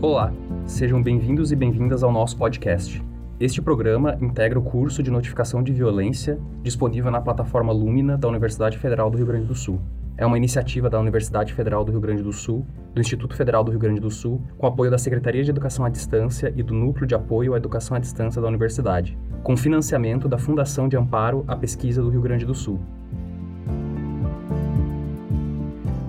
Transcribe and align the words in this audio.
Olá, 0.00 0.32
sejam 0.64 1.02
bem-vindos 1.02 1.50
e 1.50 1.56
bem-vindas 1.56 2.04
ao 2.04 2.12
nosso 2.12 2.36
podcast. 2.36 3.02
Este 3.40 3.60
programa 3.60 4.16
integra 4.20 4.56
o 4.56 4.62
curso 4.62 5.02
de 5.02 5.10
notificação 5.10 5.60
de 5.60 5.72
violência 5.72 6.38
disponível 6.62 7.10
na 7.10 7.20
plataforma 7.20 7.72
Lumina 7.72 8.16
da 8.16 8.28
Universidade 8.28 8.78
Federal 8.78 9.10
do 9.10 9.16
Rio 9.16 9.26
Grande 9.26 9.46
do 9.46 9.56
Sul. 9.56 9.80
É 10.16 10.24
uma 10.24 10.36
iniciativa 10.36 10.88
da 10.88 11.00
Universidade 11.00 11.52
Federal 11.52 11.84
do 11.84 11.90
Rio 11.90 12.00
Grande 12.00 12.22
do 12.22 12.32
Sul, 12.32 12.64
do 12.94 13.00
Instituto 13.00 13.34
Federal 13.34 13.64
do 13.64 13.72
Rio 13.72 13.80
Grande 13.80 13.98
do 13.98 14.08
Sul, 14.08 14.40
com 14.56 14.68
apoio 14.68 14.88
da 14.88 14.98
Secretaria 14.98 15.42
de 15.42 15.50
Educação 15.50 15.84
à 15.84 15.88
Distância 15.88 16.54
e 16.54 16.62
do 16.62 16.72
Núcleo 16.72 17.04
de 17.04 17.16
Apoio 17.16 17.54
à 17.54 17.56
Educação 17.56 17.96
à 17.96 17.98
Distância 18.00 18.40
da 18.40 18.46
Universidade, 18.46 19.18
com 19.42 19.56
financiamento 19.56 20.28
da 20.28 20.38
Fundação 20.38 20.88
de 20.88 20.96
Amparo 20.96 21.44
à 21.48 21.56
Pesquisa 21.56 22.00
do 22.00 22.08
Rio 22.08 22.20
Grande 22.20 22.46
do 22.46 22.54
Sul. 22.54 22.78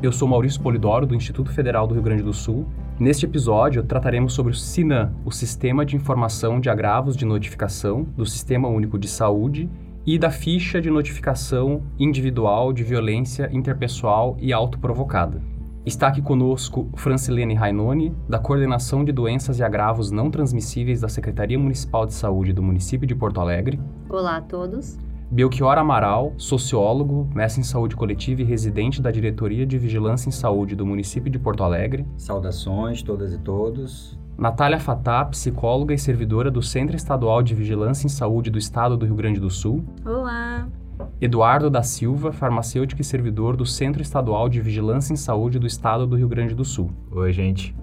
Eu 0.02 0.12
sou 0.12 0.28
Maurício 0.28 0.62
Polidoro, 0.62 1.08
do 1.08 1.16
Instituto 1.16 1.52
Federal 1.52 1.88
do 1.88 1.96
Rio 1.96 2.04
Grande 2.04 2.22
do 2.22 2.34
Sul. 2.34 2.68
Neste 3.00 3.26
episódio, 3.26 3.82
trataremos 3.82 4.34
sobre 4.34 4.52
o 4.52 4.56
SINAM, 4.56 5.14
o 5.24 5.32
Sistema 5.32 5.86
de 5.86 5.96
Informação 5.96 6.60
de 6.60 6.70
Agravos 6.70 7.16
de 7.16 7.24
Notificação 7.24 8.04
do 8.04 8.26
Sistema 8.26 8.68
Único 8.68 9.00
de 9.00 9.08
Saúde 9.08 9.70
e 10.06 10.20
da 10.20 10.30
ficha 10.30 10.82
de 10.82 10.90
notificação 10.90 11.82
individual 11.98 12.74
de 12.74 12.84
violência 12.84 13.50
interpessoal 13.54 14.36
e 14.38 14.52
autoprovocada. 14.52 15.42
Está 15.86 16.10
aqui 16.10 16.22
conosco 16.22 16.90
Francilene 16.98 17.54
Rainoni, 17.54 18.14
da 18.28 18.38
Coordenação 18.38 19.06
de 19.06 19.14
Doenças 19.14 19.60
e 19.60 19.64
Agravos 19.64 20.12
Não 20.12 20.30
Transmissíveis 20.30 21.00
da 21.00 21.08
Secretaria 21.08 21.58
Municipal 21.58 22.06
de 22.06 22.14
Saúde 22.14 22.52
do 22.52 22.62
município 22.62 23.08
de 23.08 23.16
Porto 23.16 23.40
Alegre. 23.40 23.80
Olá 24.10 24.36
a 24.36 24.42
todos. 24.42 24.98
Belchior 25.32 25.78
Amaral, 25.78 26.34
sociólogo, 26.38 27.30
mestre 27.36 27.62
em 27.62 27.64
saúde 27.64 27.96
coletiva 27.96 28.42
e 28.42 28.44
residente 28.44 29.00
da 29.00 29.12
Diretoria 29.12 29.64
de 29.64 29.78
Vigilância 29.78 30.28
em 30.28 30.32
Saúde 30.32 30.76
do 30.76 30.88
município 30.88 31.32
de 31.32 31.38
Porto 31.38 31.64
Alegre. 31.64 32.04
Saudações 32.18 33.04
todas 33.04 33.32
e 33.32 33.38
todos. 33.38 34.18
Natália 34.36 34.80
Fatá, 34.80 35.24
psicóloga 35.26 35.94
e 35.94 36.00
servidora 36.00 36.50
do 36.50 36.64
Centro 36.64 36.96
Estadual 36.96 37.44
de 37.44 37.54
Vigilância 37.54 38.08
em 38.08 38.10
Saúde 38.10 38.50
do 38.50 38.58
Estado 38.58 38.98
do 38.98 39.06
Rio 39.06 39.16
Grande 39.16 39.40
do 39.40 39.52
Sul. 39.52 39.86
Olá! 40.04 40.68
Eduardo 41.22 41.70
da 41.70 41.84
Silva, 41.84 42.32
farmacêutico 42.32 43.02
e 43.02 43.06
servidor 43.06 43.56
do 43.56 43.68
Centro 43.68 44.02
Estadual 44.02 44.50
de 44.50 44.60
Vigilância 44.60 45.14
em 45.14 45.18
Saúde 45.18 45.60
do 45.60 45.68
Estado 45.68 46.08
do 46.08 46.16
Rio 46.16 46.28
Grande 46.28 46.56
do 46.56 46.66
Sul. 46.66 46.90
Oi, 47.12 47.32
gente. 47.32 47.76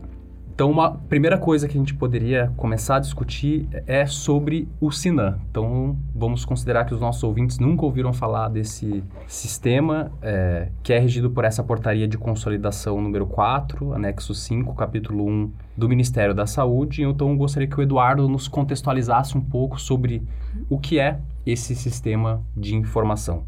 Então, 0.56 0.70
uma 0.70 0.92
primeira 0.92 1.36
coisa 1.36 1.68
que 1.68 1.76
a 1.76 1.78
gente 1.78 1.92
poderia 1.92 2.50
começar 2.56 2.96
a 2.96 2.98
discutir 2.98 3.68
é 3.86 4.06
sobre 4.06 4.66
o 4.80 4.90
Sinan. 4.90 5.38
Então, 5.50 5.98
vamos 6.14 6.46
considerar 6.46 6.86
que 6.86 6.94
os 6.94 7.00
nossos 7.00 7.22
ouvintes 7.22 7.58
nunca 7.58 7.84
ouviram 7.84 8.10
falar 8.10 8.48
desse 8.48 9.04
sistema, 9.26 10.10
é, 10.22 10.70
que 10.82 10.94
é 10.94 10.98
regido 10.98 11.30
por 11.30 11.44
essa 11.44 11.62
portaria 11.62 12.08
de 12.08 12.16
consolidação 12.16 13.02
número 13.02 13.26
4, 13.26 13.92
anexo 13.92 14.34
5, 14.34 14.74
capítulo 14.74 15.28
1 15.28 15.52
do 15.76 15.90
Ministério 15.90 16.34
da 16.34 16.46
Saúde. 16.46 17.02
Então, 17.02 17.36
gostaria 17.36 17.68
que 17.68 17.78
o 17.78 17.82
Eduardo 17.82 18.26
nos 18.26 18.48
contextualizasse 18.48 19.36
um 19.36 19.42
pouco 19.42 19.78
sobre 19.78 20.26
o 20.70 20.78
que 20.78 20.98
é 20.98 21.20
esse 21.44 21.74
sistema 21.74 22.42
de 22.56 22.74
informação. 22.74 23.44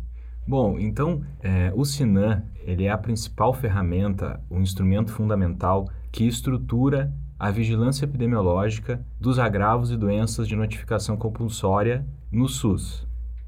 Bom, 0.46 0.78
então, 0.78 1.22
é, 1.42 1.72
o 1.74 1.86
Sinan 1.86 2.42
ele 2.66 2.84
é 2.84 2.90
a 2.90 2.98
principal 2.98 3.54
ferramenta, 3.54 4.42
o 4.50 4.58
instrumento 4.58 5.10
fundamental 5.10 5.88
que 6.18 6.26
estrutura 6.26 7.14
a 7.38 7.48
vigilância 7.48 8.04
epidemiológica 8.04 9.06
dos 9.20 9.38
agravos 9.38 9.92
e 9.92 9.96
doenças 9.96 10.48
de 10.48 10.56
notificação 10.56 11.16
compulsória 11.16 12.04
no 12.28 12.48
SUS. 12.48 13.06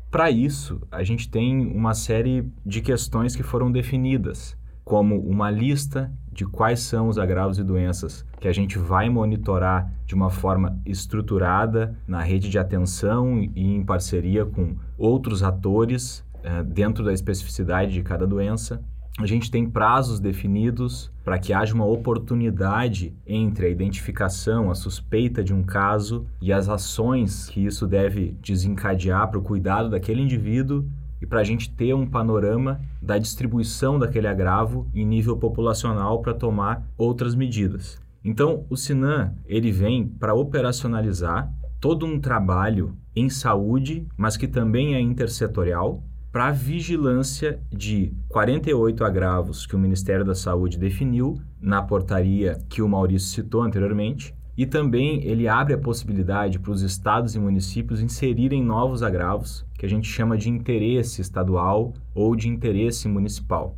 Para 0.08 0.30
isso, 0.30 0.80
a 0.88 1.02
gente 1.02 1.28
tem 1.28 1.66
uma 1.66 1.94
série 1.94 2.48
de 2.64 2.80
questões 2.80 3.34
que 3.34 3.42
foram 3.42 3.72
definidas, 3.72 4.56
como 4.84 5.18
uma 5.18 5.50
lista 5.50 6.12
de 6.30 6.46
quais 6.46 6.78
são 6.78 7.08
os 7.08 7.18
agravos 7.18 7.58
e 7.58 7.64
doenças 7.64 8.24
que 8.38 8.46
a 8.46 8.52
gente 8.52 8.78
vai 8.78 9.10
monitorar 9.10 9.92
de 10.06 10.14
uma 10.14 10.30
forma 10.30 10.80
estruturada 10.86 11.98
na 12.06 12.22
rede 12.22 12.48
de 12.48 12.56
atenção 12.56 13.42
e 13.42 13.74
em 13.74 13.84
parceria 13.84 14.46
com 14.46 14.76
outros 14.96 15.42
atores 15.42 16.24
eh, 16.44 16.62
dentro 16.62 17.04
da 17.04 17.12
especificidade 17.12 17.92
de 17.92 18.02
cada 18.04 18.28
doença 18.28 18.80
a 19.22 19.26
gente 19.26 19.50
tem 19.50 19.68
prazos 19.68 20.18
definidos 20.18 21.12
para 21.24 21.38
que 21.38 21.52
haja 21.52 21.74
uma 21.74 21.84
oportunidade 21.84 23.14
entre 23.26 23.66
a 23.66 23.68
identificação, 23.68 24.70
a 24.70 24.74
suspeita 24.74 25.44
de 25.44 25.52
um 25.52 25.62
caso 25.62 26.26
e 26.40 26.52
as 26.52 26.68
ações 26.68 27.48
que 27.48 27.64
isso 27.64 27.86
deve 27.86 28.34
desencadear 28.40 29.28
para 29.28 29.38
o 29.38 29.42
cuidado 29.42 29.90
daquele 29.90 30.22
indivíduo 30.22 30.86
e 31.20 31.26
para 31.26 31.40
a 31.40 31.44
gente 31.44 31.70
ter 31.70 31.94
um 31.94 32.06
panorama 32.06 32.80
da 33.00 33.18
distribuição 33.18 33.98
daquele 33.98 34.26
agravo 34.26 34.88
em 34.94 35.04
nível 35.04 35.36
populacional 35.36 36.22
para 36.22 36.32
tomar 36.32 36.86
outras 36.96 37.34
medidas. 37.34 38.00
Então, 38.24 38.64
o 38.70 38.76
Sinan 38.76 39.34
ele 39.46 39.70
vem 39.70 40.06
para 40.06 40.34
operacionalizar 40.34 41.52
todo 41.78 42.06
um 42.06 42.18
trabalho 42.18 42.96
em 43.14 43.28
saúde, 43.28 44.06
mas 44.16 44.36
que 44.36 44.46
também 44.46 44.94
é 44.94 45.00
intersetorial, 45.00 46.02
para 46.32 46.52
vigilância 46.52 47.60
de 47.72 48.12
48 48.28 49.04
agravos 49.04 49.66
que 49.66 49.74
o 49.74 49.78
Ministério 49.78 50.24
da 50.24 50.34
Saúde 50.34 50.78
definiu 50.78 51.40
na 51.60 51.82
portaria 51.82 52.58
que 52.68 52.80
o 52.80 52.88
Maurício 52.88 53.28
citou 53.28 53.62
anteriormente. 53.62 54.34
E 54.56 54.66
também 54.66 55.24
ele 55.24 55.48
abre 55.48 55.74
a 55.74 55.78
possibilidade 55.78 56.58
para 56.58 56.70
os 56.70 56.82
estados 56.82 57.34
e 57.34 57.38
municípios 57.38 58.00
inserirem 58.00 58.62
novos 58.62 59.02
agravos, 59.02 59.64
que 59.74 59.86
a 59.86 59.88
gente 59.88 60.06
chama 60.06 60.36
de 60.36 60.50
interesse 60.50 61.20
estadual 61.20 61.94
ou 62.14 62.36
de 62.36 62.48
interesse 62.48 63.08
municipal. 63.08 63.76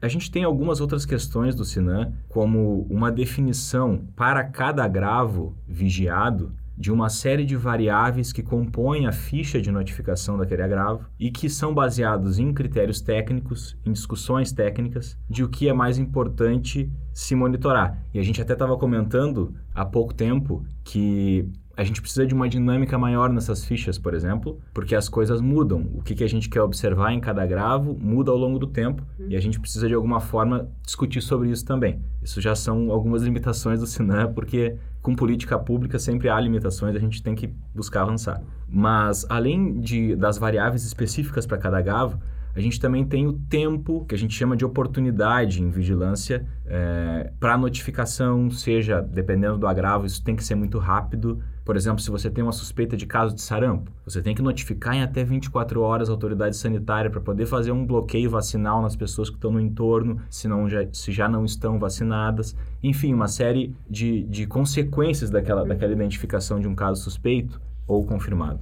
A 0.00 0.08
gente 0.08 0.30
tem 0.30 0.44
algumas 0.44 0.80
outras 0.80 1.06
questões 1.06 1.54
do 1.54 1.64
Sinan, 1.64 2.12
como 2.28 2.86
uma 2.90 3.10
definição 3.10 4.02
para 4.14 4.44
cada 4.44 4.84
agravo 4.84 5.56
vigiado 5.66 6.52
de 6.78 6.92
uma 6.92 7.08
série 7.08 7.44
de 7.44 7.56
variáveis 7.56 8.32
que 8.32 8.40
compõem 8.40 9.08
a 9.08 9.12
ficha 9.12 9.60
de 9.60 9.72
notificação 9.72 10.38
daquele 10.38 10.62
agravo 10.62 11.06
e 11.18 11.28
que 11.28 11.50
são 11.50 11.74
baseados 11.74 12.38
em 12.38 12.54
critérios 12.54 13.00
técnicos, 13.00 13.76
em 13.84 13.92
discussões 13.92 14.52
técnicas 14.52 15.18
de 15.28 15.42
o 15.42 15.48
que 15.48 15.68
é 15.68 15.72
mais 15.72 15.98
importante 15.98 16.88
se 17.12 17.34
monitorar. 17.34 18.00
E 18.14 18.20
a 18.20 18.22
gente 18.22 18.40
até 18.40 18.52
estava 18.52 18.78
comentando 18.78 19.56
há 19.74 19.84
pouco 19.84 20.14
tempo 20.14 20.64
que 20.84 21.50
a 21.78 21.84
gente 21.84 22.02
precisa 22.02 22.26
de 22.26 22.34
uma 22.34 22.48
dinâmica 22.48 22.98
maior 22.98 23.30
nessas 23.30 23.64
fichas, 23.64 23.96
por 23.96 24.12
exemplo, 24.12 24.58
porque 24.74 24.96
as 24.96 25.08
coisas 25.08 25.40
mudam. 25.40 25.88
O 25.94 26.02
que, 26.02 26.12
que 26.12 26.24
a 26.24 26.28
gente 26.28 26.48
quer 26.48 26.60
observar 26.60 27.12
em 27.12 27.20
cada 27.20 27.46
gravo 27.46 27.96
muda 27.96 28.32
ao 28.32 28.36
longo 28.36 28.58
do 28.58 28.66
tempo 28.66 29.06
uhum. 29.16 29.26
e 29.28 29.36
a 29.36 29.40
gente 29.40 29.60
precisa 29.60 29.86
de 29.86 29.94
alguma 29.94 30.18
forma 30.18 30.68
discutir 30.84 31.20
sobre 31.20 31.50
isso 31.50 31.64
também. 31.64 32.02
Isso 32.20 32.40
já 32.40 32.56
são 32.56 32.90
algumas 32.90 33.22
limitações 33.22 33.78
do 33.78 33.86
Sinan, 33.86 34.32
porque 34.32 34.74
com 35.00 35.14
política 35.14 35.56
pública 35.56 36.00
sempre 36.00 36.28
há 36.28 36.40
limitações, 36.40 36.96
a 36.96 36.98
gente 36.98 37.22
tem 37.22 37.36
que 37.36 37.48
buscar 37.72 38.02
avançar. 38.02 38.42
Mas 38.68 39.24
além 39.28 39.78
de, 39.78 40.16
das 40.16 40.36
variáveis 40.36 40.84
específicas 40.84 41.46
para 41.46 41.58
cada 41.58 41.80
gravo, 41.80 42.18
a 42.58 42.60
gente 42.60 42.80
também 42.80 43.04
tem 43.04 43.24
o 43.24 43.34
tempo 43.34 44.04
que 44.04 44.16
a 44.16 44.18
gente 44.18 44.34
chama 44.34 44.56
de 44.56 44.64
oportunidade 44.64 45.62
em 45.62 45.70
vigilância 45.70 46.44
é, 46.66 47.30
para 47.38 47.56
notificação, 47.56 48.50
seja 48.50 49.00
dependendo 49.00 49.58
do 49.58 49.66
agravo, 49.68 50.06
isso 50.06 50.24
tem 50.24 50.34
que 50.34 50.42
ser 50.42 50.56
muito 50.56 50.76
rápido. 50.76 51.40
Por 51.68 51.76
exemplo, 51.76 52.00
se 52.00 52.10
você 52.10 52.30
tem 52.30 52.42
uma 52.42 52.50
suspeita 52.50 52.96
de 52.96 53.04
caso 53.04 53.34
de 53.34 53.42
sarampo, 53.42 53.92
você 54.02 54.22
tem 54.22 54.34
que 54.34 54.40
notificar 54.40 54.94
em 54.94 55.02
até 55.02 55.22
24 55.22 55.82
horas 55.82 56.08
a 56.08 56.12
autoridade 56.12 56.56
sanitária 56.56 57.10
para 57.10 57.20
poder 57.20 57.44
fazer 57.44 57.72
um 57.72 57.84
bloqueio 57.84 58.30
vacinal 58.30 58.80
nas 58.80 58.96
pessoas 58.96 59.28
que 59.28 59.36
estão 59.36 59.52
no 59.52 59.60
entorno, 59.60 60.18
se, 60.30 60.48
não 60.48 60.66
já, 60.66 60.86
se 60.90 61.12
já 61.12 61.28
não 61.28 61.44
estão 61.44 61.78
vacinadas. 61.78 62.56
Enfim, 62.82 63.12
uma 63.12 63.28
série 63.28 63.76
de, 63.86 64.22
de 64.22 64.46
consequências 64.46 65.28
daquela, 65.28 65.62
daquela 65.62 65.92
identificação 65.92 66.58
de 66.58 66.66
um 66.66 66.74
caso 66.74 67.02
suspeito 67.02 67.60
ou 67.86 68.02
confirmado. 68.02 68.60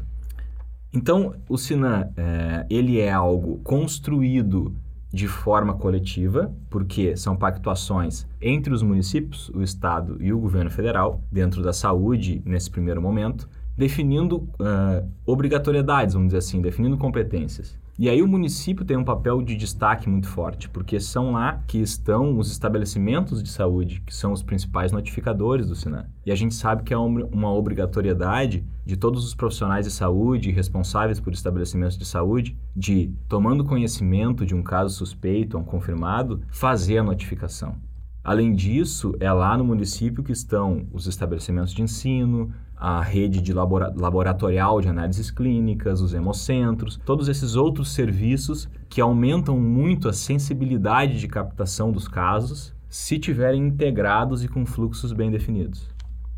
Então, 0.92 1.32
o 1.48 1.56
Sinan, 1.56 2.10
é, 2.16 2.66
ele 2.68 2.98
é 2.98 3.12
algo 3.12 3.60
construído 3.62 4.74
de 5.16 5.26
forma 5.26 5.72
coletiva, 5.72 6.54
porque 6.68 7.16
são 7.16 7.34
pactuações 7.34 8.26
entre 8.38 8.70
os 8.70 8.82
municípios, 8.82 9.48
o 9.48 9.62
Estado 9.62 10.18
e 10.20 10.30
o 10.30 10.38
governo 10.38 10.70
federal, 10.70 11.22
dentro 11.32 11.62
da 11.62 11.72
saúde, 11.72 12.42
nesse 12.44 12.70
primeiro 12.70 13.00
momento, 13.00 13.48
definindo 13.74 14.36
uh, 14.36 15.08
obrigatoriedades, 15.24 16.12
vamos 16.12 16.28
dizer 16.28 16.38
assim, 16.38 16.60
definindo 16.60 16.98
competências. 16.98 17.78
E 17.98 18.10
aí 18.10 18.20
o 18.20 18.28
município 18.28 18.84
tem 18.84 18.94
um 18.94 19.04
papel 19.04 19.40
de 19.40 19.56
destaque 19.56 20.06
muito 20.06 20.28
forte, 20.28 20.68
porque 20.68 21.00
são 21.00 21.32
lá 21.32 21.62
que 21.66 21.78
estão 21.78 22.38
os 22.38 22.50
estabelecimentos 22.52 23.42
de 23.42 23.48
saúde, 23.48 24.02
que 24.04 24.14
são 24.14 24.32
os 24.32 24.42
principais 24.42 24.92
notificadores 24.92 25.68
do 25.68 25.74
Sinan. 25.74 26.04
E 26.24 26.30
a 26.30 26.34
gente 26.34 26.54
sabe 26.54 26.82
que 26.82 26.92
é 26.92 26.98
uma 26.98 27.50
obrigatoriedade 27.50 28.66
de 28.84 28.98
todos 28.98 29.24
os 29.24 29.34
profissionais 29.34 29.86
de 29.86 29.90
saúde 29.90 30.50
responsáveis 30.50 31.18
por 31.18 31.32
estabelecimentos 31.32 31.96
de 31.96 32.04
saúde 32.04 32.54
de, 32.76 33.14
tomando 33.28 33.64
conhecimento 33.64 34.44
de 34.44 34.54
um 34.54 34.62
caso 34.62 34.94
suspeito 34.94 35.56
ou 35.56 35.64
confirmado, 35.64 36.42
fazer 36.50 36.98
a 36.98 37.02
notificação. 37.02 37.76
Além 38.22 38.52
disso, 38.52 39.14
é 39.20 39.32
lá 39.32 39.56
no 39.56 39.64
município 39.64 40.22
que 40.22 40.32
estão 40.32 40.86
os 40.92 41.06
estabelecimentos 41.06 41.72
de 41.72 41.80
ensino, 41.80 42.52
a 42.76 43.00
rede 43.00 43.40
de 43.40 43.52
labora 43.52 43.92
laboratorial 43.96 44.80
de 44.80 44.88
análises 44.88 45.30
clínicas, 45.30 46.00
os 46.00 46.12
hemocentros, 46.12 47.00
todos 47.04 47.28
esses 47.28 47.56
outros 47.56 47.92
serviços 47.92 48.68
que 48.88 49.00
aumentam 49.00 49.58
muito 49.58 50.08
a 50.08 50.12
sensibilidade 50.12 51.18
de 51.18 51.28
captação 51.28 51.90
dos 51.90 52.06
casos 52.06 52.74
se 52.88 53.18
tiverem 53.18 53.66
integrados 53.66 54.44
e 54.44 54.48
com 54.48 54.64
fluxos 54.64 55.12
bem 55.12 55.30
definidos. 55.30 55.88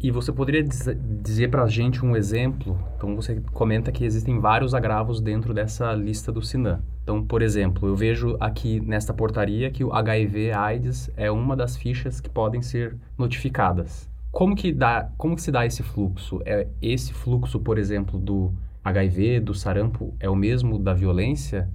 E 0.01 0.13
você 0.13 0.31
poderia 0.31 0.63
dizer 0.63 1.51
para 1.51 1.65
a 1.65 1.69
gente 1.69 2.05
um 2.07 2.15
exemplo? 2.15 2.79
Então, 2.97 3.17
você 3.17 3.43
comenta 3.53 3.91
que 3.91 4.05
existem 4.05 4.39
vários 4.39 4.73
agravos 4.73 5.21
dentro 5.21 5.53
dessa 5.53 5.93
lista 5.93 6.31
do 6.31 6.41
Sinan. 6.41 6.81
Então, 7.03 7.25
por 7.25 7.43
exemplo, 7.43 7.89
eu 7.89 7.97
vejo 7.97 8.37
aqui 8.39 8.79
nesta 8.79 9.13
portaria 9.13 9.73
que 9.73 9.83
o 9.83 9.93
HIV/AIDS 9.93 11.11
é 11.17 11.29
uma 11.33 11.57
das 11.57 11.77
fichas 11.77 12.21
que 12.21 12.31
podem 12.31 12.63
ser 12.63 12.97
notificadas. 13.19 14.09
Como 14.31 14.55
que, 14.55 14.73
dá, 14.73 15.11
como 15.17 15.35
que 15.35 15.43
se 15.43 15.51
dá 15.51 15.65
esse 15.67 15.83
fluxo? 15.83 16.41
É 16.45 16.67
esse 16.81 17.13
fluxo, 17.13 17.59
por 17.59 17.79
exemplo, 17.79 18.19
do 18.19 18.53
HIV, 18.85 19.41
do 19.41 19.55
sarampo, 19.55 20.15
é 20.21 20.29
o 20.29 20.37
mesmo 20.37 20.79
da 20.79 20.95
violência? 20.95 21.69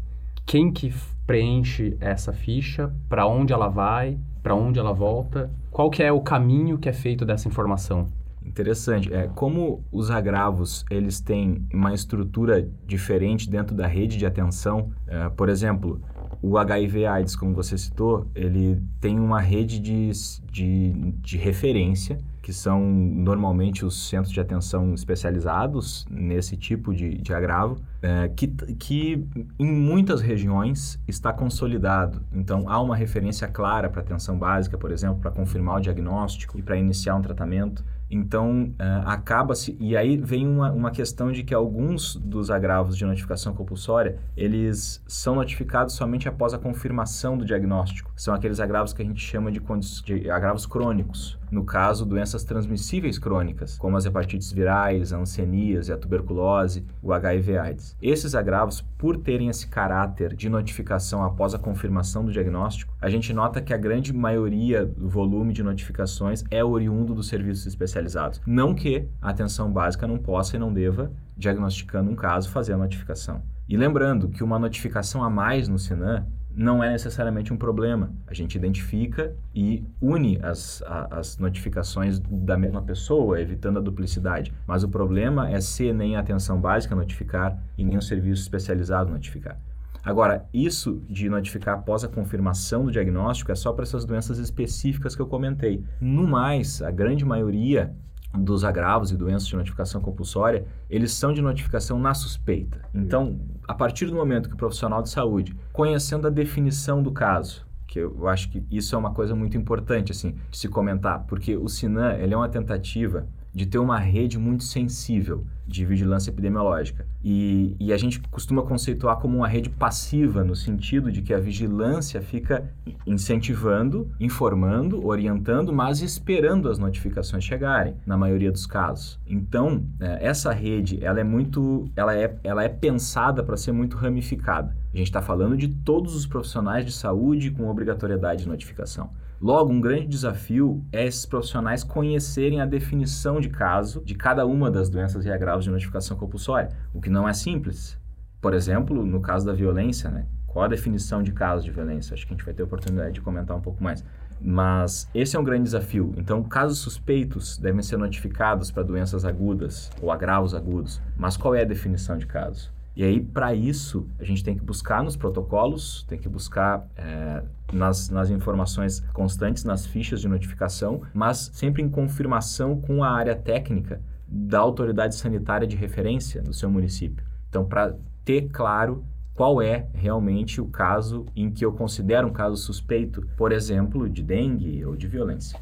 Quem 0.45 0.71
que 0.71 0.93
preenche 1.25 1.97
essa 1.99 2.33
ficha? 2.33 2.93
Para 3.09 3.25
onde 3.27 3.53
ela 3.53 3.67
vai? 3.67 4.17
Para 4.41 4.55
onde 4.55 4.79
ela 4.79 4.93
volta? 4.93 5.49
Qual 5.71 5.89
que 5.89 6.03
é 6.03 6.11
o 6.11 6.21
caminho 6.21 6.77
que 6.77 6.89
é 6.89 6.93
feito 6.93 7.25
dessa 7.25 7.47
informação? 7.47 8.07
Interessante. 8.45 9.13
É, 9.13 9.29
como 9.33 9.83
os 9.91 10.11
agravos 10.11 10.85
eles 10.89 11.21
têm 11.21 11.65
uma 11.73 11.93
estrutura 11.93 12.67
diferente 12.85 13.49
dentro 13.49 13.75
da 13.75 13.87
rede 13.87 14.17
de 14.17 14.25
atenção, 14.25 14.91
é, 15.07 15.29
por 15.29 15.47
exemplo, 15.47 16.01
o 16.41 16.57
HIV/AIDS, 16.57 17.35
como 17.37 17.53
você 17.53 17.77
citou, 17.77 18.27
ele 18.35 18.81
tem 18.99 19.17
uma 19.17 19.39
rede 19.39 19.79
de, 19.79 20.11
de, 20.51 20.91
de 21.21 21.37
referência 21.37 22.17
que 22.43 22.51
são 22.51 22.81
normalmente 22.81 23.85
os 23.85 24.09
centros 24.09 24.33
de 24.33 24.39
atenção 24.41 24.93
especializados 24.93 26.05
nesse 26.11 26.57
tipo 26.57 26.93
de, 26.93 27.15
de 27.15 27.33
agravo, 27.33 27.77
é, 28.01 28.27
que, 28.27 28.47
que 28.47 29.25
em 29.57 29.65
muitas 29.65 30.19
regiões 30.19 30.99
está 31.07 31.31
consolidado. 31.31 32.21
Então, 32.33 32.65
há 32.67 32.81
uma 32.81 32.97
referência 32.97 33.47
clara 33.47 33.89
para 33.89 34.01
atenção 34.01 34.37
básica, 34.37 34.77
por 34.77 34.91
exemplo, 34.91 35.21
para 35.21 35.31
confirmar 35.31 35.77
o 35.77 35.79
diagnóstico 35.79 36.59
e 36.59 36.61
para 36.61 36.75
iniciar 36.75 37.15
um 37.15 37.21
tratamento. 37.21 37.81
Então, 38.11 38.73
uh, 38.73 39.07
acaba-se... 39.07 39.77
E 39.79 39.95
aí 39.95 40.17
vem 40.17 40.45
uma, 40.45 40.69
uma 40.71 40.91
questão 40.91 41.31
de 41.31 41.43
que 41.43 41.53
alguns 41.53 42.17
dos 42.17 42.51
agravos 42.51 42.97
de 42.97 43.05
notificação 43.05 43.53
compulsória, 43.53 44.19
eles 44.35 45.01
são 45.07 45.35
notificados 45.35 45.95
somente 45.95 46.27
após 46.27 46.53
a 46.53 46.59
confirmação 46.59 47.37
do 47.37 47.45
diagnóstico. 47.45 48.11
São 48.17 48.33
aqueles 48.33 48.59
agravos 48.59 48.91
que 48.91 49.01
a 49.01 49.05
gente 49.05 49.21
chama 49.21 49.49
de, 49.49 49.61
de 50.05 50.29
agravos 50.29 50.65
crônicos. 50.65 51.41
No 51.53 51.63
caso, 51.63 52.03
doenças 52.03 52.43
transmissíveis 52.43 53.19
crônicas, 53.19 53.77
como 53.77 53.95
as 53.95 54.07
hepatites 54.07 54.51
virais, 54.51 55.13
a 55.13 55.17
ancenias 55.19 55.87
e 55.87 55.93
a 55.93 55.97
tuberculose, 55.97 56.83
o 56.99 57.13
HIV/AIDS. 57.13 57.95
Esses 58.01 58.33
agravos, 58.33 58.81
por 58.97 59.17
terem 59.17 59.49
esse 59.49 59.67
caráter 59.67 60.35
de 60.35 60.49
notificação 60.49 61.23
após 61.23 61.53
a 61.53 61.59
confirmação 61.59 62.25
do 62.25 62.31
diagnóstico, 62.31 62.91
a 62.99 63.07
gente 63.07 63.31
nota 63.31 63.61
que 63.61 63.71
a 63.71 63.77
grande 63.77 64.11
maioria 64.11 64.83
do 64.83 65.07
volume 65.07 65.53
de 65.53 65.61
notificações 65.61 66.43
é 66.49 66.65
oriundo 66.65 67.13
dos 67.13 67.27
serviços 67.27 67.67
especializados. 67.67 68.41
Não 68.47 68.73
que 68.73 69.07
a 69.21 69.29
atenção 69.29 69.71
básica 69.71 70.07
não 70.07 70.17
possa 70.17 70.55
e 70.55 70.59
não 70.59 70.73
deva, 70.73 71.11
diagnosticando 71.37 72.09
um 72.09 72.15
caso, 72.15 72.49
fazer 72.49 72.73
a 72.73 72.77
notificação. 72.77 73.43
E 73.69 73.77
lembrando 73.77 74.27
que 74.27 74.43
uma 74.43 74.57
notificação 74.57 75.23
a 75.23 75.29
mais 75.29 75.67
no 75.67 75.77
Sinan 75.77 76.25
não 76.55 76.83
é 76.83 76.89
necessariamente 76.91 77.53
um 77.53 77.57
problema. 77.57 78.13
A 78.27 78.33
gente 78.33 78.55
identifica 78.55 79.35
e 79.55 79.83
une 80.01 80.39
as, 80.41 80.81
a, 80.83 81.19
as 81.19 81.37
notificações 81.37 82.19
da 82.19 82.57
mesma 82.57 82.81
pessoa, 82.81 83.41
evitando 83.41 83.79
a 83.79 83.81
duplicidade. 83.81 84.53
Mas 84.67 84.83
o 84.83 84.89
problema 84.89 85.49
é 85.49 85.59
se 85.59 85.91
nem 85.91 86.15
a 86.15 86.19
atenção 86.19 86.59
básica 86.59 86.95
notificar 86.95 87.57
e 87.77 87.83
nem 87.83 87.97
o 87.97 88.01
serviço 88.01 88.43
especializado 88.43 89.11
notificar. 89.11 89.59
Agora, 90.03 90.45
isso 90.53 91.01
de 91.09 91.29
notificar 91.29 91.75
após 91.75 92.03
a 92.03 92.09
confirmação 92.09 92.83
do 92.83 92.91
diagnóstico 92.91 93.51
é 93.53 93.55
só 93.55 93.71
para 93.71 93.83
essas 93.83 94.03
doenças 94.03 94.37
específicas 94.37 95.15
que 95.15 95.21
eu 95.21 95.27
comentei. 95.27 95.81
No 96.01 96.27
mais, 96.27 96.81
a 96.81 96.91
grande 96.91 97.23
maioria 97.23 97.95
dos 98.33 98.63
agravos 98.63 99.11
e 99.11 99.17
doenças 99.17 99.47
de 99.47 99.55
notificação 99.55 100.01
compulsória, 100.01 100.65
eles 100.89 101.11
são 101.11 101.33
de 101.33 101.41
notificação 101.41 101.99
na 101.99 102.13
suspeita. 102.13 102.81
Então, 102.93 103.39
a 103.67 103.73
partir 103.73 104.07
do 104.07 104.15
momento 104.15 104.49
que 104.49 104.55
o 104.55 104.57
profissional 104.57 105.01
de 105.01 105.09
saúde, 105.09 105.55
conhecendo 105.71 106.27
a 106.27 106.31
definição 106.31 107.01
do 107.01 107.11
caso, 107.11 107.65
que 107.87 107.99
eu 107.99 108.27
acho 108.27 108.49
que 108.49 108.65
isso 108.71 108.95
é 108.95 108.97
uma 108.97 109.13
coisa 109.13 109.35
muito 109.35 109.55
importante 109.55 110.11
assim 110.11 110.35
de 110.49 110.57
se 110.57 110.67
comentar, 110.67 111.25
porque 111.27 111.55
o 111.55 111.67
Sinan 111.67 112.13
ele 112.13 112.33
é 112.33 112.37
uma 112.37 112.49
tentativa 112.49 113.27
de 113.53 113.65
ter 113.65 113.77
uma 113.77 113.99
rede 113.99 114.39
muito 114.39 114.63
sensível 114.63 115.45
de 115.65 115.85
vigilância 115.85 116.29
epidemiológica. 116.29 117.05
E, 117.23 117.75
e, 117.79 117.93
a 117.93 117.97
gente 117.97 118.19
costuma 118.19 118.63
conceituar 118.63 119.17
como 119.17 119.37
uma 119.37 119.47
rede 119.47 119.69
passiva, 119.69 120.43
no 120.43 120.55
sentido 120.55 121.11
de 121.11 121.21
que 121.21 121.33
a 121.33 121.39
vigilância 121.39 122.21
fica 122.21 122.69
incentivando, 123.07 124.11
informando, 124.19 125.05
orientando, 125.05 125.71
mas 125.71 126.01
esperando 126.01 126.69
as 126.69 126.77
notificações 126.77 127.43
chegarem, 127.43 127.95
na 128.05 128.17
maioria 128.17 128.51
dos 128.51 128.65
casos. 128.65 129.19
Então, 129.25 129.85
é, 129.99 130.27
essa 130.27 130.51
rede, 130.51 131.03
ela 131.03 131.19
é 131.19 131.23
muito, 131.23 131.89
ela 131.95 132.15
é, 132.15 132.35
ela 132.43 132.63
é 132.63 132.69
pensada 132.69 133.41
para 133.41 133.55
ser 133.55 133.71
muito 133.71 133.95
ramificada. 133.95 134.75
A 134.93 134.97
gente 134.97 135.07
está 135.07 135.21
falando 135.21 135.55
de 135.55 135.67
todos 135.67 136.13
os 136.13 136.25
profissionais 136.25 136.85
de 136.85 136.91
saúde 136.91 137.51
com 137.51 137.69
obrigatoriedade 137.69 138.43
de 138.43 138.49
notificação. 138.49 139.09
Logo, 139.43 139.73
um 139.73 139.81
grande 139.81 140.07
desafio 140.07 140.85
é 140.89 141.05
esses 141.05 141.25
profissionais 141.25 141.83
conhecerem 141.83 142.61
a 142.61 142.65
definição 142.65 143.41
de 143.41 143.49
caso 143.49 144.01
de 144.05 144.15
cada 144.15 144.45
uma 144.45 144.71
das 144.71 144.89
doenças 144.89 145.25
e 145.25 145.29
agravos 145.29 145.65
de 145.65 145.69
notificação 145.69 146.15
compulsória, 146.15 146.69
o 146.93 147.01
que 147.01 147.09
não 147.09 147.27
é 147.27 147.33
simples. 147.33 147.99
Por 148.39 148.53
exemplo, 148.53 149.05
no 149.05 149.19
caso 149.19 149.45
da 149.45 149.51
violência, 149.51 150.09
né? 150.09 150.27
Qual 150.47 150.63
a 150.63 150.69
definição 150.69 151.21
de 151.21 151.33
caso 151.33 151.65
de 151.65 151.71
violência? 151.71 152.13
Acho 152.13 152.25
que 152.25 152.33
a 152.33 152.37
gente 152.37 152.45
vai 152.45 152.53
ter 152.53 152.63
oportunidade 152.63 153.15
de 153.15 153.19
comentar 153.19 153.57
um 153.57 153.59
pouco 153.59 153.83
mais. 153.83 154.01
Mas 154.39 155.09
esse 155.13 155.35
é 155.35 155.39
um 155.39 155.43
grande 155.43 155.63
desafio. 155.63 156.13
Então, 156.15 156.41
casos 156.41 156.77
suspeitos 156.77 157.57
devem 157.57 157.81
ser 157.81 157.97
notificados 157.97 158.71
para 158.71 158.81
doenças 158.83 159.25
agudas 159.25 159.91
ou 160.01 160.09
agravos 160.09 160.55
agudos. 160.55 161.01
Mas 161.17 161.35
qual 161.35 161.53
é 161.53 161.63
a 161.63 161.65
definição 161.65 162.17
de 162.17 162.27
caso? 162.27 162.71
E 162.95 163.03
aí, 163.03 163.19
para 163.19 163.55
isso, 163.55 164.07
a 164.19 164.23
gente 164.23 164.43
tem 164.43 164.55
que 164.55 164.63
buscar 164.63 165.03
nos 165.03 165.15
protocolos, 165.15 166.03
tem 166.07 166.19
que 166.19 166.29
buscar 166.29 166.87
é, 166.95 167.43
nas, 167.71 168.09
nas 168.09 168.29
informações 168.29 168.99
constantes, 169.13 169.63
nas 169.63 169.85
fichas 169.85 170.21
de 170.21 170.27
notificação, 170.27 171.01
mas 171.13 171.49
sempre 171.53 171.81
em 171.81 171.89
confirmação 171.89 172.79
com 172.79 173.03
a 173.03 173.09
área 173.09 173.35
técnica 173.35 173.99
da 174.27 174.59
autoridade 174.59 175.15
sanitária 175.15 175.67
de 175.67 175.75
referência 175.75 176.41
do 176.41 176.53
seu 176.53 176.69
município. 176.69 177.25
Então, 177.49 177.65
para 177.65 177.95
ter 178.23 178.49
claro 178.49 179.03
qual 179.33 179.61
é 179.61 179.87
realmente 179.93 180.61
o 180.61 180.65
caso 180.65 181.25
em 181.35 181.49
que 181.49 181.65
eu 181.65 181.73
considero 181.73 182.27
um 182.27 182.31
caso 182.31 182.55
suspeito, 182.57 183.27
por 183.35 183.51
exemplo, 183.51 184.07
de 184.07 184.21
dengue 184.21 184.85
ou 184.85 184.95
de 184.95 185.07
violência. 185.07 185.59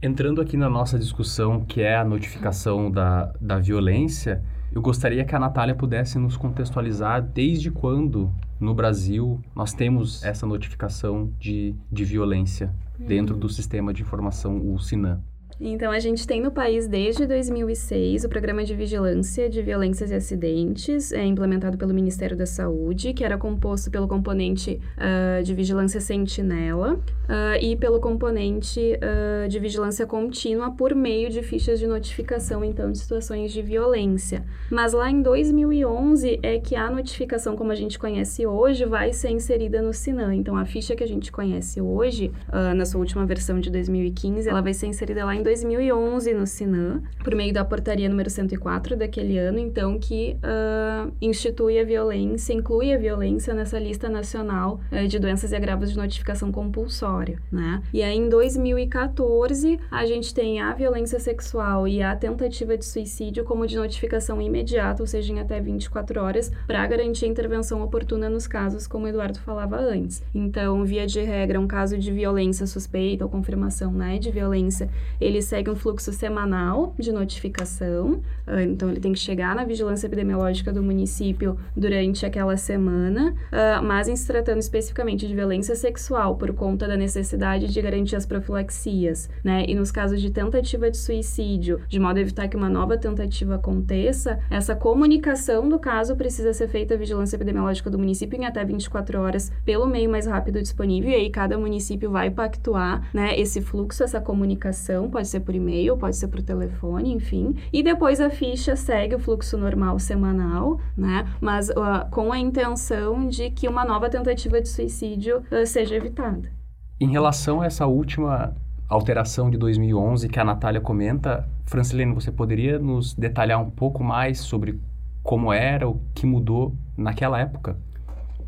Entrando 0.00 0.40
aqui 0.40 0.56
na 0.56 0.70
nossa 0.70 0.98
discussão, 0.98 1.64
que 1.64 1.82
é 1.82 1.96
a 1.96 2.04
notificação 2.04 2.90
da, 2.90 3.34
da 3.40 3.58
violência, 3.58 4.42
eu 4.72 4.80
gostaria 4.80 5.24
que 5.24 5.34
a 5.34 5.38
Natália 5.38 5.74
pudesse 5.74 6.18
nos 6.18 6.36
contextualizar 6.36 7.22
desde 7.22 7.70
quando 7.70 8.32
no 8.58 8.74
Brasil 8.74 9.40
nós 9.54 9.72
temos 9.72 10.22
essa 10.22 10.46
notificação 10.46 11.32
de, 11.38 11.74
de 11.90 12.04
violência 12.04 12.72
dentro 12.98 13.36
do 13.36 13.48
sistema 13.48 13.92
de 13.92 14.02
informação, 14.02 14.60
o 14.72 14.78
SINAM. 14.78 15.20
Então, 15.62 15.92
a 15.92 15.98
gente 15.98 16.26
tem 16.26 16.40
no 16.40 16.50
país 16.50 16.88
desde 16.88 17.26
2006 17.26 18.24
o 18.24 18.30
Programa 18.30 18.64
de 18.64 18.74
Vigilância 18.74 19.46
de 19.46 19.60
Violências 19.60 20.10
e 20.10 20.14
Acidentes, 20.14 21.12
é, 21.12 21.22
implementado 21.22 21.76
pelo 21.76 21.92
Ministério 21.92 22.34
da 22.34 22.46
Saúde, 22.46 23.12
que 23.12 23.22
era 23.22 23.36
composto 23.36 23.90
pelo 23.90 24.08
componente 24.08 24.80
uh, 24.96 25.42
de 25.42 25.52
vigilância 25.52 26.00
sentinela 26.00 26.94
uh, 26.94 27.60
e 27.60 27.76
pelo 27.76 28.00
componente 28.00 28.80
uh, 28.80 29.46
de 29.50 29.58
vigilância 29.58 30.06
contínua 30.06 30.70
por 30.70 30.94
meio 30.94 31.28
de 31.28 31.42
fichas 31.42 31.78
de 31.78 31.86
notificação, 31.86 32.64
então, 32.64 32.90
de 32.90 32.96
situações 32.96 33.52
de 33.52 33.60
violência. 33.60 34.42
Mas 34.70 34.94
lá 34.94 35.10
em 35.10 35.20
2011 35.20 36.40
é 36.42 36.58
que 36.58 36.74
a 36.74 36.90
notificação, 36.90 37.54
como 37.54 37.70
a 37.70 37.74
gente 37.74 37.98
conhece 37.98 38.46
hoje, 38.46 38.86
vai 38.86 39.12
ser 39.12 39.28
inserida 39.28 39.82
no 39.82 39.92
SINAM. 39.92 40.34
Então, 40.36 40.56
a 40.56 40.64
ficha 40.64 40.96
que 40.96 41.04
a 41.04 41.08
gente 41.08 41.30
conhece 41.30 41.82
hoje, 41.82 42.32
na 42.74 42.86
sua 42.86 43.00
última 43.00 43.26
versão 43.26 43.60
de 43.60 43.70
2015, 43.70 44.48
ela 44.48 44.62
vai 44.62 44.72
ser 44.72 44.86
inserida 44.86 45.24
lá 45.24 45.34
em 45.34 45.42
2011 45.50 46.32
no 46.32 46.46
Sinan, 46.46 47.02
por 47.24 47.34
meio 47.34 47.52
da 47.52 47.64
portaria 47.64 48.08
número 48.08 48.30
104 48.30 48.96
daquele 48.96 49.36
ano, 49.36 49.58
então, 49.58 49.98
que 49.98 50.36
uh, 50.36 51.12
institui 51.20 51.80
a 51.80 51.84
violência, 51.84 52.52
inclui 52.52 52.94
a 52.94 52.98
violência 52.98 53.52
nessa 53.52 53.76
lista 53.76 54.08
nacional 54.08 54.80
uh, 54.92 55.08
de 55.08 55.18
doenças 55.18 55.50
e 55.50 55.56
agravos 55.56 55.90
de 55.90 55.96
notificação 55.96 56.52
compulsória, 56.52 57.40
né? 57.50 57.82
E 57.92 58.00
aí, 58.00 58.16
em 58.16 58.28
2014, 58.28 59.80
a 59.90 60.06
gente 60.06 60.32
tem 60.32 60.60
a 60.60 60.72
violência 60.72 61.18
sexual 61.18 61.88
e 61.88 62.00
a 62.00 62.14
tentativa 62.14 62.78
de 62.78 62.84
suicídio 62.84 63.42
como 63.42 63.66
de 63.66 63.76
notificação 63.76 64.40
imediata, 64.40 65.02
ou 65.02 65.06
seja, 65.06 65.32
em 65.32 65.40
até 65.40 65.60
24 65.60 66.22
horas, 66.22 66.52
para 66.64 66.86
garantir 66.86 67.24
a 67.24 67.28
intervenção 67.28 67.82
oportuna 67.82 68.30
nos 68.30 68.46
casos, 68.46 68.86
como 68.86 69.06
o 69.06 69.08
Eduardo 69.08 69.40
falava 69.40 69.80
antes. 69.80 70.22
Então, 70.32 70.84
via 70.84 71.08
de 71.08 71.20
regra, 71.20 71.58
um 71.58 71.66
caso 71.66 71.98
de 71.98 72.12
violência 72.12 72.68
suspeita 72.68 73.24
ou 73.24 73.30
confirmação, 73.30 73.90
né, 73.90 74.16
de 74.16 74.30
violência, 74.30 74.88
ele 75.20 75.39
ele 75.40 75.42
segue 75.42 75.70
um 75.70 75.74
fluxo 75.74 76.12
semanal 76.12 76.94
de 76.98 77.10
notificação, 77.10 78.20
uh, 78.46 78.60
então 78.60 78.90
ele 78.90 79.00
tem 79.00 79.12
que 79.12 79.18
chegar 79.18 79.56
na 79.56 79.64
vigilância 79.64 80.06
epidemiológica 80.06 80.70
do 80.70 80.82
município 80.82 81.58
durante 81.74 82.26
aquela 82.26 82.56
semana, 82.56 83.34
uh, 83.50 83.82
mas 83.82 84.06
em 84.06 84.14
se 84.14 84.26
tratando 84.26 84.58
especificamente 84.58 85.26
de 85.26 85.34
violência 85.34 85.74
sexual 85.74 86.36
por 86.36 86.52
conta 86.52 86.86
da 86.86 86.96
necessidade 86.96 87.68
de 87.68 87.82
garantir 87.82 88.16
as 88.16 88.26
profilaxias, 88.26 89.30
né, 89.42 89.64
e 89.66 89.74
nos 89.74 89.90
casos 89.90 90.20
de 90.20 90.30
tentativa 90.30 90.90
de 90.90 90.98
suicídio, 90.98 91.80
de 91.88 91.98
modo 91.98 92.18
a 92.18 92.20
evitar 92.20 92.46
que 92.46 92.56
uma 92.56 92.68
nova 92.68 92.98
tentativa 92.98 93.54
aconteça, 93.54 94.38
essa 94.50 94.76
comunicação 94.76 95.68
do 95.68 95.78
caso 95.78 96.14
precisa 96.16 96.52
ser 96.52 96.68
feita 96.68 96.94
à 96.94 96.96
vigilância 96.98 97.36
epidemiológica 97.36 97.88
do 97.88 97.98
município 97.98 98.38
em 98.38 98.44
até 98.44 98.62
24 98.62 99.20
horas 99.20 99.50
pelo 99.64 99.86
meio 99.86 100.10
mais 100.10 100.26
rápido 100.26 100.60
disponível, 100.60 101.10
e 101.10 101.14
aí 101.14 101.30
cada 101.30 101.56
município 101.56 102.10
vai 102.10 102.30
pactuar, 102.30 103.08
né, 103.14 103.38
esse 103.40 103.62
fluxo, 103.62 104.04
essa 104.04 104.20
comunicação, 104.20 105.08
pode 105.20 105.28
ser 105.28 105.40
por 105.40 105.54
e-mail, 105.54 105.96
pode 105.98 106.16
ser 106.16 106.28
por 106.28 106.40
telefone, 106.40 107.12
enfim, 107.12 107.54
e 107.70 107.82
depois 107.82 108.20
a 108.20 108.30
ficha 108.30 108.74
segue 108.74 109.14
o 109.14 109.18
fluxo 109.18 109.58
normal 109.58 109.98
semanal, 109.98 110.80
né, 110.96 111.26
mas 111.40 111.68
uh, 111.68 112.08
com 112.10 112.32
a 112.32 112.38
intenção 112.38 113.28
de 113.28 113.50
que 113.50 113.68
uma 113.68 113.84
nova 113.84 114.08
tentativa 114.08 114.60
de 114.62 114.68
suicídio 114.68 115.42
uh, 115.52 115.66
seja 115.66 115.94
evitada. 115.94 116.50
Em 116.98 117.10
relação 117.10 117.60
a 117.60 117.66
essa 117.66 117.86
última 117.86 118.54
alteração 118.88 119.50
de 119.50 119.58
2011 119.58 120.26
que 120.28 120.40
a 120.40 120.44
Natália 120.44 120.80
comenta, 120.80 121.46
Francilene, 121.66 122.14
você 122.14 122.32
poderia 122.32 122.78
nos 122.78 123.14
detalhar 123.14 123.60
um 123.60 123.70
pouco 123.70 124.02
mais 124.02 124.40
sobre 124.40 124.80
como 125.22 125.52
era, 125.52 125.86
o 125.86 126.00
que 126.14 126.24
mudou 126.24 126.74
naquela 126.96 127.38
época? 127.38 127.76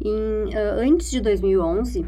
Em, 0.04 0.46
uh, 0.54 0.80
antes 0.80 1.10
de 1.10 1.20
2011, 1.20 2.00
uh, 2.00 2.06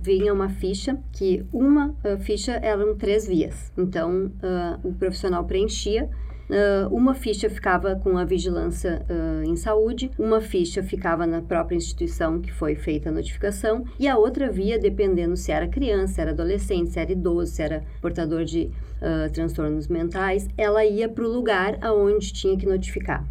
vinha 0.00 0.32
uma 0.32 0.48
ficha 0.48 0.98
que 1.12 1.44
uma 1.52 1.88
uh, 1.88 2.18
ficha 2.18 2.52
eram 2.62 2.96
três 2.96 3.26
vias. 3.26 3.70
Então, 3.76 4.32
o 4.82 4.92
profissional 4.94 5.44
preenchia 5.44 6.08
Uh, 6.48 6.88
uma 6.94 7.14
ficha 7.14 7.50
ficava 7.50 7.94
com 7.96 8.16
a 8.16 8.24
vigilância 8.24 9.04
uh, 9.10 9.44
em 9.44 9.54
saúde, 9.54 10.10
uma 10.18 10.40
ficha 10.40 10.82
ficava 10.82 11.26
na 11.26 11.42
própria 11.42 11.76
instituição 11.76 12.40
que 12.40 12.50
foi 12.50 12.74
feita 12.74 13.10
a 13.10 13.12
notificação, 13.12 13.84
e 13.98 14.08
a 14.08 14.16
outra 14.16 14.50
via, 14.50 14.78
dependendo 14.78 15.36
se 15.36 15.52
era 15.52 15.68
criança, 15.68 16.14
se 16.14 16.20
era 16.22 16.30
adolescente, 16.30 16.90
se 16.90 16.98
era 16.98 17.12
idoso, 17.12 17.52
se 17.52 17.62
era 17.62 17.84
portador 18.00 18.46
de 18.46 18.70
uh, 18.96 19.30
transtornos 19.30 19.88
mentais, 19.88 20.48
ela 20.56 20.82
ia 20.86 21.06
para 21.06 21.24
o 21.24 21.28
lugar 21.28 21.76
aonde 21.82 22.32
tinha 22.32 22.56
que 22.56 22.64
notificar. 22.64 23.26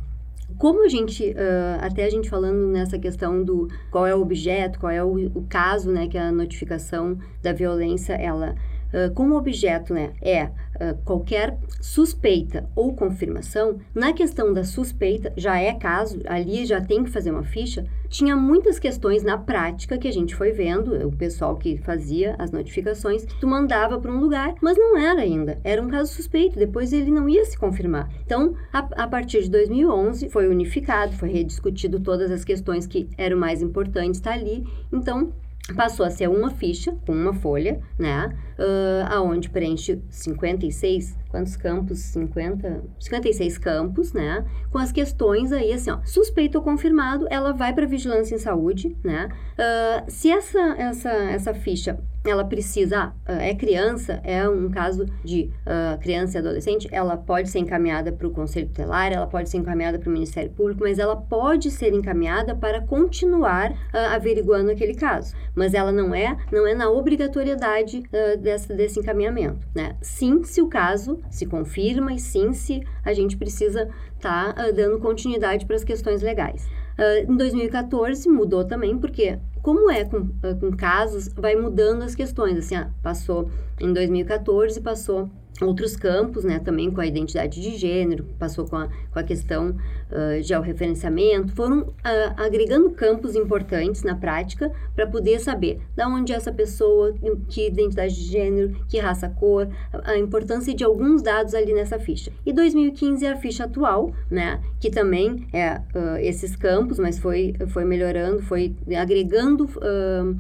Como 0.58 0.84
a 0.84 0.88
gente, 0.88 1.24
uh, 1.32 1.78
até 1.82 2.06
a 2.06 2.10
gente 2.10 2.30
falando 2.30 2.68
nessa 2.68 2.98
questão 2.98 3.44
do 3.44 3.68
qual 3.92 4.08
é 4.08 4.16
o 4.16 4.22
objeto, 4.22 4.80
qual 4.80 4.92
é 4.92 5.04
o, 5.04 5.28
o 5.28 5.46
caso, 5.48 5.92
né, 5.92 6.08
que 6.08 6.18
a 6.18 6.32
notificação 6.32 7.18
da 7.44 7.54
violência, 7.54 8.14
ela 8.14 8.56
Uh, 8.94 9.14
como 9.14 9.36
objeto 9.36 9.94
né, 9.94 10.14
é 10.22 10.46
uh, 10.46 10.98
qualquer 11.04 11.58
suspeita 11.82 12.70
ou 12.76 12.94
confirmação, 12.94 13.80
na 13.94 14.14
questão 14.14 14.54
da 14.54 14.64
suspeita, 14.64 15.34
já 15.36 15.60
é 15.60 15.74
caso, 15.74 16.22
ali 16.26 16.66
já 16.66 16.80
tem 16.82 17.04
que 17.04 17.12
fazer 17.12 17.32
uma 17.32 17.44
ficha, 17.44 17.86
tinha 18.10 18.36
muitas 18.36 18.80
questões 18.80 19.24
na 19.24 19.38
prática 19.38 19.98
que 19.98 20.08
a 20.08 20.12
gente 20.12 20.36
foi 20.36 20.52
vendo, 20.52 21.08
o 21.08 21.12
pessoal 21.12 21.56
que 21.58 21.78
fazia 21.78 22.36
as 22.40 22.52
notificações, 22.52 23.26
tu 23.40 23.48
mandava 23.48 24.00
para 24.00 24.12
um 24.12 24.20
lugar, 24.20 24.56
mas 24.62 24.78
não 24.78 24.98
era 24.98 25.22
ainda, 25.22 25.60
era 25.64 25.82
um 25.82 25.90
caso 25.90 26.14
suspeito, 26.14 26.58
depois 26.58 26.94
ele 26.94 27.12
não 27.12 27.28
ia 27.28 27.44
se 27.46 27.58
confirmar. 27.58 28.10
Então, 28.26 28.56
a, 28.72 28.80
a 29.04 29.08
partir 29.08 29.44
de 29.44 29.50
2011, 29.50 30.30
foi 30.30 30.48
unificado, 30.48 31.14
foi 31.14 31.30
rediscutido 31.30 32.00
todas 32.00 32.32
as 32.32 32.46
questões 32.46 32.88
que 32.88 33.10
eram 33.18 33.38
mais 33.38 33.62
importantes 33.62 34.22
tá 34.22 34.34
ali, 34.34 34.66
então 34.92 35.34
passou 35.76 36.06
a 36.06 36.10
ser 36.10 36.30
uma 36.30 36.50
ficha 36.50 36.94
com 37.06 37.12
uma 37.12 37.34
folha, 37.34 37.82
né? 38.00 38.34
Uh, 38.58 39.06
aonde 39.10 39.50
preenche 39.50 40.02
56, 40.10 41.16
quantos 41.30 41.56
campos? 41.56 42.00
50, 42.00 42.84
56 43.00 43.58
campos, 43.58 44.14
né? 44.14 44.46
Com 44.72 44.80
as 44.80 44.92
questões 44.92 45.52
aí, 45.52 45.72
assim, 45.74 45.92
ó, 45.92 46.00
suspeito 46.04 46.58
ou 46.58 46.64
confirmado, 46.64 47.28
ela 47.30 47.52
vai 47.52 47.74
para 47.74 47.86
vigilância 47.86 48.36
em 48.36 48.40
saúde, 48.40 48.98
né? 49.04 49.30
Uh, 49.54 50.10
se 50.10 50.32
essa, 50.32 50.60
essa, 50.78 51.10
essa 51.10 51.54
ficha 51.54 52.00
ela 52.30 52.44
precisa, 52.44 53.08
uh, 53.28 53.32
é 53.32 53.56
criança, 53.56 54.20
é 54.24 54.48
um 54.48 54.70
caso 54.70 55.06
de 55.24 55.50
uh, 55.66 55.98
criança 56.00 56.38
e 56.38 56.40
adolescente, 56.40 56.88
ela 56.92 57.16
pode 57.16 57.50
ser 57.50 57.60
encaminhada 57.60 58.12
para 58.12 58.28
o 58.28 58.32
Conselho 58.32 58.68
Tutelar, 58.68 59.12
ela 59.12 59.28
pode 59.28 59.50
ser 59.50 59.58
encaminhada 59.58 59.98
para 60.00 60.10
o 60.10 60.12
Ministério 60.12 60.52
Público, 60.52 60.82
mas 60.84 61.00
ela 61.00 61.16
pode 61.16 61.72
ser 61.72 61.94
encaminhada 61.94 62.56
para 62.56 62.82
continuar 62.82 63.72
uh, 63.72 64.14
averiguando 64.14 64.72
aquele 64.72 64.94
caso. 64.94 65.36
Mas 65.56 65.74
ela 65.74 65.92
não 65.92 66.14
é, 66.14 66.38
não 66.52 66.68
é 66.68 66.74
na 66.74 66.90
obrigatoriedade 66.90 68.04
desse, 68.48 68.74
desse 68.74 69.00
encaminhamento, 69.00 69.68
né? 69.76 69.98
Sim, 70.02 70.44
se 70.44 70.62
o 70.62 70.68
caso 70.68 71.20
se 71.30 71.46
confirma 71.46 72.14
e 72.14 72.20
sim, 72.20 72.54
se 72.54 72.82
a 73.04 73.14
gente 73.14 73.36
precisa 73.36 73.90
estar 74.16 74.54
tá, 74.54 74.72
dando 74.72 75.00
continuidade 75.00 75.66
para 75.66 75.76
as 75.76 75.84
questões 75.84 76.22
legais. 76.22 76.66
Uh, 76.98 77.32
em 77.32 77.38
2014 77.38 78.28
mudou 78.30 78.66
também, 78.66 78.98
porque 78.98 79.38
como 79.62 79.92
é 79.92 80.06
com, 80.06 80.18
uh, 80.18 80.60
com 80.60 80.76
casos, 80.76 81.28
vai 81.36 81.56
mudando 81.56 82.04
as 82.04 82.16
questões. 82.16 82.58
Assim, 82.58 82.76
ah, 82.76 82.90
passou 83.04 83.50
em 83.80 83.92
2014, 83.94 84.80
passou 84.82 85.30
outros 85.62 85.96
campos, 85.96 86.44
né, 86.44 86.60
também 86.60 86.92
com 86.92 87.02
a 87.02 87.06
identidade 87.06 87.62
de 87.62 87.76
gênero, 87.78 88.26
passou 88.38 88.66
com 88.66 88.76
a, 88.76 88.88
com 89.12 89.20
a 89.20 89.24
questão 89.24 89.70
uh, 89.70 90.42
georreferenciamento, 90.42 91.54
foram 91.54 91.82
uh, 91.82 91.94
agregando 92.38 92.92
campos 92.92 93.36
importantes 93.36 94.04
na 94.04 94.16
prática 94.16 94.72
para 94.96 95.08
poder 95.08 95.40
saber 95.40 95.80
da 95.96 96.08
onde 96.08 96.34
é 96.34 96.36
essa 96.36 96.52
pessoa, 96.52 97.14
que 97.50 97.68
identidade 97.68 98.16
de 98.16 98.24
gênero, 98.24 98.76
que 98.88 99.00
raça, 99.00 99.30
cor, 99.30 99.68
a, 99.92 100.12
a 100.12 100.18
importância 100.18 100.74
de 100.74 100.84
alguns 100.84 101.22
dados 101.22 101.54
ali 101.54 101.74
nessa 101.74 101.98
ficha. 102.00 102.32
E 102.46 102.54
2015 102.54 103.26
é 103.26 103.32
a 103.32 103.38
ficha 103.38 103.66
atual, 103.66 104.14
né, 104.30 104.62
que 104.80 104.90
também 104.90 105.48
é 105.52 105.82
uh, 105.96 106.18
esses 106.20 106.56
campos, 106.56 107.00
mas 107.00 107.18
foi, 107.18 107.56
foi 107.70 107.84
melhorando, 107.84 108.42
foi 108.42 108.76
agregando 109.00 109.66
uh, 109.66 110.38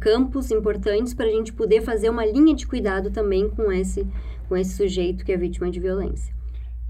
campos 0.00 0.50
importantes 0.50 1.12
para 1.12 1.26
a 1.26 1.30
gente 1.30 1.52
poder 1.52 1.82
fazer 1.82 2.08
uma 2.08 2.24
linha 2.24 2.54
de 2.54 2.66
cuidado 2.66 3.10
também 3.10 3.48
com 3.50 3.70
esse 3.70 4.06
com 4.48 4.56
esse 4.56 4.76
sujeito 4.76 5.24
que 5.24 5.32
é 5.32 5.36
vítima 5.36 5.70
de 5.70 5.80
violência. 5.80 6.34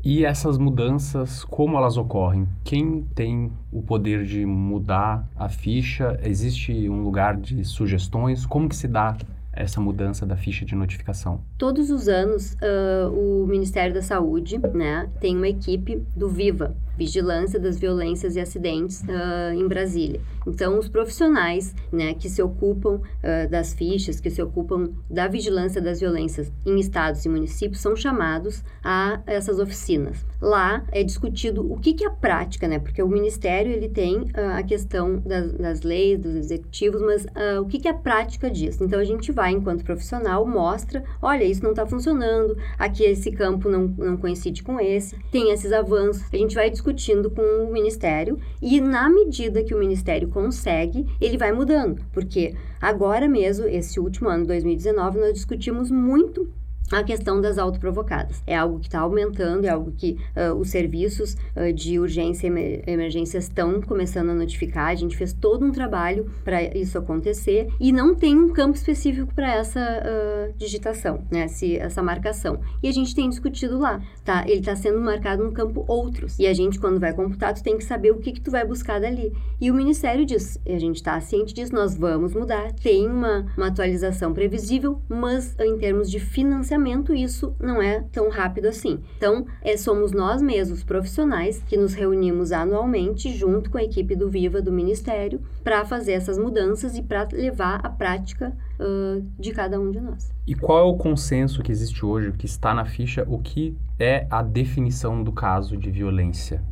E 0.04 0.24
essas 0.24 0.56
mudanças, 0.56 1.42
como 1.44 1.76
elas 1.76 1.96
ocorrem? 1.96 2.46
Quem 2.62 3.02
tem 3.14 3.50
o 3.72 3.82
poder 3.82 4.24
de 4.24 4.46
mudar 4.46 5.28
a 5.34 5.48
ficha? 5.48 6.16
Existe 6.22 6.88
um 6.88 7.02
lugar 7.02 7.36
de 7.36 7.64
sugestões? 7.64 8.46
Como 8.46 8.68
que 8.68 8.76
se 8.76 8.86
dá 8.86 9.16
essa 9.52 9.80
mudança 9.80 10.24
da 10.24 10.36
ficha 10.36 10.64
de 10.64 10.76
notificação? 10.76 11.40
Todos 11.58 11.90
os 11.90 12.06
anos, 12.06 12.52
uh, 12.52 13.10
o 13.10 13.46
Ministério 13.48 13.94
da 13.94 14.02
Saúde 14.02 14.58
né, 14.74 15.10
tem 15.18 15.36
uma 15.36 15.48
equipe 15.48 16.00
do 16.14 16.28
VIVA, 16.28 16.76
Vigilância 16.96 17.58
das 17.58 17.78
Violências 17.78 18.36
e 18.36 18.40
Acidentes, 18.40 19.02
uh, 19.02 19.54
em 19.54 19.66
Brasília. 19.66 20.20
Então, 20.46 20.78
os 20.78 20.88
profissionais 20.88 21.74
né, 21.92 22.14
que 22.14 22.28
se 22.28 22.42
ocupam 22.42 22.96
uh, 22.96 23.50
das 23.50 23.74
fichas, 23.74 24.20
que 24.20 24.30
se 24.30 24.42
ocupam 24.42 24.90
da 25.10 25.28
vigilância 25.28 25.80
das 25.80 26.00
violências 26.00 26.52
em 26.64 26.78
estados 26.78 27.24
e 27.24 27.28
municípios, 27.28 27.80
são 27.80 27.96
chamados 27.96 28.62
a 28.82 29.20
essas 29.26 29.58
oficinas. 29.58 30.24
Lá 30.40 30.84
é 30.92 31.02
discutido 31.02 31.70
o 31.70 31.78
que, 31.78 31.94
que 31.94 32.04
é 32.04 32.08
a 32.08 32.10
prática, 32.10 32.68
né? 32.68 32.78
Porque 32.78 33.02
o 33.02 33.08
Ministério 33.08 33.72
ele 33.72 33.88
tem 33.88 34.26
a 34.34 34.62
questão 34.62 35.18
das, 35.18 35.52
das, 35.52 35.82
leis, 35.82 36.18
dos 36.18 36.34
executivos, 36.34 37.00
mas 37.00 37.26
o 37.60 37.64
que, 37.66 37.78
que 37.78 37.88
é 37.88 37.90
a 37.90 37.94
prática 37.94 38.50
disso? 38.50 38.84
Então, 38.84 39.00
a 39.00 39.04
gente 39.04 39.32
vai 39.32 39.52
enquanto 39.52 39.84
profissional, 39.84 40.46
mostra, 40.46 41.02
olha, 41.22 41.44
isso 41.44 41.62
não 41.62 41.70
está 41.70 41.86
funcionando, 41.86 42.56
aqui 42.78 43.04
esse 43.04 43.30
campo 43.30 43.68
não, 43.68 43.88
não 43.98 44.16
coincide 44.16 44.62
com 44.62 44.78
esse, 44.78 45.16
tem 45.30 45.50
esses 45.50 45.72
avanços. 45.72 46.22
A 46.32 46.36
gente 46.36 46.54
vai 46.54 46.70
discutindo 46.86 47.30
com 47.30 47.42
o 47.42 47.72
Ministério 47.72 48.38
e 48.62 48.80
na 48.80 49.08
medida 49.08 49.64
que 49.64 49.74
o 49.74 49.78
Ministério 49.78 50.28
consegue, 50.28 51.06
ele 51.20 51.36
vai 51.36 51.52
mudando, 51.52 52.00
porque 52.12 52.54
agora 52.80 53.28
mesmo, 53.28 53.66
esse 53.66 53.98
último 53.98 54.28
ano, 54.28 54.46
2019, 54.46 55.18
nós 55.18 55.34
discutimos 55.34 55.90
muito 55.90 56.48
a 56.92 57.02
questão 57.02 57.40
das 57.40 57.58
autoprovocadas. 57.58 58.42
É 58.46 58.56
algo 58.56 58.78
que 58.78 58.86
está 58.86 59.00
aumentando, 59.00 59.64
é 59.64 59.68
algo 59.68 59.92
que 59.92 60.18
uh, 60.36 60.54
os 60.54 60.70
serviços 60.70 61.36
uh, 61.56 61.72
de 61.72 61.98
urgência 61.98 62.46
e 62.46 62.82
emergência 62.86 63.38
estão 63.38 63.80
começando 63.80 64.30
a 64.30 64.34
notificar. 64.34 64.88
A 64.88 64.94
gente 64.94 65.16
fez 65.16 65.32
todo 65.32 65.64
um 65.64 65.72
trabalho 65.72 66.30
para 66.44 66.62
isso 66.76 66.96
acontecer 66.98 67.68
e 67.80 67.92
não 67.92 68.14
tem 68.14 68.36
um 68.36 68.52
campo 68.52 68.76
específico 68.76 69.34
para 69.34 69.52
essa 69.52 69.80
uh, 69.80 70.52
digitação, 70.56 71.24
né? 71.30 71.48
Se, 71.48 71.76
essa 71.76 72.02
marcação. 72.02 72.60
E 72.82 72.88
a 72.88 72.92
gente 72.92 73.14
tem 73.14 73.28
discutido 73.28 73.78
lá, 73.78 74.00
tá? 74.24 74.44
Ele 74.46 74.60
está 74.60 74.76
sendo 74.76 75.00
marcado 75.00 75.42
no 75.42 75.52
campo 75.52 75.84
outros. 75.88 76.38
E 76.38 76.46
a 76.46 76.54
gente, 76.54 76.78
quando 76.78 77.00
vai 77.00 77.12
computar, 77.12 77.52
tu 77.54 77.62
tem 77.62 77.76
que 77.76 77.84
saber 77.84 78.12
o 78.12 78.18
que, 78.18 78.32
que 78.32 78.40
tu 78.40 78.50
vai 78.50 78.64
buscar 78.64 79.00
dali. 79.00 79.32
E 79.60 79.70
o 79.70 79.74
Ministério 79.74 80.24
diz, 80.24 80.58
a 80.66 80.78
gente 80.78 80.96
está 80.96 81.20
ciente 81.20 81.52
disso, 81.52 81.74
nós 81.74 81.96
vamos 81.96 82.34
mudar. 82.34 82.72
Tem 82.72 83.08
uma, 83.08 83.46
uma 83.56 83.68
atualização 83.68 84.32
previsível, 84.32 85.00
mas 85.08 85.56
em 85.58 85.76
termos 85.78 86.10
de 86.10 86.20
financiamento 86.20 86.75
isso 87.14 87.54
não 87.60 87.80
é 87.80 88.00
tão 88.12 88.28
rápido 88.28 88.66
assim. 88.66 89.00
Então, 89.16 89.46
é, 89.62 89.76
somos 89.76 90.12
nós 90.12 90.42
mesmos, 90.42 90.82
profissionais, 90.82 91.62
que 91.62 91.76
nos 91.76 91.94
reunimos 91.94 92.52
anualmente 92.52 93.32
junto 93.34 93.70
com 93.70 93.78
a 93.78 93.82
equipe 93.82 94.14
do 94.14 94.28
Viva 94.28 94.60
do 94.60 94.72
Ministério 94.72 95.40
para 95.62 95.84
fazer 95.84 96.12
essas 96.12 96.38
mudanças 96.38 96.96
e 96.96 97.02
para 97.02 97.28
levar 97.32 97.84
a 97.84 97.90
prática 97.90 98.56
uh, 98.80 99.24
de 99.38 99.52
cada 99.52 99.80
um 99.80 99.90
de 99.90 100.00
nós. 100.00 100.30
E 100.46 100.54
qual 100.54 100.78
é 100.78 100.82
o 100.82 100.96
consenso 100.96 101.62
que 101.62 101.72
existe 101.72 102.04
hoje, 102.04 102.32
que 102.32 102.46
está 102.46 102.72
na 102.72 102.84
ficha, 102.84 103.24
o 103.28 103.38
que 103.38 103.76
é 103.98 104.26
a 104.30 104.42
definição 104.42 105.22
do 105.22 105.32
caso 105.32 105.76
de 105.76 105.90
violência? 105.90 106.62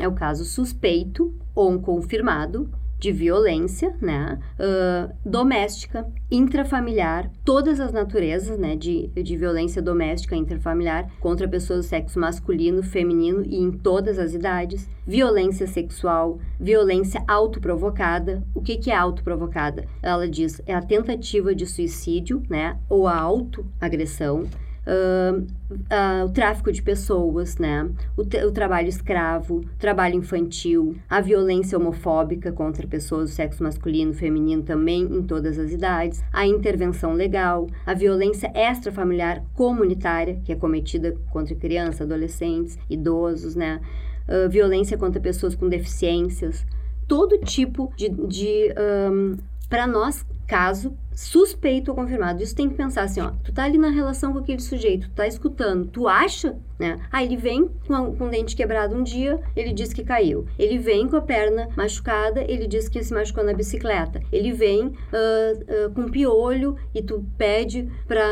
É 0.00 0.08
o 0.08 0.12
caso 0.12 0.44
suspeito 0.44 1.34
ou 1.54 1.78
confirmado 1.80 2.70
de 3.02 3.10
violência, 3.10 3.96
né, 4.00 4.38
uh, 4.60 5.12
doméstica, 5.28 6.06
intrafamiliar, 6.30 7.28
todas 7.44 7.80
as 7.80 7.92
naturezas, 7.92 8.56
né, 8.56 8.76
de, 8.76 9.08
de 9.08 9.36
violência 9.36 9.82
doméstica 9.82 10.36
intrafamiliar 10.36 11.10
contra 11.18 11.48
pessoas 11.48 11.80
do 11.80 11.88
sexo 11.88 12.20
masculino, 12.20 12.80
feminino 12.80 13.42
e 13.44 13.56
em 13.56 13.72
todas 13.72 14.20
as 14.20 14.34
idades, 14.34 14.88
violência 15.04 15.66
sexual, 15.66 16.38
violência 16.60 17.24
autoprovocada. 17.26 18.40
O 18.54 18.62
que, 18.62 18.76
que 18.76 18.92
é 18.92 18.96
autoprovocada? 18.96 19.84
Ela 20.00 20.28
diz 20.28 20.62
é 20.64 20.72
a 20.72 20.80
tentativa 20.80 21.52
de 21.56 21.66
suicídio, 21.66 22.40
né, 22.48 22.78
ou 22.88 23.08
a 23.08 23.18
autoagressão 23.18 24.44
uh, 24.86 25.40
uh, 25.40 26.24
o 26.26 26.30
tráfico 26.30 26.72
de 26.72 26.82
pessoas, 26.82 27.58
né? 27.58 27.88
O, 28.16 28.22
o, 28.22 28.52
trabalho 28.52 28.88
escravo, 28.88 29.64
trabalho 29.78 30.16
infantil, 30.16 30.96
a 31.08 31.20
violência 31.20 31.78
homofóbica 31.78 32.52
contra 32.52 32.86
pessoas 32.86 33.30
do 33.30 33.34
sexo 33.34 33.62
masculino, 33.62 34.12
feminino 34.12 34.62
também 34.62 35.02
em 35.02 35.22
todas 35.22 35.58
as 35.58 35.72
idades, 35.72 36.22
a 36.32 36.46
intervenção 36.46 37.12
legal, 37.12 37.66
a 37.86 37.94
violência 37.94 38.52
extrafamiliar 38.54 39.42
comunitária, 39.54 40.40
que 40.44 40.52
é 40.52 40.56
cometida 40.56 41.14
contra 41.30 41.54
crianças, 41.54 42.02
adolescentes, 42.02 42.78
idosos, 42.88 43.54
né? 43.54 43.80
Uh, 44.28 44.48
violência 44.48 44.96
contra 44.96 45.20
pessoas 45.20 45.54
com 45.54 45.68
deficiências, 45.68 46.64
todo 47.08 47.38
tipo 47.38 47.92
de, 47.96 48.08
de 48.08 48.72
um, 49.10 49.36
para 49.68 49.86
nós 49.86 50.24
caso 50.46 50.96
suspeito 51.14 51.90
ou 51.90 51.94
confirmado. 51.94 52.42
Isso 52.42 52.54
tem 52.54 52.68
que 52.68 52.74
pensar 52.74 53.02
assim, 53.02 53.20
ó, 53.20 53.32
tu 53.44 53.52
tá 53.52 53.64
ali 53.64 53.78
na 53.78 53.90
relação 53.90 54.32
com 54.32 54.38
aquele 54.38 54.60
sujeito, 54.60 55.08
tu 55.08 55.14
tá 55.14 55.26
escutando, 55.26 55.86
tu 55.86 56.08
acha, 56.08 56.56
né? 56.82 56.98
Aí 57.12 57.26
ele 57.26 57.36
vem 57.36 57.70
com, 57.86 57.94
a, 57.94 58.10
com 58.10 58.26
o 58.26 58.28
dente 58.28 58.56
quebrado 58.56 58.96
um 58.96 59.04
dia, 59.04 59.40
ele 59.54 59.72
diz 59.72 59.92
que 59.92 60.02
caiu. 60.02 60.44
Ele 60.58 60.78
vem 60.78 61.06
com 61.06 61.16
a 61.16 61.22
perna 61.22 61.68
machucada, 61.76 62.42
ele 62.42 62.66
diz 62.66 62.88
que 62.88 63.02
se 63.04 63.14
machucou 63.14 63.44
na 63.44 63.54
bicicleta. 63.54 64.20
Ele 64.32 64.52
vem 64.52 64.86
uh, 64.86 64.90
uh, 64.90 65.94
com 65.94 66.08
piolho 66.08 66.76
e 66.92 67.00
tu 67.00 67.24
pede 67.38 67.88
para 68.08 68.26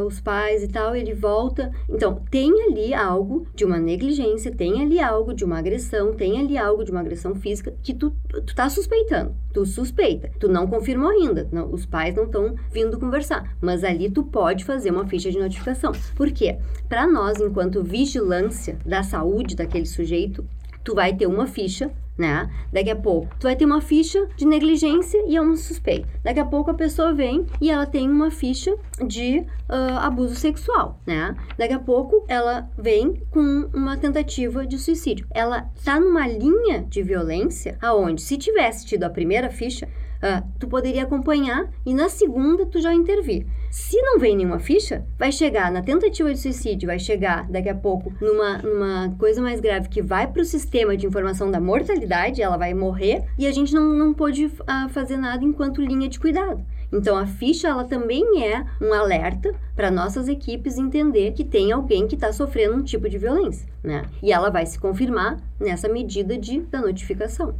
uh, 0.00 0.06
os 0.06 0.20
pais 0.20 0.62
e 0.62 0.68
tal, 0.68 0.94
ele 0.94 1.12
volta. 1.12 1.72
Então, 1.88 2.22
tem 2.30 2.52
ali 2.68 2.94
algo 2.94 3.48
de 3.52 3.64
uma 3.64 3.78
negligência, 3.78 4.52
tem 4.52 4.80
ali 4.80 5.00
algo 5.00 5.34
de 5.34 5.44
uma 5.44 5.58
agressão, 5.58 6.12
tem 6.12 6.38
ali 6.38 6.56
algo 6.56 6.84
de 6.84 6.92
uma 6.92 7.00
agressão 7.00 7.34
física 7.34 7.74
que 7.82 7.92
tu, 7.92 8.14
tu 8.30 8.54
tá 8.54 8.70
suspeitando. 8.70 9.34
Tu 9.52 9.66
suspeita. 9.66 10.30
Tu 10.38 10.48
não 10.48 10.66
confirmou 10.66 11.10
ainda. 11.10 11.48
Não, 11.50 11.72
os 11.72 11.84
pais 11.84 12.14
não 12.14 12.24
estão 12.24 12.54
vindo 12.70 13.00
conversar. 13.00 13.56
Mas 13.60 13.82
ali 13.82 14.10
tu 14.10 14.22
pode 14.22 14.64
fazer 14.64 14.90
uma 14.90 15.06
ficha 15.06 15.30
de 15.30 15.38
notificação. 15.38 15.92
Por 16.14 16.30
quê? 16.30 16.58
Para 16.88 17.06
nós, 17.06 17.40
enquanto 17.40 17.55
vigilância 17.82 18.78
da 18.84 19.02
saúde 19.02 19.56
daquele 19.56 19.86
sujeito, 19.86 20.44
tu 20.84 20.94
vai 20.94 21.14
ter 21.14 21.26
uma 21.26 21.46
ficha 21.46 21.90
né? 22.16 22.50
Daqui 22.72 22.90
a 22.90 22.96
pouco, 22.96 23.28
tu 23.38 23.44
vai 23.44 23.54
ter 23.54 23.64
uma 23.64 23.80
ficha 23.80 24.26
de 24.36 24.46
negligência 24.46 25.22
e 25.26 25.36
é 25.36 25.42
um 25.42 25.54
suspeito. 25.56 26.08
Daqui 26.24 26.40
a 26.40 26.44
pouco 26.44 26.70
a 26.70 26.74
pessoa 26.74 27.12
vem 27.12 27.46
e 27.60 27.70
ela 27.70 27.86
tem 27.86 28.08
uma 28.08 28.30
ficha 28.30 28.74
de 29.06 29.40
uh, 29.40 29.98
abuso 30.00 30.34
sexual, 30.34 31.00
né? 31.06 31.36
Daqui 31.58 31.74
a 31.74 31.78
pouco 31.78 32.24
ela 32.28 32.68
vem 32.78 33.22
com 33.30 33.68
uma 33.74 33.96
tentativa 33.96 34.66
de 34.66 34.78
suicídio. 34.78 35.26
Ela 35.30 35.70
tá 35.84 36.00
numa 36.00 36.26
linha 36.26 36.84
de 36.88 37.02
violência 37.02 37.76
aonde, 37.82 38.22
se 38.22 38.36
tivesse 38.36 38.86
tido 38.86 39.04
a 39.04 39.10
primeira 39.10 39.50
ficha, 39.50 39.88
Uh, 40.16 40.46
tu 40.58 40.66
poderia 40.66 41.02
acompanhar 41.02 41.68
e 41.84 41.94
na 41.94 42.08
segunda 42.08 42.66
tu 42.66 42.80
já 42.80 42.92
intervir. 42.94 43.46
Se 43.70 44.00
não 44.00 44.18
vem 44.18 44.36
nenhuma 44.36 44.58
ficha, 44.58 45.04
vai 45.18 45.30
chegar 45.30 45.70
na 45.70 45.82
tentativa 45.82 46.32
de 46.32 46.38
suicídio, 46.38 46.86
vai 46.86 46.98
chegar 46.98 47.46
daqui 47.50 47.68
a 47.68 47.74
pouco 47.74 48.12
numa, 48.20 48.58
numa 48.58 49.14
coisa 49.18 49.42
mais 49.42 49.60
grave 49.60 49.88
que 49.88 50.00
vai 50.00 50.26
para 50.26 50.42
o 50.42 50.44
sistema 50.44 50.96
de 50.96 51.06
informação 51.06 51.50
da 51.50 51.60
mortalidade, 51.60 52.40
ela 52.40 52.56
vai 52.56 52.72
morrer 52.72 53.24
e 53.38 53.46
a 53.46 53.52
gente 53.52 53.74
não, 53.74 53.92
não 53.92 54.14
pode 54.14 54.46
uh, 54.46 54.88
fazer 54.90 55.16
nada 55.16 55.44
enquanto 55.44 55.82
linha 55.82 56.08
de 56.08 56.18
cuidado. 56.18 56.64
Então 56.92 57.16
a 57.16 57.26
ficha 57.26 57.68
ela 57.68 57.84
também 57.84 58.44
é 58.44 58.64
um 58.80 58.92
alerta 58.92 59.54
para 59.74 59.90
nossas 59.90 60.28
equipes 60.28 60.78
entender 60.78 61.32
que 61.32 61.44
tem 61.44 61.72
alguém 61.72 62.06
que 62.06 62.14
está 62.14 62.32
sofrendo 62.32 62.76
um 62.76 62.82
tipo 62.82 63.08
de 63.08 63.18
violência, 63.18 63.68
né? 63.82 64.04
E 64.22 64.32
ela 64.32 64.50
vai 64.50 64.64
se 64.64 64.78
confirmar 64.78 65.38
nessa 65.60 65.88
medida 65.88 66.38
de 66.38 66.60
da 66.60 66.80
notificação. 66.80 67.54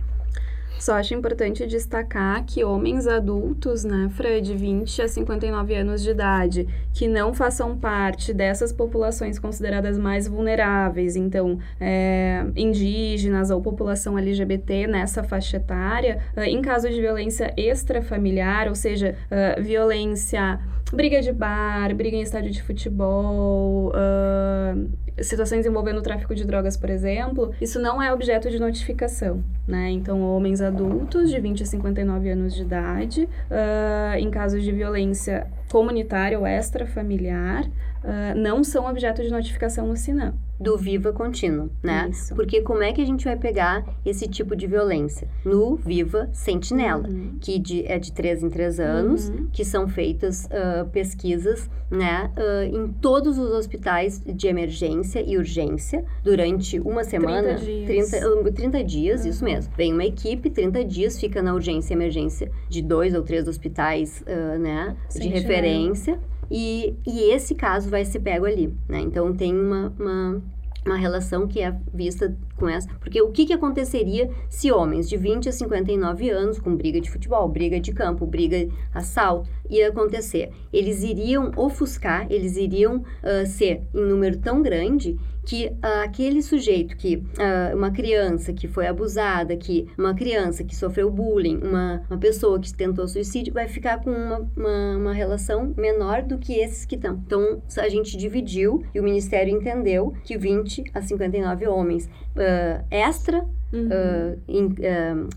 Só 0.79 0.95
acho 0.95 1.15
importante 1.15 1.67
destacar 1.67 2.45
que 2.45 2.65
homens 2.65 3.07
adultos, 3.07 3.85
né, 3.85 4.09
de 4.41 4.55
20 4.55 5.03
a 5.03 5.09
59 5.09 5.75
anos 5.75 6.03
de 6.03 6.11
idade, 6.11 6.69
que 6.93 7.09
não 7.09 7.33
façam 7.33 7.77
parte 7.77 8.33
dessas 8.33 8.73
populações 8.73 9.39
consideradas 9.39 9.99
mais 9.99 10.29
vulneráveis, 10.29 11.17
então, 11.17 11.59
é, 11.81 12.45
indígenas 12.55 13.51
ou 13.51 13.61
população 13.61 14.19
LGBT 14.19 14.87
nessa 14.87 15.23
faixa 15.23 15.57
etária, 15.57 16.21
eh, 16.37 16.49
em 16.49 16.61
caso 16.63 16.89
de 16.89 17.01
violência 17.01 17.53
extrafamiliar, 17.57 18.69
ou 18.69 18.75
seja, 18.75 19.17
uh, 19.31 19.63
violência 19.63 20.61
briga 20.93 21.21
de 21.21 21.33
bar, 21.33 21.95
briga 21.95 22.17
em 22.17 22.23
estádio 22.23 22.51
de 22.51 22.63
futebol, 22.63 23.91
uh, 23.91 24.89
situações 25.23 25.67
envolvendo 25.67 25.99
o 25.99 26.03
tráfico 26.03 26.35
de 26.35 26.45
drogas, 26.45 26.77
por 26.77 26.91
exemplo, 26.91 27.53
isso 27.61 27.81
não 27.81 28.01
é 28.01 28.13
objeto 28.13 28.51
de 28.51 28.59
notificação, 28.59 29.43
né? 29.67 29.91
Então, 29.91 30.23
homens 30.23 30.61
adultos 30.61 31.31
de 31.31 31.41
20 31.41 31.63
a 31.63 31.67
59 31.67 32.31
anos 32.31 32.55
de 32.55 32.63
idade, 32.63 33.25
uh, 33.25 34.17
em 34.19 34.31
casos 34.31 34.63
de 34.63 34.71
violência 34.71 35.47
comunitária 35.71 36.39
ou 36.39 36.47
extrafamiliar, 36.47 37.65
uh, 37.65 38.37
não 38.37 38.63
são 38.63 38.87
objeto 38.87 39.23
de 39.23 39.31
notificação 39.31 39.87
no 39.87 39.97
SINAM 39.97 40.35
do 40.59 40.77
Viva 40.77 41.13
Contínuo, 41.13 41.71
né? 41.83 42.09
Isso. 42.11 42.35
Porque 42.35 42.61
como 42.63 42.83
é 42.83 42.93
que 42.93 43.01
a 43.01 43.05
gente 43.05 43.25
vai 43.25 43.37
pegar 43.37 43.85
esse 44.05 44.27
tipo 44.27 44.57
de 44.57 44.67
violência? 44.67 45.29
No 45.45 45.77
Viva 45.77 46.29
Sentinela, 46.33 47.09
uhum. 47.09 47.37
que 47.41 47.59
de, 47.59 47.85
é 47.87 47.99
de 47.99 48.13
três 48.13 48.43
em 48.43 48.49
três 48.49 48.81
anos, 48.81 49.29
uhum. 49.29 49.49
que 49.53 49.65
são 49.65 49.87
feitas 49.89 50.47
uh, 50.47 50.89
pesquisas, 50.91 51.69
né, 51.91 52.31
uh, 52.37 52.77
em 52.77 52.89
todos 52.89 53.39
os 53.39 53.51
hospitais 53.53 54.21
de 54.25 54.49
emergência 54.49 55.21
e 55.21 55.37
urgência 55.37 56.05
durante 56.25 56.81
uma 56.81 57.05
semana, 57.05 57.55
30 57.55 57.65
dias, 57.65 58.11
30, 58.11 58.53
30 58.53 58.85
dias 58.85 59.23
uhum. 59.23 59.31
isso 59.31 59.45
mesmo. 59.45 59.73
Vem 59.77 59.93
uma 59.93 60.05
equipe, 60.05 60.51
30 60.51 60.85
dias 60.85 61.21
fica 61.21 61.43
na 61.43 61.55
urgência 61.55 61.95
e 61.95 61.97
emergência 61.97 62.51
de 62.69 62.83
dois 62.83 63.15
ou 63.15 63.23
três 63.23 63.47
hospitais, 63.47 64.23
uh, 64.23 64.59
né, 64.59 64.97
Sentinela. 65.09 65.35
de 65.35 65.43
referência 65.43 66.19
e, 66.51 66.95
e 67.07 67.31
esse 67.33 67.55
caso 67.55 67.91
vai 67.91 68.05
ser 68.05 68.21
pego 68.21 68.47
ali, 68.47 68.73
né? 68.89 69.01
Então 69.01 69.35
tem 69.35 69.59
uma, 69.59 69.93
uma, 69.99 70.43
uma 70.85 70.97
relação 70.97 71.47
que 71.47 71.61
é 71.61 71.75
vista 71.93 72.37
com 72.57 72.69
essa. 72.69 72.89
Porque 73.01 73.21
o 73.21 73.31
que, 73.31 73.47
que 73.47 73.53
aconteceria 73.53 74.31
se 74.49 74.71
homens 74.71 75.09
de 75.09 75.17
20 75.17 75.49
a 75.49 75.53
59 75.53 76.31
anos, 76.31 76.59
com 76.59 76.75
briga 76.75 77.01
de 77.01 77.11
futebol, 77.11 77.49
briga 77.49 77.81
de 77.81 77.93
campo, 77.93 78.27
briga 78.27 78.69
assalto, 78.95 79.51
ia 79.69 79.89
acontecer? 79.89 80.51
Eles 80.73 81.03
iriam 81.03 81.51
ofuscar, 81.57 82.27
eles 82.31 82.57
iriam 82.57 82.97
uh, 82.97 83.47
ser 83.47 83.83
em 83.95 84.05
número 84.05 84.39
tão 84.39 84.63
grande 84.63 85.19
que 85.47 85.69
uh, 85.69 86.03
aquele 86.05 86.43
sujeito 86.43 86.97
que 86.97 87.17
uh, 87.17 87.77
uma 87.77 87.93
criança 87.93 88.53
que 88.53 88.67
foi 88.67 88.89
abusada, 88.89 89.57
que 89.57 89.87
uma 89.97 90.13
criança 90.13 90.65
que 90.65 90.75
sofreu 90.75 91.09
bullying, 91.09 91.59
uma, 91.63 92.03
uma 92.11 92.19
pessoa 92.19 92.59
que 92.59 92.75
tentou 92.75 93.07
suicídio, 93.07 93.55
vai 93.55 93.69
ficar 93.69 94.01
com 94.03 94.11
uma, 94.11 94.51
uma, 94.57 94.97
uma 94.97 95.13
relação 95.13 95.73
menor 95.77 96.23
do 96.23 96.37
que 96.37 96.55
esses 96.55 96.85
que 96.85 96.97
estão. 96.97 97.23
Então, 97.25 97.63
a 97.79 97.89
gente 97.89 98.17
dividiu 98.17 98.85
e 98.93 98.99
o 98.99 99.05
Ministério 99.05 99.55
entendeu 99.55 100.13
que 100.25 100.37
20 100.37 100.83
a 100.93 101.01
59 101.01 101.69
homens 101.69 102.07
uh, 102.07 102.85
extra 102.91 103.47
uhum. 103.73 104.37
in, 104.49 104.75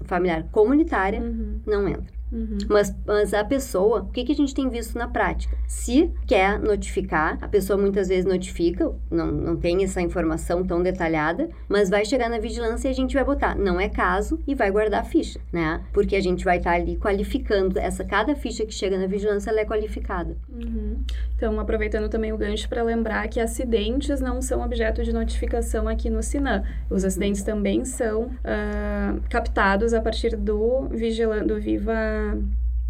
familiar 0.06 0.43
comunitária 0.52 1.22
uhum. 1.22 1.60
não 1.67 1.88
entra. 1.88 2.18
Uhum. 2.32 2.58
Mas, 2.68 2.96
mas 3.06 3.34
a 3.34 3.44
pessoa, 3.44 4.02
o 4.02 4.12
que, 4.12 4.24
que 4.24 4.32
a 4.32 4.36
gente 4.36 4.54
tem 4.54 4.70
visto 4.70 4.98
na 4.98 5.08
prática? 5.08 5.58
Se 5.68 6.12
quer 6.28 6.60
notificar, 6.60 7.38
a 7.42 7.48
pessoa 7.48 7.78
muitas 7.78 8.08
vezes 8.08 8.26
notifica, 8.26 8.92
não, 9.10 9.28
não 9.32 9.56
tem 9.56 9.84
essa 9.84 10.02
informação 10.02 10.65
tão 10.65 10.82
detalhada, 10.82 11.50
mas 11.68 11.89
vai 11.89 12.06
chegar 12.06 12.30
na 12.30 12.39
vigilância 12.39 12.88
e 12.88 12.92
a 12.92 12.96
gente 12.96 13.13
vai 13.13 13.24
botar, 13.24 13.56
não 13.56 13.80
é 13.80 13.89
caso, 13.89 14.39
e 14.48 14.54
vai 14.54 14.72
guardar 14.72 15.02
a 15.02 15.04
ficha, 15.04 15.39
né? 15.52 15.82
Porque 15.94 16.15
a 16.15 16.22
gente 16.22 16.44
vai 16.44 16.58
estar 16.58 16.72
tá 16.72 16.76
ali 16.76 16.98
qualificando, 16.98 17.80
essa 17.80 18.04
cada 18.04 18.36
ficha 18.36 18.65
que 18.65 18.74
chega 18.74 18.98
na 18.98 19.08
vigilância, 19.08 19.50
ela 19.50 19.62
é 19.62 19.65
qualificada. 19.65 20.38
Uhum. 20.50 21.04
Então, 21.36 21.60
aproveitando 21.60 22.10
também 22.10 22.34
o 22.34 22.38
gancho 22.38 22.68
para 22.68 22.84
lembrar 22.84 23.28
que 23.28 23.39
acidentes 23.39 24.20
não 24.20 24.42
são 24.42 24.62
objeto 24.62 25.04
de 25.04 25.13
notificação 25.13 25.88
aqui 25.88 26.10
no 26.10 26.22
Sinam. 26.22 26.63
Os 26.89 27.04
acidentes 27.04 27.44
também 27.44 27.86
são 27.86 28.24
uh, 28.24 29.22
captados 29.30 29.94
a 29.94 30.02
partir 30.02 30.36
do, 30.36 30.88
vigilando, 30.89 31.56
do 31.56 31.62
Viva 31.62 32.18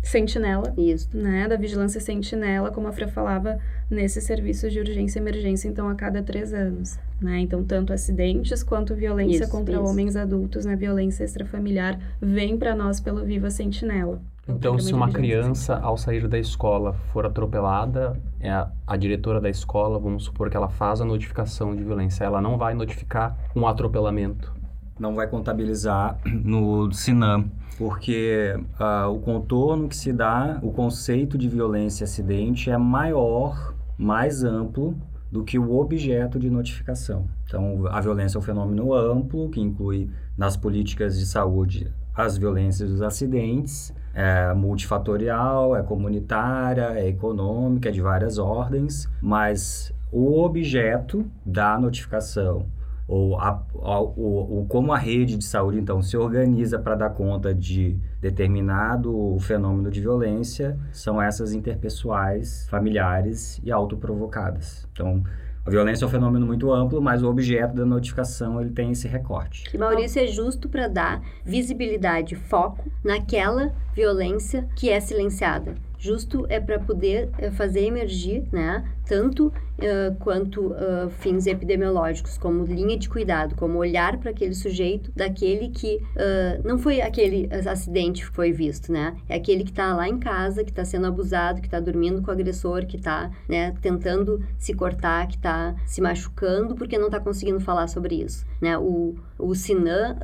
sentinela, 0.02 0.74
Isso. 0.78 1.10
né, 1.14 1.48
da 1.48 1.56
vigilância 1.56 2.00
sentinela, 2.00 2.72
como 2.72 2.88
a 2.88 2.92
Fran 2.92 3.08
falava, 3.08 3.60
nesses 3.90 4.24
serviços 4.24 4.72
de 4.72 4.80
urgência 4.80 5.20
e 5.20 5.22
emergência, 5.22 5.68
então, 5.68 5.90
a 5.90 5.96
cada 5.96 6.24
três 6.24 6.54
anos, 6.54 6.98
né, 7.22 7.40
então, 7.40 7.64
tanto 7.64 7.92
acidentes 7.92 8.64
quanto 8.64 8.96
violência 8.96 9.44
Isso, 9.44 9.52
contra 9.52 9.76
isso. 9.76 9.84
homens 9.84 10.16
adultos, 10.16 10.66
né, 10.66 10.76
violência 10.76 11.24
extrafamiliar, 11.24 12.00
vem 12.22 12.58
para 12.58 12.74
nós 12.76 13.00
pelo 13.00 13.24
Viva 13.24 13.50
Sentinela. 13.50 14.22
Então, 14.48 14.80
se 14.80 14.94
uma 14.94 15.12
criança, 15.12 15.78
ao 15.78 15.96
sair 15.96 16.28
da 16.28 16.40
escola, 16.40 16.94
for 17.14 17.24
atropelada, 17.24 18.20
é 18.40 18.50
a, 18.50 18.72
a 18.88 18.98
diretora 18.98 19.40
da 19.40 19.50
escola, 19.50 20.00
vamos 20.00 20.24
supor 20.24 20.50
que 20.50 20.58
ela 20.58 20.70
faz 20.70 21.02
a 21.02 21.06
notificação 21.06 21.76
de 21.76 21.84
violência, 21.84 22.24
ela 22.24 22.42
não 22.42 22.58
vai 22.58 22.74
notificar 22.74 23.38
um 23.56 23.68
atropelamento. 23.68 24.59
Não 25.00 25.16
vai 25.16 25.28
contabilizar 25.28 26.20
no 26.26 26.92
Sinam, 26.92 27.50
porque 27.78 28.60
ah, 28.78 29.08
o 29.08 29.20
contorno 29.20 29.88
que 29.88 29.96
se 29.96 30.12
dá, 30.12 30.60
o 30.62 30.72
conceito 30.72 31.38
de 31.38 31.48
violência 31.48 32.04
e 32.04 32.06
acidente 32.06 32.70
é 32.70 32.78
maior, 32.78 33.74
mais 33.98 34.44
amplo 34.44 34.96
do 35.32 35.44
que 35.44 35.60
o 35.60 35.78
objeto 35.78 36.40
de 36.40 36.50
notificação. 36.50 37.28
Então, 37.46 37.86
a 37.88 38.02
violência 38.02 38.38
é 38.38 38.40
um 38.40 38.42
fenômeno 38.42 38.94
amplo 38.94 39.50
que 39.50 39.62
inclui 39.62 40.10
nas 40.38 40.58
políticas 40.58 41.18
de 41.18 41.26
saúde 41.26 41.92
as 42.16 42.38
violências 42.38 42.90
e 42.90 42.94
os 42.94 43.02
acidentes, 43.02 43.94
é 44.14 44.54
multifatorial, 44.54 45.76
é 45.76 45.82
comunitária, 45.82 46.92
é 47.00 47.08
econômica, 47.08 47.88
é 47.88 47.92
de 47.92 48.02
várias 48.02 48.38
ordens, 48.38 49.10
mas 49.22 49.94
o 50.12 50.42
objeto 50.42 51.26
da 51.46 51.78
notificação 51.78 52.66
ou 53.10 53.40
a, 53.40 53.60
o- 53.74 54.66
como 54.70 54.94
a 54.94 54.98
rede 54.98 55.36
de 55.36 55.44
saúde 55.44 55.80
então 55.80 56.00
se 56.02 56.16
organiza 56.16 56.78
para 56.78 56.94
dar 56.96 57.10
conta 57.10 57.54
de 57.54 57.98
determinado 58.22 59.36
fenômeno 59.40 59.90
de 59.90 60.00
violência 60.00 60.78
são 60.92 61.22
essas 61.22 61.52
interpessoais, 61.54 62.68
familiares 62.70 63.60
e 63.64 63.72
autoprovocadas. 63.72 64.88
Então, 64.94 65.24
a 65.66 65.70
violência 65.70 66.06
é 66.06 66.08
um 66.08 66.12
fenômeno 66.12 66.46
muito 66.46 66.72
amplo, 66.72 67.02
mas 67.02 67.22
o 67.22 67.30
objeto 67.30 67.76
da 67.76 67.86
notificação 67.86 68.62
ele 68.62 68.72
tem 68.72 68.92
esse 68.92 69.08
recorte. 69.08 69.70
Que 69.70 69.78
Maurício 69.78 70.22
é 70.22 70.28
justo 70.28 70.70
para 70.70 70.88
dar 70.88 71.22
visibilidade, 71.46 72.36
foco 72.36 72.90
naquela 73.04 73.74
violência 73.94 74.68
que 74.76 74.90
é 74.90 75.00
silenciada. 75.00 75.76
Justo 75.98 76.46
é 76.48 76.60
para 76.62 76.80
poder 76.80 77.30
eh, 77.38 77.52
fazer 77.52 77.82
emergir, 77.86 78.44
né, 78.54 78.86
tanto 79.10 79.52
eh, 79.82 80.14
quanto 80.20 80.74
eh, 80.76 81.10
fins 81.20 81.48
epidemiológicos, 81.48 82.38
como 82.38 82.66
linha 82.66 82.98
de 82.98 83.08
cuidado, 83.08 83.56
como 83.56 83.80
olhar 83.80 84.18
para 84.18 84.32
aquele 84.32 84.54
sujeito, 84.54 85.12
daquele 85.16 85.70
que 85.70 86.00
eh, 86.16 86.60
não 86.66 86.78
foi 86.78 87.02
aquele 87.02 87.50
acidente 87.52 88.26
que 88.26 88.36
foi 88.36 88.52
visto, 88.52 88.92
né, 88.92 89.16
é 89.28 89.36
aquele 89.36 89.64
que 89.64 89.72
está 89.72 89.96
lá 89.96 90.08
em 90.08 90.20
casa, 90.20 90.64
que 90.64 90.72
está 90.72 90.84
sendo 90.84 91.08
abusado, 91.08 91.62
que 91.62 91.68
está 91.68 91.80
dormindo 91.80 92.22
com 92.22 92.30
o 92.30 92.34
agressor, 92.34 92.86
que 92.86 92.98
está, 92.98 93.32
né, 93.48 93.74
tentando 93.82 94.44
se 94.58 94.74
cortar, 94.74 95.28
que 95.28 95.38
está 95.38 95.76
se 95.86 96.02
machucando 96.02 96.76
porque 96.76 96.98
não 96.98 97.06
está 97.06 97.20
conseguindo 97.20 97.60
falar 97.60 97.88
sobre 97.88 98.16
isso, 98.16 98.46
né, 98.62 98.78
o, 98.78 99.16
o 99.38 99.56
Sinan 99.56 100.18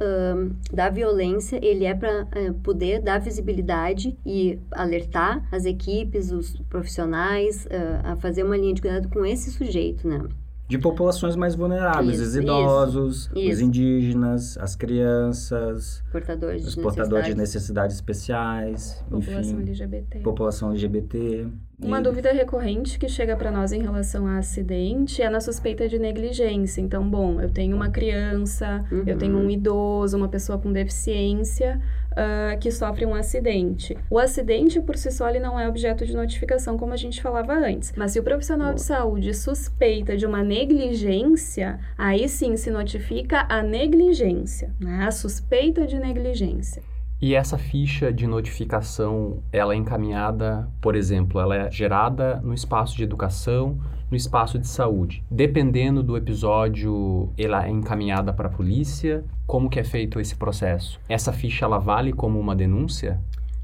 da 0.71 0.89
violência, 0.89 1.59
ele 1.63 1.85
é 1.85 1.95
para 1.95 2.27
poder 2.63 3.01
dar 3.01 3.19
visibilidade 3.19 4.17
e 4.25 4.59
alertar 4.71 5.47
as 5.51 5.65
equipes, 5.65 6.31
os 6.31 6.59
profissionais 6.69 7.67
a 8.03 8.15
fazer 8.17 8.43
uma 8.43 8.57
linha 8.57 8.74
de 8.75 8.81
cuidado 8.81 9.09
com 9.09 9.25
esse 9.25 9.49
sujeito, 9.51 10.07
né? 10.07 10.21
De 10.67 10.79
populações 10.79 11.35
mais 11.35 11.53
vulneráveis, 11.53 12.19
Isso, 12.19 12.29
os 12.29 12.35
idosos, 12.35 13.29
os 13.31 13.35
isso. 13.35 13.63
indígenas, 13.63 14.57
as 14.57 14.75
crianças, 14.75 16.03
Portadores 16.11 16.63
de 16.63 16.67
os 16.69 16.75
portadores 16.75 17.25
de 17.27 17.35
necessidades. 17.35 17.37
necessidades 17.37 17.95
especiais, 17.97 19.03
População 19.09 19.41
enfim, 19.59 19.61
LGBT. 19.61 20.19
população 20.21 20.71
LGBT. 20.71 21.47
Uma 21.79 21.99
E- 21.99 22.03
dúvida 22.03 22.31
recorrente 22.33 22.97
que 22.97 23.07
chega 23.07 23.35
para 23.35 23.51
nós 23.51 23.71
em 23.73 23.81
relação 23.83 24.25
a 24.25 24.39
acidente 24.39 25.21
é 25.21 25.29
na 25.29 25.39
suspeita 25.39 25.87
de 25.87 25.99
negligência. 25.99 26.81
Então, 26.81 27.07
bom, 27.07 27.39
eu 27.39 27.49
tenho 27.51 27.75
uma 27.75 27.89
criança, 27.89 28.83
eu 28.91 28.99
Uhum. 29.13 29.17
tenho 29.19 29.37
um 29.37 29.49
idoso, 29.51 30.17
uma 30.17 30.29
pessoa 30.29 30.57
com 30.57 30.71
deficiência 30.73 31.79
ah, 32.15 32.55
que 32.57 32.71
sofre 32.71 33.05
um 33.05 33.13
acidente. 33.13 33.97
O 34.09 34.17
acidente 34.17 34.79
por 34.81 34.97
si 34.97 35.11
só 35.11 35.29
ele 35.29 35.39
não 35.39 35.59
é 35.59 35.67
objeto 35.67 36.05
de 36.05 36.15
notificação, 36.15 36.77
como 36.77 36.93
a 36.93 36.97
gente 36.97 37.21
falava 37.21 37.53
antes. 37.53 37.93
Mas 37.97 38.11
se 38.11 38.19
o 38.19 38.23
profissional 38.23 38.73
de 38.73 38.81
saúde 38.81 39.33
suspeita 39.33 40.15
de 40.15 40.25
uma 40.25 40.41
negligência, 40.41 41.79
aí 41.97 42.29
sim 42.29 42.55
se 42.55 42.71
notifica 42.71 43.45
a 43.49 43.61
negligência, 43.61 44.73
né? 44.79 45.05
A 45.05 45.11
suspeita 45.11 45.85
de 45.85 45.99
negligência. 45.99 46.81
E 47.21 47.33
essa 47.33 47.57
ficha 47.57 48.11
de 48.11 48.27
notificação, 48.27 49.41
ela 49.51 49.73
é 49.73 49.77
encaminhada, 49.77 50.69
por 50.81 50.95
exemplo, 50.95 51.39
ela 51.39 51.55
é 51.55 51.71
gerada 51.71 52.41
no 52.41 52.53
espaço 52.53 52.95
de 52.95 53.03
educação, 53.03 53.79
no 54.09 54.17
espaço 54.17 54.57
de 54.59 54.67
saúde. 54.67 55.23
Dependendo 55.29 56.03
do 56.03 56.15
episódio, 56.17 57.29
ela 57.37 57.65
é 57.65 57.69
encaminhada 57.69 58.31
para 58.33 58.47
a 58.47 58.51
polícia. 58.51 59.23
Como 59.45 59.69
que 59.69 59.79
é 59.79 59.83
feito 59.83 60.19
esse 60.19 60.35
processo? 60.35 60.99
Essa 61.09 61.31
ficha 61.31 61.65
ela 61.65 61.77
vale 61.77 62.13
como 62.13 62.39
uma 62.39 62.55
denúncia? 62.55 63.19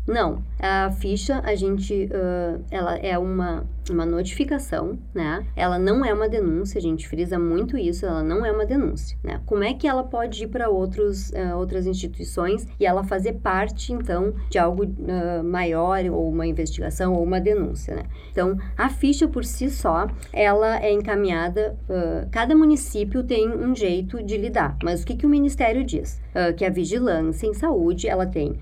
Não, 0.08 0.42
a 0.60 0.90
ficha 0.92 1.42
a 1.44 1.56
gente, 1.56 2.10
ah, 2.12 2.60
ela 2.72 2.98
é 2.98 3.18
uma, 3.18 3.66
uma 3.90 4.06
notificação, 4.06 5.00
né? 5.14 5.46
Ela 5.56 5.80
não 5.80 6.06
é 6.06 6.14
uma 6.14 6.30
denúncia, 6.30 6.78
a 6.78 6.82
gente 6.82 7.08
frisa 7.08 7.40
muito 7.40 7.78
isso, 7.78 8.06
ela 8.06 8.22
não 8.22 8.46
é 8.46 8.52
uma 8.52 8.66
denúncia, 8.66 9.18
né? 9.24 9.42
Como 9.46 9.64
é 9.64 9.74
que 9.74 9.88
ela 9.88 10.04
pode 10.04 10.44
ir 10.44 10.48
para 10.48 10.70
outros, 10.70 11.34
ah, 11.34 11.56
outras 11.56 11.88
instituições 11.88 12.68
e 12.80 12.86
ela 12.86 13.04
fazer 13.04 13.34
parte, 13.34 13.92
então, 13.92 14.34
de 14.50 14.60
algo 14.60 14.84
ah, 15.08 15.42
maior, 15.44 16.04
ou 16.06 16.30
uma 16.30 16.46
investigação, 16.46 17.14
ou 17.14 17.24
uma 17.24 17.40
denúncia, 17.40 17.96
né? 17.96 18.04
Então, 18.32 18.58
a 18.78 18.90
ficha 18.90 19.28
por 19.28 19.44
si 19.44 19.70
só, 19.70 20.08
ela 20.32 20.82
é 20.82 20.92
encaminhada, 20.92 21.78
ah, 21.90 22.28
cada 22.32 22.56
município 22.56 23.24
tem 23.24 23.50
um 23.50 23.76
jeito 23.76 24.22
de 24.22 24.38
lidar, 24.38 24.78
mas 24.84 25.02
o 25.02 25.06
que, 25.06 25.16
que 25.16 25.26
o 25.26 25.30
Ministério 25.30 25.84
diz? 25.84 26.22
Ah, 26.36 26.54
que 26.54 26.64
a 26.64 26.70
vigilância 26.70 27.48
em 27.48 27.54
saúde, 27.54 28.08
ela 28.08 28.26
tem 28.26 28.60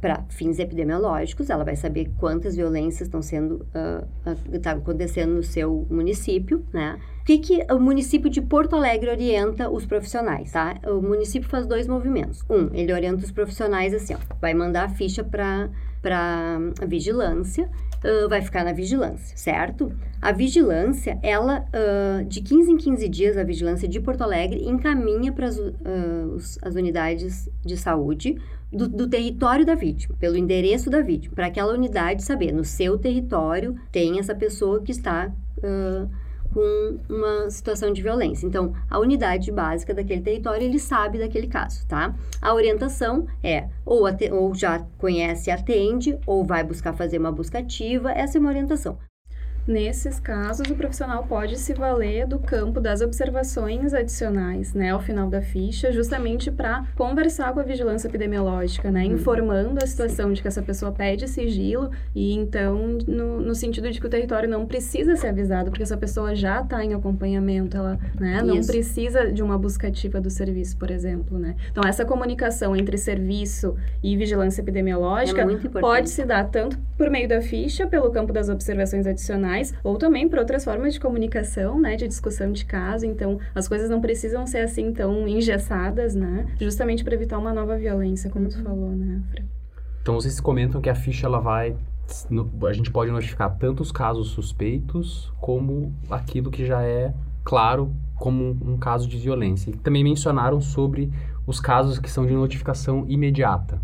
para 0.00 0.24
fins 0.28 0.58
epidemiológicos, 0.58 1.50
ela 1.50 1.64
vai 1.64 1.76
saber 1.76 2.10
quantas 2.18 2.56
violências 2.56 3.02
estão 3.02 3.20
sendo 3.20 3.66
ah, 4.56 4.60
tá 4.60 4.70
acontecendo 4.72 5.34
no 5.34 5.42
seu 5.42 5.86
município, 5.90 6.64
né? 6.72 6.98
O 7.20 7.24
que, 7.24 7.38
que 7.38 7.66
o 7.72 7.78
município 7.78 8.28
de 8.28 8.42
Porto 8.42 8.76
Alegre 8.76 9.10
orienta 9.10 9.70
os 9.70 9.86
profissionais, 9.86 10.52
tá? 10.52 10.78
O 10.86 11.00
município 11.00 11.48
faz 11.48 11.66
dois 11.66 11.86
movimentos. 11.86 12.44
Um, 12.50 12.68
ele 12.74 12.92
orienta 12.92 13.24
os 13.24 13.32
profissionais 13.32 13.94
assim, 13.94 14.14
ó, 14.14 14.18
vai 14.40 14.52
mandar 14.52 14.84
a 14.84 14.88
ficha 14.88 15.24
para 15.24 15.70
para 16.04 16.58
vigilância, 16.86 17.66
ah, 18.04 18.28
vai 18.28 18.42
ficar 18.42 18.62
na 18.62 18.74
vigilância, 18.74 19.34
certo? 19.38 19.90
A 20.20 20.32
vigilância, 20.32 21.18
ela, 21.22 21.64
ah, 21.72 22.22
de 22.24 22.42
15 22.42 22.72
em 22.72 22.76
15 22.76 23.08
dias, 23.08 23.38
a 23.38 23.42
vigilância 23.42 23.88
de 23.88 23.98
Porto 24.00 24.20
Alegre 24.20 24.68
encaminha 24.68 25.32
para 25.32 25.46
as 25.46 26.74
unidades 26.76 27.48
de 27.64 27.76
saúde 27.78 28.36
do, 28.74 28.88
do 28.88 29.08
território 29.08 29.64
da 29.64 29.74
vítima, 29.74 30.16
pelo 30.18 30.36
endereço 30.36 30.90
da 30.90 31.00
vítima, 31.00 31.34
para 31.34 31.46
aquela 31.46 31.72
unidade 31.72 32.22
saber, 32.24 32.52
no 32.52 32.64
seu 32.64 32.98
território 32.98 33.74
tem 33.92 34.18
essa 34.18 34.34
pessoa 34.34 34.82
que 34.82 34.90
está 34.90 35.32
ah, 35.62 36.06
com 36.54 36.98
uma 37.08 37.50
situação 37.50 37.92
de 37.92 38.00
violência. 38.00 38.46
Então, 38.46 38.72
a 38.88 38.98
unidade 38.98 39.50
básica 39.50 39.92
daquele 39.92 40.20
território, 40.20 40.62
ele 40.64 40.78
sabe 40.78 41.18
daquele 41.18 41.48
caso, 41.48 41.84
tá? 41.88 42.14
A 42.40 42.54
orientação 42.54 43.26
é 43.42 43.68
ou, 43.84 44.04
ou 44.30 44.54
já 44.54 44.86
conhece 44.96 45.50
e 45.50 45.52
atende, 45.52 46.16
ou 46.24 46.44
vai 46.44 46.62
buscar 46.62 46.92
fazer 46.92 47.18
uma 47.18 47.32
busca 47.32 47.58
ativa, 47.58 48.12
essa 48.12 48.38
é 48.38 48.40
uma 48.40 48.50
orientação. 48.50 48.96
Nesses 49.66 50.20
casos, 50.20 50.70
o 50.70 50.74
profissional 50.74 51.24
pode 51.24 51.58
se 51.58 51.72
valer 51.72 52.26
do 52.26 52.38
campo 52.38 52.80
das 52.80 53.00
observações 53.00 53.94
adicionais, 53.94 54.74
né, 54.74 54.90
ao 54.90 55.00
final 55.00 55.30
da 55.30 55.40
ficha, 55.40 55.90
justamente 55.90 56.50
para 56.50 56.84
conversar 56.94 57.52
com 57.54 57.60
a 57.60 57.62
vigilância 57.62 58.06
epidemiológica, 58.06 58.90
né, 58.90 59.04
informando 59.04 59.82
a 59.82 59.86
situação 59.86 60.32
de 60.32 60.42
que 60.42 60.48
essa 60.48 60.62
pessoa 60.62 60.92
pede 60.92 61.26
sigilo 61.28 61.90
e 62.14 62.34
então 62.34 62.98
no, 63.06 63.40
no 63.40 63.54
sentido 63.54 63.90
de 63.90 63.98
que 63.98 64.06
o 64.06 64.10
território 64.10 64.48
não 64.48 64.66
precisa 64.66 65.16
ser 65.16 65.28
avisado 65.28 65.70
porque 65.70 65.82
essa 65.82 65.96
pessoa 65.96 66.34
já 66.34 66.60
está 66.60 66.84
em 66.84 66.92
acompanhamento, 66.92 67.76
ela, 67.76 67.98
né, 68.20 68.42
não 68.42 68.58
Isso. 68.58 68.70
precisa 68.70 69.32
de 69.32 69.42
uma 69.42 69.56
busca 69.56 69.88
ativa 69.88 70.20
do 70.20 70.28
serviço, 70.28 70.76
por 70.76 70.90
exemplo, 70.90 71.38
né. 71.38 71.56
Então 71.70 71.82
essa 71.84 72.04
comunicação 72.04 72.76
entre 72.76 72.98
serviço 72.98 73.76
e 74.02 74.14
vigilância 74.14 74.60
epidemiológica 74.60 75.40
é. 75.42 75.80
Pode 75.80 76.10
se 76.10 76.24
dar 76.24 76.44
tanto 76.44 76.78
por 76.98 77.08
meio 77.08 77.28
da 77.28 77.40
ficha, 77.40 77.86
pelo 77.86 78.10
campo 78.10 78.32
das 78.32 78.48
observações 78.48 79.06
adicionais, 79.06 79.53
ou 79.82 79.96
também 79.96 80.28
por 80.28 80.38
outras 80.38 80.64
formas 80.64 80.94
de 80.94 81.00
comunicação, 81.00 81.80
né, 81.80 81.96
de 81.96 82.06
discussão 82.08 82.52
de 82.52 82.64
caso. 82.64 83.06
Então, 83.06 83.38
as 83.54 83.68
coisas 83.68 83.88
não 83.90 84.00
precisam 84.00 84.46
ser 84.46 84.58
assim 84.58 84.92
tão 84.92 85.26
engessadas, 85.28 86.14
né, 86.14 86.46
justamente 86.60 87.04
para 87.04 87.14
evitar 87.14 87.38
uma 87.38 87.52
nova 87.52 87.76
violência, 87.76 88.30
como 88.30 88.48
tu 88.48 88.62
falou, 88.62 88.90
né, 88.90 89.22
Fran? 89.30 89.44
Então 90.02 90.14
vocês 90.16 90.38
comentam 90.40 90.80
que 90.80 90.90
a 90.90 90.94
ficha 90.94 91.26
ela 91.26 91.40
vai 91.40 91.76
no- 92.28 92.50
a 92.66 92.72
gente 92.74 92.90
pode 92.90 93.10
notificar 93.10 93.56
tanto 93.56 93.82
os 93.82 93.90
casos 93.90 94.28
suspeitos 94.28 95.32
como 95.40 95.94
aquilo 96.10 96.50
que 96.50 96.66
já 96.66 96.82
é 96.82 97.14
claro 97.42 97.90
como 98.18 98.44
um, 98.44 98.72
um 98.74 98.76
caso 98.76 99.08
de 99.08 99.16
violência. 99.16 99.70
E 99.70 99.76
também 99.76 100.04
mencionaram 100.04 100.60
sobre 100.60 101.10
os 101.46 101.60
casos 101.60 101.98
que 101.98 102.10
são 102.10 102.26
de 102.26 102.34
notificação 102.34 103.04
imediata. 103.08 103.80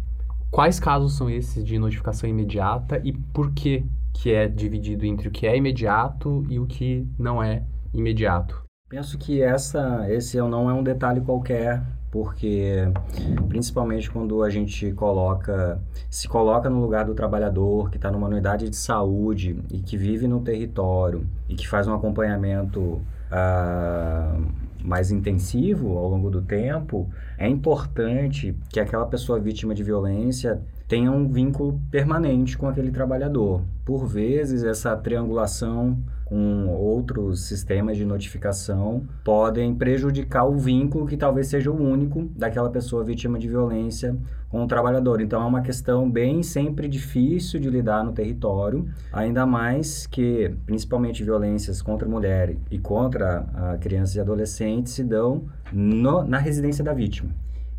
Quais 0.50 0.78
casos 0.78 1.16
são 1.16 1.30
esses 1.30 1.64
de 1.64 1.78
notificação 1.78 2.28
imediata 2.28 3.00
e 3.04 3.12
por 3.12 3.52
que 3.52 3.85
que 4.20 4.35
é 4.35 4.46
dividido 4.46 5.06
entre 5.06 5.28
o 5.28 5.30
que 5.30 5.46
é 5.46 5.56
imediato 5.56 6.44
e 6.50 6.59
o 6.59 6.66
que 6.66 7.09
não 7.18 7.42
é 7.42 7.62
imediato? 7.92 8.62
Penso 8.87 9.16
que 9.16 9.40
essa, 9.40 10.06
esse 10.11 10.37
não 10.37 10.68
é 10.68 10.74
um 10.74 10.83
detalhe 10.83 11.22
qualquer, 11.22 11.83
porque 12.11 12.74
principalmente 13.48 14.11
quando 14.11 14.42
a 14.42 14.50
gente 14.50 14.92
coloca, 14.92 15.80
se 16.11 16.28
coloca 16.28 16.68
no 16.68 16.83
lugar 16.83 17.06
do 17.06 17.14
trabalhador 17.14 17.88
que 17.88 17.96
está 17.96 18.11
numa 18.11 18.26
unidade 18.26 18.68
de 18.68 18.76
saúde 18.76 19.56
e 19.70 19.78
que 19.78 19.96
vive 19.96 20.28
no 20.28 20.40
território 20.40 21.26
e 21.48 21.54
que 21.54 21.66
faz 21.66 21.88
um 21.88 21.94
acompanhamento 21.94 22.80
uh, 22.80 24.46
mais 24.85 25.11
intensivo 25.11 25.96
ao 25.96 26.11
longo 26.11 26.28
do 26.28 26.42
tempo, 26.42 27.09
é 27.38 27.48
importante 27.48 28.54
que 28.68 28.80
aquela 28.80 29.06
pessoa 29.06 29.38
vítima 29.38 29.74
de 29.74 29.83
violência 29.83 30.61
tenha 30.90 31.12
um 31.12 31.29
vínculo 31.29 31.81
permanente 31.88 32.59
com 32.59 32.66
aquele 32.66 32.90
trabalhador. 32.90 33.62
Por 33.85 34.09
vezes, 34.09 34.64
essa 34.64 34.96
triangulação 34.96 35.96
com 36.24 36.66
outros 36.66 37.46
sistemas 37.46 37.96
de 37.96 38.05
notificação 38.05 39.05
podem 39.22 39.72
prejudicar 39.72 40.44
o 40.48 40.57
vínculo 40.57 41.07
que 41.07 41.16
talvez 41.16 41.46
seja 41.46 41.70
o 41.70 41.81
único 41.81 42.29
daquela 42.35 42.68
pessoa 42.70 43.05
vítima 43.05 43.38
de 43.38 43.46
violência 43.46 44.16
com 44.48 44.64
o 44.64 44.66
trabalhador. 44.66 45.20
Então 45.20 45.40
é 45.40 45.46
uma 45.46 45.62
questão 45.62 46.11
bem 46.11 46.42
sempre 46.42 46.88
difícil 46.88 47.61
de 47.61 47.70
lidar 47.70 48.05
no 48.05 48.11
território, 48.11 48.88
ainda 49.12 49.46
mais 49.46 50.09
que 50.09 50.53
principalmente 50.66 51.22
violências 51.22 51.81
contra 51.81 52.09
a 52.09 52.11
mulher 52.11 52.57
e 52.68 52.81
contra 52.81 53.79
crianças 53.81 54.16
e 54.16 54.20
adolescentes 54.20 54.92
se 54.92 55.05
dão 55.05 55.44
no, 55.72 56.24
na 56.24 56.38
residência 56.38 56.83
da 56.83 56.92
vítima. 56.92 57.31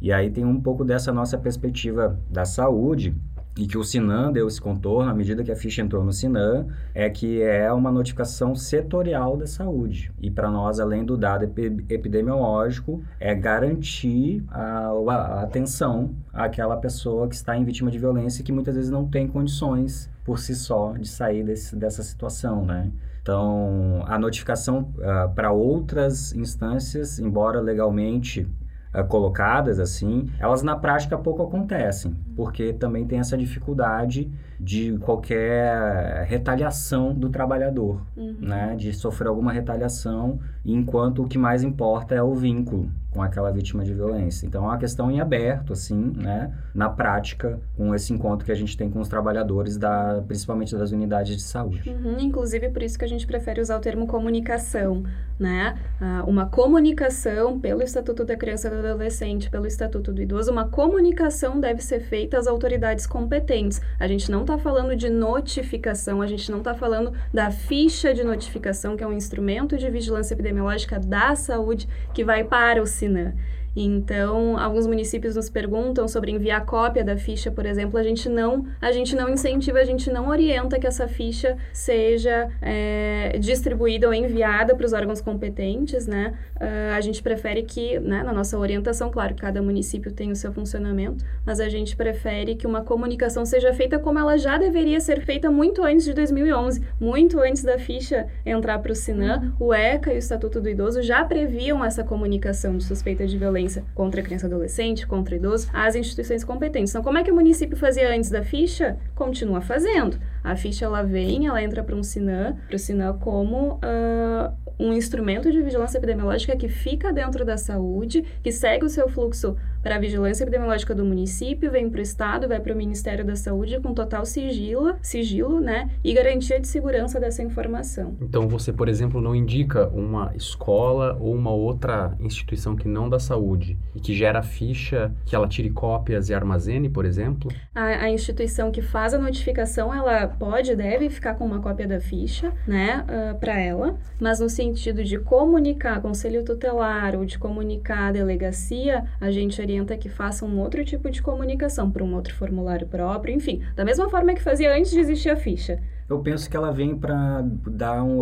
E 0.02 0.12
aí 0.12 0.30
tem 0.30 0.44
um 0.44 0.60
pouco 0.60 0.84
dessa 0.84 1.14
nossa 1.14 1.38
perspectiva 1.38 2.20
da 2.30 2.44
saúde, 2.44 3.16
e 3.58 3.68
que 3.68 3.78
o 3.78 3.84
Sinan 3.84 4.32
deu 4.32 4.48
esse 4.48 4.62
contorno 4.62 5.12
à 5.12 5.14
medida 5.14 5.44
que 5.44 5.52
a 5.52 5.56
ficha 5.56 5.82
entrou 5.82 6.04
no 6.04 6.14
Sinan, 6.14 6.68
é 6.94 7.10
que 7.10 7.42
é 7.42 7.72
uma 7.72 7.92
notificação 7.92 8.56
setorial 8.56 9.36
da 9.36 9.46
saúde. 9.46 10.12
E 10.20 10.32
para 10.32 10.50
nós, 10.50 10.80
além 10.80 11.04
do 11.04 11.18
dado 11.18 11.44
epidemiológico, 11.44 13.04
é 13.20 13.36
garantir 13.36 14.44
a, 14.50 14.88
a, 14.88 15.42
atenção 15.42 16.16
àquela 16.32 16.78
pessoa 16.78 17.28
que 17.28 17.36
está 17.36 17.58
em 17.58 17.66
vítima 17.66 17.92
de 17.92 18.00
violência 18.00 18.42
e 18.42 18.46
que 18.46 18.54
muitas 18.54 18.76
vezes 18.76 18.90
não 18.90 19.06
tem 19.08 19.28
condições 19.28 20.10
por 20.24 20.40
si 20.40 20.56
só 20.56 20.94
de 20.94 21.08
sair 21.08 21.44
desse, 21.44 21.76
dessa 21.76 22.04
situação, 22.04 22.66
né? 22.66 22.90
Então, 23.22 24.04
a 24.08 24.18
notificação 24.18 24.92
uh, 24.98 25.04
ah, 25.04 25.32
para 25.36 25.52
outras 25.52 26.34
instâncias, 26.34 27.20
embora 27.20 27.60
legalmente 27.60 28.48
uh, 28.94 29.04
colocadas 29.08 29.80
assim, 29.80 30.30
elas 30.40 30.64
na 30.64 30.76
prática 30.76 31.18
pouco 31.18 31.44
acontecem, 31.44 32.16
porque 32.36 32.74
também 32.74 33.06
tem 33.06 33.20
essa 33.20 33.38
dificuldade 33.38 34.32
de 34.60 34.98
qualquer 35.00 36.26
retaliação 36.28 37.14
do 37.14 37.30
trabalhador, 37.30 38.02
uhum. 38.16 38.38
né? 38.40 38.76
De 38.76 38.94
sofrer 38.94 39.28
alguma 39.28 39.52
retaliação, 39.52 40.40
enquanto 40.64 41.24
o 41.24 41.28
que 41.28 41.38
mais 41.38 41.64
importa 41.64 42.14
é 42.16 42.22
o 42.22 42.34
vínculo 42.34 42.90
com 43.12 43.22
aquela 43.22 43.52
vítima 43.52 43.84
de 43.84 43.94
violência. 43.94 44.46
Então, 44.46 44.64
é 44.64 44.68
uma 44.68 44.78
questão 44.78 45.12
em 45.12 45.20
aberto, 45.20 45.74
assim, 45.74 46.14
né? 46.16 46.54
Na 46.74 46.90
prática, 46.90 47.60
com 47.76 47.94
esse 47.94 48.14
encontro 48.14 48.46
que 48.46 48.52
a 48.52 48.56
gente 48.56 48.78
tem 48.78 48.90
com 48.90 49.00
os 49.00 49.10
trabalhadores, 49.10 49.78
da, 49.78 50.24
principalmente 50.26 50.76
das 50.76 50.92
unidades 50.92 51.36
de 51.36 51.44
saúde. 51.44 51.90
Uhum, 51.90 52.18
inclusive, 52.20 52.70
por 52.70 52.82
isso 52.82 52.98
que 52.98 53.06
a 53.06 53.08
gente 53.08 53.28
prefere 53.28 53.60
usar 53.60 53.78
o 53.78 53.82
termo 53.82 54.08
comunicação, 54.08 55.04
né? 55.38 55.78
Uh, 56.00 56.30
uma 56.30 56.46
comunicação 56.46 57.60
pelo 57.60 57.82
Estatuto 57.82 58.24
da 58.24 58.38
Criança 58.38 58.68
e 58.68 58.72
do 58.72 58.78
Adolescente, 58.78 59.50
pelo 59.50 59.68
Estatuto 59.68 60.14
do 60.14 60.22
Idoso, 60.22 60.52
uma 60.52 60.68
comunicação 60.70 61.60
deve 61.60 61.82
ser 61.82 62.00
feita 62.00 62.38
às 62.38 62.48
autoridades 62.48 63.06
competentes. 63.06 63.82
A 64.00 64.08
gente 64.08 64.32
não 64.32 64.42
está 64.42 64.58
falando 64.58 64.96
de 64.96 65.10
notificação, 65.10 66.22
a 66.22 66.28
gente 66.28 66.50
não 66.50 66.60
está 66.60 66.74
falando 66.74 67.12
da 67.34 67.52
ficha 67.52 68.14
de 68.14 68.24
notificação, 68.24 68.96
que 68.96 69.04
é 69.04 69.08
um 69.08 69.14
instrumento 69.14 69.78
de 69.78 69.90
vigilância 69.90 70.34
epidemiológica 70.34 71.00
da 71.00 71.36
saúde 71.36 71.90
que 72.14 72.24
vai 72.24 72.44
para 72.44 72.82
o 72.82 72.86
вакцины 73.02 73.34
Então, 73.76 74.58
alguns 74.58 74.86
municípios 74.86 75.36
nos 75.36 75.50
perguntam 75.50 76.08
sobre 76.08 76.32
enviar 76.32 76.66
cópia 76.66 77.04
da 77.04 77.16
ficha, 77.16 77.50
por 77.50 77.66
exemplo. 77.66 77.98
A 77.98 78.04
gente 78.04 78.28
não, 78.28 78.66
a 78.82 78.92
gente 78.92 79.16
não 79.16 79.30
incentiva, 79.30 79.80
a 79.80 79.86
gente 79.86 80.12
não 80.12 80.28
orienta 80.28 80.78
que 80.78 80.86
essa 80.86 81.08
ficha 81.08 81.58
seja 81.72 82.50
é, 82.62 83.38
distribuída 83.40 84.08
ou 84.08 84.14
enviada 84.14 84.76
para 84.76 84.86
os 84.86 84.94
órgãos 84.94 85.22
competentes, 85.22 86.06
né? 86.06 86.34
Uh, 86.56 86.94
a 86.96 87.02
gente 87.02 87.24
prefere 87.24 87.64
que, 87.64 88.00
né, 88.00 88.22
na 88.24 88.32
nossa 88.32 88.58
orientação, 88.58 89.10
claro, 89.10 89.34
cada 89.36 89.62
município 89.62 90.12
tem 90.12 90.32
o 90.32 90.36
seu 90.36 90.54
funcionamento, 90.54 91.26
mas 91.46 91.60
a 91.60 91.68
gente 91.70 91.96
prefere 91.96 92.56
que 92.56 92.68
uma 92.68 92.84
comunicação 92.84 93.46
seja 93.46 93.74
feita 93.74 93.98
como 93.98 94.20
ela 94.20 94.38
já 94.38 94.58
deveria 94.58 95.00
ser 95.00 95.22
feita 95.22 95.50
muito 95.50 95.84
antes 95.84 96.06
de 96.06 96.14
2011, 96.14 96.84
muito 97.00 97.40
antes 97.40 97.64
da 97.64 97.80
ficha 97.80 98.28
entrar 98.46 98.78
para 98.80 98.92
o 98.92 98.96
Sinam. 98.96 99.56
Uhum. 99.60 99.68
O 99.68 99.74
ECA 99.74 100.14
e 100.14 100.18
o 100.18 100.20
Estatuto 100.20 100.62
do 100.62 100.70
Idoso 100.70 101.02
já 101.02 101.24
previam 101.26 101.84
essa 101.84 102.04
comunicação 102.04 102.78
de 102.78 102.84
suspeita 102.84 103.26
de 103.26 103.38
violência 103.38 103.61
violência 103.62 103.84
contra 103.94 104.22
a 104.22 104.24
criança 104.24 104.46
e 104.46 104.48
adolescente, 104.48 105.08
contra 105.08 105.36
idoso, 105.36 105.70
às 105.74 105.96
instituições 105.96 106.44
competentes. 106.44 106.92
Então, 106.92 107.04
como 107.04 107.18
é 107.18 107.24
que 107.24 107.32
o 107.32 107.36
município 107.36 107.78
fazia 107.78 108.14
antes 108.14 108.30
da 108.30 108.44
ficha? 108.44 108.98
Continua 109.16 109.62
fazendo. 109.62 110.20
A 110.44 110.56
ficha 110.56 110.86
ela 110.86 111.04
vem, 111.04 111.48
ela 111.48 111.62
entra 111.62 111.84
para 111.84 111.96
um 111.96 112.04
SINAM, 112.04 112.56
para 112.68 112.76
o 112.76 112.80
SINAM 112.80 113.18
como 113.20 113.76
uh, 113.76 114.54
um 114.80 114.94
instrumento 114.94 115.52
de 115.52 115.62
vigilância 115.62 115.98
epidemiológica 115.98 116.56
que 116.56 116.68
fica 116.68 117.14
dentro 117.14 117.46
da 117.46 117.58
saúde, 117.58 118.24
que 118.42 118.52
segue 118.52 118.86
o 118.86 118.90
seu 118.90 119.08
fluxo 119.08 119.56
para 119.82 119.96
a 119.96 120.00
vigilância 120.00 120.44
epidemiológica 120.44 120.94
do 120.94 121.04
município, 121.04 121.72
vem 121.72 121.90
para 121.90 122.00
o 122.00 122.02
estado, 122.02 122.48
vai 122.48 122.60
para 122.60 122.74
o 122.74 122.78
Ministério 122.78 123.26
da 123.26 123.36
Saúde 123.36 123.80
com 123.80 123.94
total 123.94 124.26
sigilo, 124.26 124.96
sigilo, 125.02 125.60
né, 125.60 125.90
e 126.04 126.14
garantia 126.14 126.60
de 126.60 126.68
segurança 126.68 127.20
dessa 127.20 127.42
informação. 127.42 128.16
Então 128.22 128.48
você, 128.48 128.72
por 128.72 128.88
exemplo, 128.88 129.22
não 129.22 129.36
indica 129.36 129.88
uma 129.90 130.32
escola 130.36 131.18
ou 131.20 131.34
uma 131.34 131.52
outra 131.52 132.16
instituição 132.20 132.76
que 132.76 132.88
não 132.88 133.10
da 133.10 133.20
saúde 133.20 133.78
e 133.96 134.00
que 134.00 134.14
gera 134.14 134.42
ficha 134.42 135.14
que 135.26 135.36
ela 135.36 135.48
tire 135.48 135.70
cópias 135.70 136.30
e 136.30 136.34
armazene, 136.34 136.90
por 136.90 137.06
exemplo? 137.06 137.52
A, 137.74 137.86
a 137.86 138.10
instituição 138.10 138.72
que 138.72 138.82
faz 138.82 139.14
a 139.14 139.20
notificação, 139.20 139.94
ela 139.94 140.28
pode, 140.28 140.76
deve 140.76 141.10
ficar 141.10 141.36
com 141.36 141.46
uma 141.46 141.60
cópia 141.60 141.88
da 141.88 142.00
ficha, 142.00 142.54
né, 142.68 143.06
uh, 143.08 143.40
para 143.40 143.60
ela, 143.60 143.98
mas 144.20 144.40
no 144.40 144.50
sentido 144.50 145.04
de 145.04 145.18
comunicar 145.20 146.02
conselho 146.02 146.44
tutelar 146.44 147.16
ou 147.16 147.26
de 147.26 147.38
comunicar 147.38 148.10
a 148.10 148.12
delegacia, 148.12 149.06
a 149.20 149.32
gente 149.32 149.62
orienta 149.72 149.98
que 149.98 150.10
faça 150.10 150.46
um 150.46 150.60
outro 150.60 150.84
tipo 150.84 151.10
de 151.10 151.22
comunicação 151.22 151.90
para 151.90 152.04
um 152.04 152.14
outro 152.14 152.36
formulário 152.36 152.88
próprio, 152.88 153.34
enfim, 153.34 153.62
da 153.76 153.86
mesma 153.86 154.10
forma 154.10 154.34
que 154.34 154.42
fazia 154.42 154.76
antes 154.76 154.92
de 154.92 155.00
existir 155.00 155.30
a 155.30 155.36
ficha. 155.36 155.82
Eu 156.10 156.20
penso 156.20 156.50
que 156.50 156.58
ela 156.58 156.72
vem 156.72 156.98
para 156.98 157.42
dar 157.68 158.04
um 158.04 158.20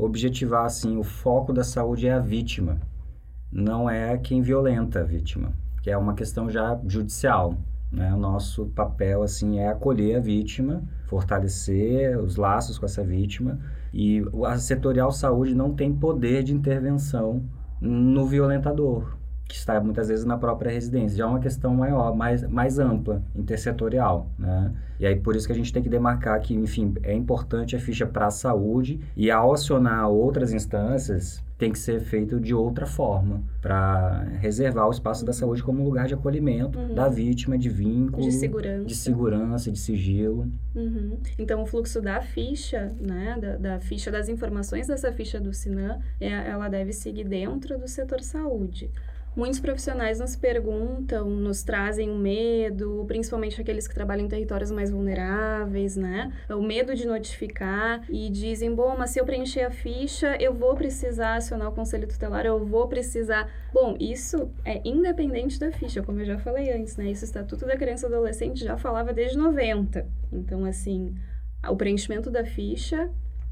objetivar 0.00 0.64
assim, 0.64 0.96
o 0.96 1.04
foco 1.04 1.52
da 1.52 1.62
saúde 1.62 2.08
é 2.08 2.12
a 2.12 2.18
vítima, 2.18 2.80
não 3.52 3.88
é 3.88 4.18
quem 4.18 4.42
violenta 4.42 5.00
a 5.00 5.04
vítima, 5.04 5.52
que 5.82 5.90
é 5.90 5.96
uma 5.96 6.14
questão 6.14 6.50
já 6.50 6.78
judicial. 6.86 7.56
Né? 7.92 8.12
O 8.14 8.16
nosso 8.16 8.66
papel 8.66 9.22
assim 9.22 9.58
é 9.58 9.68
acolher 9.68 10.16
a 10.16 10.20
vítima, 10.20 10.82
fortalecer 11.06 12.18
os 12.18 12.36
laços 12.36 12.78
com 12.78 12.86
essa 12.86 13.02
vítima 13.02 13.58
e 13.92 14.22
a 14.46 14.56
setorial 14.58 15.10
saúde 15.10 15.54
não 15.56 15.74
tem 15.74 15.92
poder 15.92 16.44
de 16.44 16.54
intervenção 16.54 17.42
no 17.80 18.26
violentador, 18.26 19.16
que 19.50 19.56
está 19.56 19.80
muitas 19.80 20.08
vezes 20.08 20.24
na 20.24 20.38
própria 20.38 20.70
residência. 20.70 21.18
Já 21.18 21.24
é 21.24 21.26
uma 21.26 21.40
questão 21.40 21.74
maior, 21.74 22.14
mais, 22.14 22.46
mais 22.48 22.78
ampla, 22.78 23.20
intersetorial, 23.34 24.30
né? 24.38 24.72
E 25.00 25.06
aí 25.06 25.16
por 25.16 25.34
isso 25.34 25.46
que 25.46 25.52
a 25.52 25.56
gente 25.56 25.72
tem 25.72 25.82
que 25.82 25.88
demarcar 25.88 26.40
que, 26.40 26.54
enfim, 26.54 26.94
é 27.02 27.12
importante 27.12 27.74
a 27.74 27.80
ficha 27.80 28.06
para 28.06 28.26
a 28.26 28.30
saúde 28.30 29.00
e 29.16 29.30
ao 29.30 29.52
acionar 29.52 30.08
outras 30.08 30.52
instâncias, 30.52 31.42
tem 31.58 31.70
que 31.70 31.78
ser 31.78 32.00
feito 32.00 32.40
de 32.40 32.54
outra 32.54 32.86
forma, 32.86 33.42
para 33.60 34.24
reservar 34.40 34.88
o 34.88 34.90
espaço 34.90 35.26
da 35.26 35.32
saúde 35.32 35.62
como 35.62 35.84
lugar 35.84 36.06
de 36.06 36.14
acolhimento 36.14 36.78
uhum. 36.78 36.94
da 36.94 37.06
vítima, 37.06 37.58
de 37.58 37.68
vínculo, 37.68 38.22
de 38.22 38.32
segurança, 38.32 38.84
de, 38.86 38.94
segurança, 38.94 39.70
de 39.70 39.78
sigilo. 39.78 40.50
Uhum. 40.74 41.18
Então, 41.38 41.62
o 41.62 41.66
fluxo 41.66 42.00
da 42.00 42.22
ficha, 42.22 42.94
né, 42.98 43.36
da, 43.38 43.56
da, 43.56 43.80
ficha 43.80 44.10
das 44.10 44.30
informações 44.30 44.86
dessa 44.86 45.12
ficha 45.12 45.38
do 45.38 45.52
Sinam, 45.52 46.00
é, 46.18 46.28
ela 46.28 46.68
deve 46.70 46.94
seguir 46.94 47.24
dentro 47.24 47.78
do 47.78 47.86
setor 47.86 48.20
saúde. 48.20 48.90
Muitos 49.36 49.60
profissionais 49.60 50.18
nos 50.18 50.34
perguntam, 50.34 51.30
nos 51.30 51.62
trazem 51.62 52.10
o 52.10 52.14
um 52.14 52.18
medo, 52.18 53.04
principalmente 53.06 53.60
aqueles 53.60 53.86
que 53.86 53.94
trabalham 53.94 54.24
em 54.24 54.28
territórios 54.28 54.72
mais 54.72 54.90
vulneráveis, 54.90 55.96
né? 55.96 56.32
O 56.48 56.60
medo 56.60 56.94
de 56.96 57.06
notificar 57.06 58.04
e 58.08 58.28
dizem: 58.28 58.74
bom, 58.74 58.96
mas 58.98 59.10
se 59.10 59.20
eu 59.20 59.24
preencher 59.24 59.62
a 59.62 59.70
ficha, 59.70 60.36
eu 60.40 60.52
vou 60.52 60.74
precisar 60.74 61.36
acionar 61.36 61.68
o 61.68 61.72
conselho 61.72 62.08
tutelar, 62.08 62.44
eu 62.44 62.64
vou 62.66 62.88
precisar. 62.88 63.48
Bom, 63.72 63.96
isso 64.00 64.50
é 64.64 64.80
independente 64.84 65.60
da 65.60 65.70
ficha, 65.70 66.02
como 66.02 66.20
eu 66.20 66.24
já 66.24 66.38
falei 66.38 66.72
antes, 66.72 66.96
né? 66.96 67.10
Isso 67.10 67.24
o 67.24 67.26
Estatuto 67.26 67.64
da 67.64 67.76
Criança 67.76 68.06
e 68.06 68.08
Adolescente 68.08 68.64
já 68.64 68.76
falava 68.76 69.12
desde 69.12 69.38
90. 69.38 70.06
Então, 70.32 70.64
assim, 70.64 71.14
o 71.68 71.76
preenchimento 71.76 72.30
da 72.30 72.44
ficha 72.44 73.08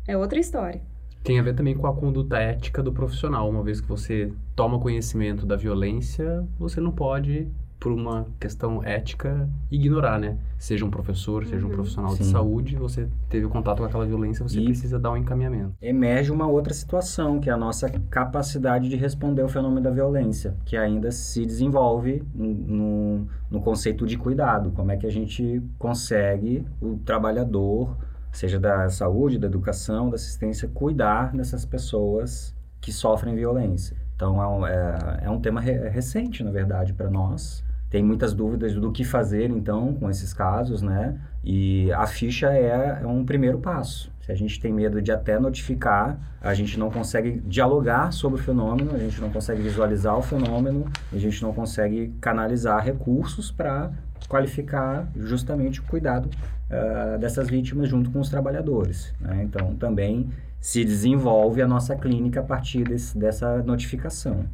é 0.09 0.17
outra 0.17 0.41
história. 0.41 0.83
Tem 1.29 1.39
a 1.39 1.43
ver 1.43 1.55
também 1.55 1.77
com 1.77 1.87
a 1.87 1.93
conduta 1.95 2.39
ética 2.39 2.83
do 2.83 2.91
profissional. 2.91 3.51
Uma 3.51 3.63
vez 3.63 3.83
que 3.83 3.87
você 3.87 4.33
toma 4.57 4.79
conhecimento 4.79 5.45
da 5.45 5.57
violência, 5.57 6.43
você 6.59 6.81
não 6.81 6.91
pode 6.91 7.47
por 7.79 7.93
uma 7.93 8.27
questão 8.41 8.83
ética, 8.83 9.47
ignorar, 9.71 10.19
né? 10.19 10.39
Seja 10.59 10.87
um 10.87 10.91
professor, 10.91 11.45
seja 11.45 11.67
um 11.67 11.69
Uhum. 11.69 11.75
profissional 11.75 12.13
de 12.17 12.25
Sim. 12.25 12.33
saúde, 12.33 12.77
você 12.77 13.09
teve 13.29 13.47
contato 13.47 13.79
com 13.81 13.85
aquela 13.85 14.07
violência, 14.07 14.43
você 14.43 14.59
E- 14.59 14.65
precisa 14.65 14.99
dar 14.99 15.11
um 15.13 15.19
encaminhamento. 15.19 15.75
emerge 15.83 16.33
uma 16.33 16.47
outra 16.47 16.73
situação, 16.73 17.39
que 17.39 17.51
é 17.51 17.53
a 17.53 17.59
nossa 17.59 17.91
capacidade 18.09 18.89
de 18.89 18.97
responder 18.97 19.43
ao 19.43 19.49
fenômeno 19.51 19.83
da 19.83 19.91
violência, 19.91 20.57
que 20.65 20.79
ainda 20.79 21.13
se 21.13 21.45
desenvolve 21.45 22.23
no, 22.35 23.27
no 23.51 23.61
conceito 23.61 24.07
de 24.07 24.17
cuidado. 24.17 24.71
Como 24.71 24.91
é 24.91 24.97
que 24.97 25.07
a 25.07 25.11
gente 25.13 25.63
consegue, 25.79 26.65
o 26.81 26.97
trabalhador, 27.05 27.95
seja 28.33 28.59
da 28.59 28.89
saúde, 28.89 29.39
da 29.39 29.47
educação, 29.47 30.11
da 30.11 30.17
assistência, 30.17 30.69
cuidar 30.69 31.33
dessas 31.37 31.65
pessoas 31.65 32.55
que 32.81 32.93
sofrem 32.93 33.35
violência. 33.35 33.97
Então, 34.15 34.43
é 34.43 34.47
um, 34.47 34.67
é, 34.67 35.19
é 35.23 35.31
um 35.31 35.41
tema 35.41 35.61
re- 35.61 35.89
recente, 35.89 36.43
na 36.43 36.51
verdade, 36.51 36.93
para 36.93 37.09
nós. 37.09 37.65
Tem 37.91 38.03
muitas 38.03 38.35
dúvidas 38.35 38.75
do 38.75 38.93
que 38.93 39.03
fazer, 39.03 39.49
então, 39.49 39.95
com 39.95 40.11
esses 40.11 40.35
casos, 40.35 40.83
né? 40.83 41.19
E 41.43 41.91
a 41.93 42.07
ficha 42.07 42.53
é, 42.53 43.01
é 43.03 43.07
um 43.07 43.25
primeiro 43.25 43.59
passo. 43.59 44.13
Se 44.21 44.31
a 44.31 44.35
gente 44.35 44.61
tem 44.61 44.71
medo 44.71 45.01
de 45.01 45.11
até 45.11 45.39
notificar, 45.39 46.19
a 46.39 46.53
gente 46.53 46.79
não 46.79 46.91
consegue 46.91 47.41
dialogar 47.47 48.13
sobre 48.13 48.39
o 48.39 48.43
fenômeno, 48.43 48.95
a 48.95 48.99
gente 48.99 49.19
não 49.21 49.31
consegue 49.31 49.63
visualizar 49.63 50.19
o 50.19 50.21
fenômeno, 50.21 50.85
a 51.11 51.17
gente 51.17 51.43
não 51.43 51.53
consegue 51.55 52.13
canalizar 52.21 52.85
recursos 52.85 53.51
para 53.51 53.91
qualificar 54.29 55.09
justamente 55.17 55.81
o 55.81 55.85
cuidado 55.85 56.29
ah, 56.71 57.17
dessas 57.19 57.49
vítimas 57.49 57.89
junto 57.89 58.11
com 58.11 58.21
os 58.21 58.29
trabalhadores. 58.29 59.15
né? 59.21 59.43
Então, 59.43 59.75
também 59.77 60.29
se 60.61 60.85
desenvolve 60.85 61.63
a 61.63 61.69
nossa 61.69 61.97
clínica 61.97 62.41
a 62.41 62.43
partir 62.43 62.85
desse, 62.85 63.17
dessa 63.17 63.63
notificação. 63.63 64.45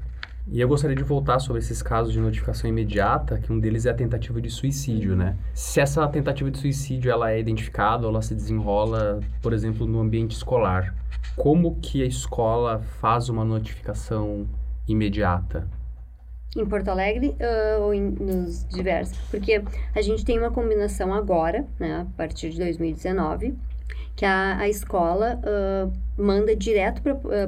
E 0.47 0.61
eu 0.61 0.69
gostaria 0.69 0.95
de 0.95 1.03
voltar 1.03 1.39
sobre 1.39 1.61
esses 1.61 1.83
casos 1.83 2.13
de 2.13 2.21
notificação 2.21 2.69
imediata, 2.69 3.39
que 3.39 3.51
um 3.51 3.59
deles 3.59 3.87
é 3.87 3.91
a 3.91 3.95
tentativa 3.95 4.43
de 4.43 4.51
suicídio, 4.51 5.17
né? 5.17 5.39
Se 5.55 5.81
essa 5.81 6.07
tentativa 6.07 6.51
de 6.51 6.59
suicídio 6.59 7.11
ela 7.11 7.31
é 7.31 7.41
identificada 7.41 8.05
ou 8.05 8.11
ela 8.11 8.21
se 8.21 8.35
desenrola, 8.35 9.21
por 9.41 9.55
exemplo, 9.55 9.87
no 9.87 10.01
ambiente 10.01 10.33
escolar, 10.33 10.95
como 11.35 11.77
que 11.81 12.03
a 12.03 12.07
escola 12.07 12.81
faz 13.01 13.31
uma 13.31 13.43
notificação 13.43 14.47
imediata? 14.87 15.67
Em 16.57 16.65
Porto 16.65 16.89
Alegre 16.89 17.35
ah, 17.41 17.79
ou 17.81 17.95
em, 17.95 18.11
nos 18.11 18.67
diversos? 18.69 19.19
Porque 19.31 19.63
a 19.95 20.03
gente 20.03 20.25
tem 20.25 20.39
uma 20.39 20.51
combinação 20.51 21.13
agora, 21.13 21.67
né, 21.79 22.03
a 22.03 22.17
partir 22.17 22.51
de 22.51 22.59
2019, 22.59 23.55
que 24.17 24.25
a, 24.25 24.59
a 24.59 24.69
escola 24.69 25.41
ah, 25.45 25.89
manda 26.17 26.55
direto 26.55 27.03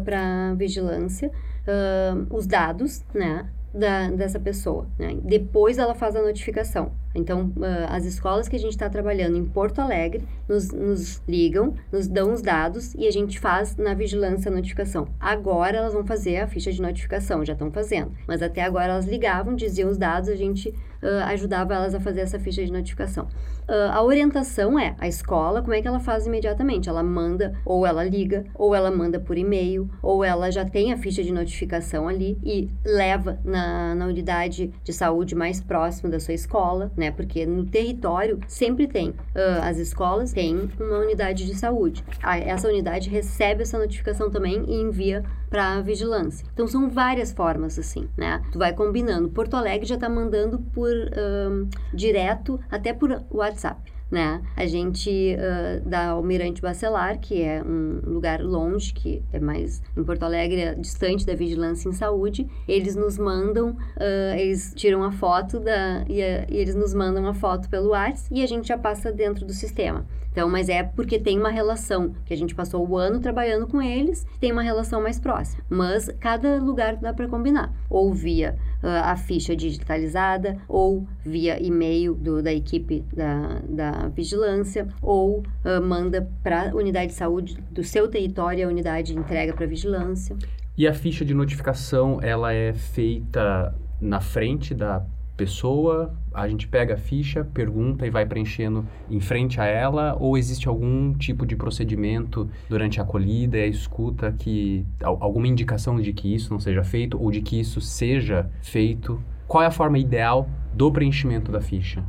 para 0.04 0.50
a 0.50 0.54
vigilância 0.54 1.30
ah, 1.66 2.16
os 2.30 2.46
dados, 2.46 3.04
né, 3.14 3.48
da, 3.72 4.10
dessa 4.10 4.40
pessoa. 4.40 4.86
Né? 4.98 5.16
Depois 5.22 5.78
ela 5.78 5.94
faz 5.94 6.16
a 6.16 6.22
notificação. 6.22 6.92
Então, 7.16 7.50
ah, 7.62 7.96
as 7.96 8.04
escolas 8.04 8.48
que 8.48 8.56
a 8.56 8.58
gente 8.58 8.72
está 8.72 8.88
trabalhando 8.88 9.36
em 9.36 9.44
Porto 9.44 9.80
Alegre 9.80 10.22
nos, 10.48 10.70
nos 10.70 11.22
ligam, 11.26 11.74
nos 11.90 12.06
dão 12.06 12.32
os 12.32 12.42
dados 12.42 12.94
e 12.94 13.06
a 13.06 13.10
gente 13.10 13.40
faz 13.40 13.76
na 13.76 13.94
vigilância 13.94 14.50
a 14.50 14.54
notificação. 14.54 15.08
Agora 15.18 15.78
elas 15.78 15.94
vão 15.94 16.04
fazer 16.04 16.38
a 16.38 16.46
ficha 16.46 16.70
de 16.70 16.80
notificação, 16.80 17.44
já 17.44 17.54
estão 17.54 17.70
fazendo. 17.70 18.12
Mas 18.26 18.42
até 18.42 18.62
agora 18.62 18.92
elas 18.92 19.06
ligavam, 19.06 19.54
diziam 19.54 19.90
os 19.90 19.98
dados, 19.98 20.28
a 20.28 20.36
gente 20.36 20.74
ah, 21.02 21.26
ajudava 21.28 21.74
elas 21.74 21.94
a 21.94 22.00
fazer 22.00 22.20
essa 22.20 22.38
ficha 22.38 22.64
de 22.64 22.72
notificação. 22.72 23.28
Ah, 23.68 23.96
a 23.96 24.02
orientação 24.02 24.78
é 24.78 24.94
a 24.98 25.08
escola, 25.08 25.60
como 25.60 25.74
é 25.74 25.82
que 25.82 25.88
ela 25.88 26.00
faz 26.00 26.26
imediatamente? 26.26 26.88
Ela 26.88 27.02
manda, 27.02 27.54
ou 27.64 27.86
ela 27.86 28.04
liga, 28.04 28.44
ou 28.54 28.74
ela 28.74 28.90
manda 28.90 29.18
por 29.18 29.36
e-mail, 29.36 29.90
ou 30.02 30.24
ela 30.24 30.50
já 30.50 30.64
tem 30.64 30.92
a 30.92 30.96
ficha 30.96 31.22
de 31.22 31.32
notificação 31.32 32.08
ali 32.08 32.38
e 32.44 32.70
leva 32.84 33.38
na, 33.44 33.94
na 33.94 34.06
unidade 34.06 34.72
de 34.82 34.92
saúde 34.92 35.34
mais 35.34 35.60
próxima 35.60 36.08
da 36.10 36.20
sua 36.20 36.34
escola, 36.34 36.92
né? 36.96 37.10
Porque 37.10 37.44
no 37.44 37.64
território 37.66 38.38
sempre 38.46 38.86
tem. 38.86 39.14
ah, 39.34 39.68
as 39.68 39.78
escolas 39.78 40.32
têm 40.32 40.70
uma 40.78 40.98
unidade 40.98 41.46
de 41.46 41.54
saúde. 41.54 42.04
Ah, 42.22 42.38
essa 42.38 42.68
unidade 42.68 43.10
recebe 43.10 43.62
essa 43.62 43.78
notificação 43.78 44.30
também 44.30 44.64
e 44.68 44.80
envia 44.80 45.24
para 45.48 45.80
vigilância. 45.80 46.46
Então 46.52 46.66
são 46.66 46.88
várias 46.88 47.32
formas 47.32 47.78
assim, 47.78 48.08
né? 48.16 48.42
Tu 48.52 48.58
vai 48.58 48.72
combinando. 48.72 49.28
Porto 49.28 49.54
Alegre 49.54 49.86
já 49.86 49.96
tá 49.96 50.08
mandando 50.08 50.58
por 50.58 50.90
ahn, 50.90 51.68
direto, 51.92 52.60
até 52.70 52.92
por 52.92 53.22
WhatsApp. 53.30 53.94
Né? 54.08 54.40
A 54.54 54.66
gente 54.66 55.36
ah, 55.36 55.80
da 55.84 56.10
Almirante 56.10 56.62
Bacelar, 56.62 57.18
que 57.18 57.42
é 57.42 57.60
um 57.60 58.00
lugar 58.04 58.40
longe, 58.40 58.92
que 58.92 59.20
é 59.32 59.40
mais 59.40 59.82
em 59.96 60.04
Porto 60.04 60.22
Alegre, 60.22 60.60
é 60.60 60.74
distante 60.76 61.26
da 61.26 61.34
vigilância 61.34 61.88
em 61.88 61.92
saúde, 61.92 62.46
eles 62.68 62.94
nos 62.94 63.18
mandam, 63.18 63.76
ah, 63.96 64.38
eles 64.38 64.72
tiram 64.76 65.02
a 65.02 65.10
foto 65.10 65.58
da, 65.58 66.04
e, 66.08 66.20
e 66.20 66.56
eles 66.56 66.76
nos 66.76 66.94
mandam 66.94 67.26
a 67.26 67.34
foto 67.34 67.68
pelo 67.68 67.88
WhatsApp 67.88 68.28
e 68.30 68.44
a 68.44 68.46
gente 68.46 68.68
já 68.68 68.78
passa 68.78 69.10
dentro 69.10 69.44
do 69.44 69.52
sistema. 69.52 70.06
Então, 70.36 70.50
mas 70.50 70.68
é 70.68 70.82
porque 70.82 71.18
tem 71.18 71.38
uma 71.38 71.48
relação, 71.48 72.12
que 72.26 72.34
a 72.34 72.36
gente 72.36 72.54
passou 72.54 72.86
o 72.86 72.94
ano 72.98 73.20
trabalhando 73.20 73.66
com 73.66 73.80
eles, 73.80 74.26
tem 74.38 74.52
uma 74.52 74.60
relação 74.60 75.00
mais 75.00 75.18
próxima. 75.18 75.64
Mas 75.66 76.10
cada 76.20 76.58
lugar 76.62 76.96
dá 76.96 77.14
para 77.14 77.26
combinar. 77.26 77.72
Ou 77.88 78.12
via 78.12 78.54
ah, 78.82 79.12
a 79.12 79.16
ficha 79.16 79.56
digitalizada, 79.56 80.58
ou 80.68 81.06
via 81.24 81.58
e-mail 81.58 82.14
do- 82.14 82.42
da 82.42 82.52
equipe 82.52 83.02
da, 83.14 83.62
da 83.66 84.08
vigilância, 84.08 84.86
ou 85.00 85.42
ah, 85.64 85.80
manda 85.80 86.28
para 86.42 86.70
a 86.70 86.74
unidade 86.74 87.12
de 87.12 87.14
saúde 87.14 87.56
do 87.70 87.82
seu 87.82 88.06
território, 88.06 88.66
a 88.66 88.68
unidade 88.70 89.16
entrega 89.18 89.54
para 89.54 89.64
vigilância. 89.64 90.36
E 90.76 90.86
a 90.86 90.92
ficha 90.92 91.24
de 91.24 91.32
notificação, 91.32 92.20
ela 92.20 92.52
é 92.52 92.74
feita 92.74 93.74
na 93.98 94.20
frente 94.20 94.74
da 94.74 95.02
pessoa, 95.36 96.14
a 96.32 96.48
gente 96.48 96.66
pega 96.66 96.94
a 96.94 96.96
ficha, 96.96 97.44
pergunta 97.44 98.06
e 98.06 98.10
vai 98.10 98.24
preenchendo 98.26 98.86
em 99.10 99.20
frente 99.20 99.60
a 99.60 99.64
ela, 99.64 100.16
ou 100.18 100.36
existe 100.38 100.68
algum 100.68 101.12
tipo 101.14 101.46
de 101.46 101.56
procedimento 101.56 102.48
durante 102.68 103.00
a 103.00 103.02
acolhida 103.02 103.56
e 103.58 103.62
a 103.62 103.66
escuta 103.66 104.32
que 104.38 104.84
al- 105.02 105.18
alguma 105.20 105.46
indicação 105.46 106.00
de 106.00 106.12
que 106.12 106.34
isso 106.34 106.52
não 106.52 106.60
seja 106.60 106.82
feito 106.82 107.20
ou 107.20 107.30
de 107.30 107.40
que 107.42 107.58
isso 107.60 107.80
seja 107.80 108.50
feito? 108.62 109.20
Qual 109.46 109.62
é 109.62 109.66
a 109.66 109.70
forma 109.70 109.98
ideal 109.98 110.48
do 110.74 110.90
preenchimento 110.90 111.52
da 111.52 111.60
ficha? 111.60 112.02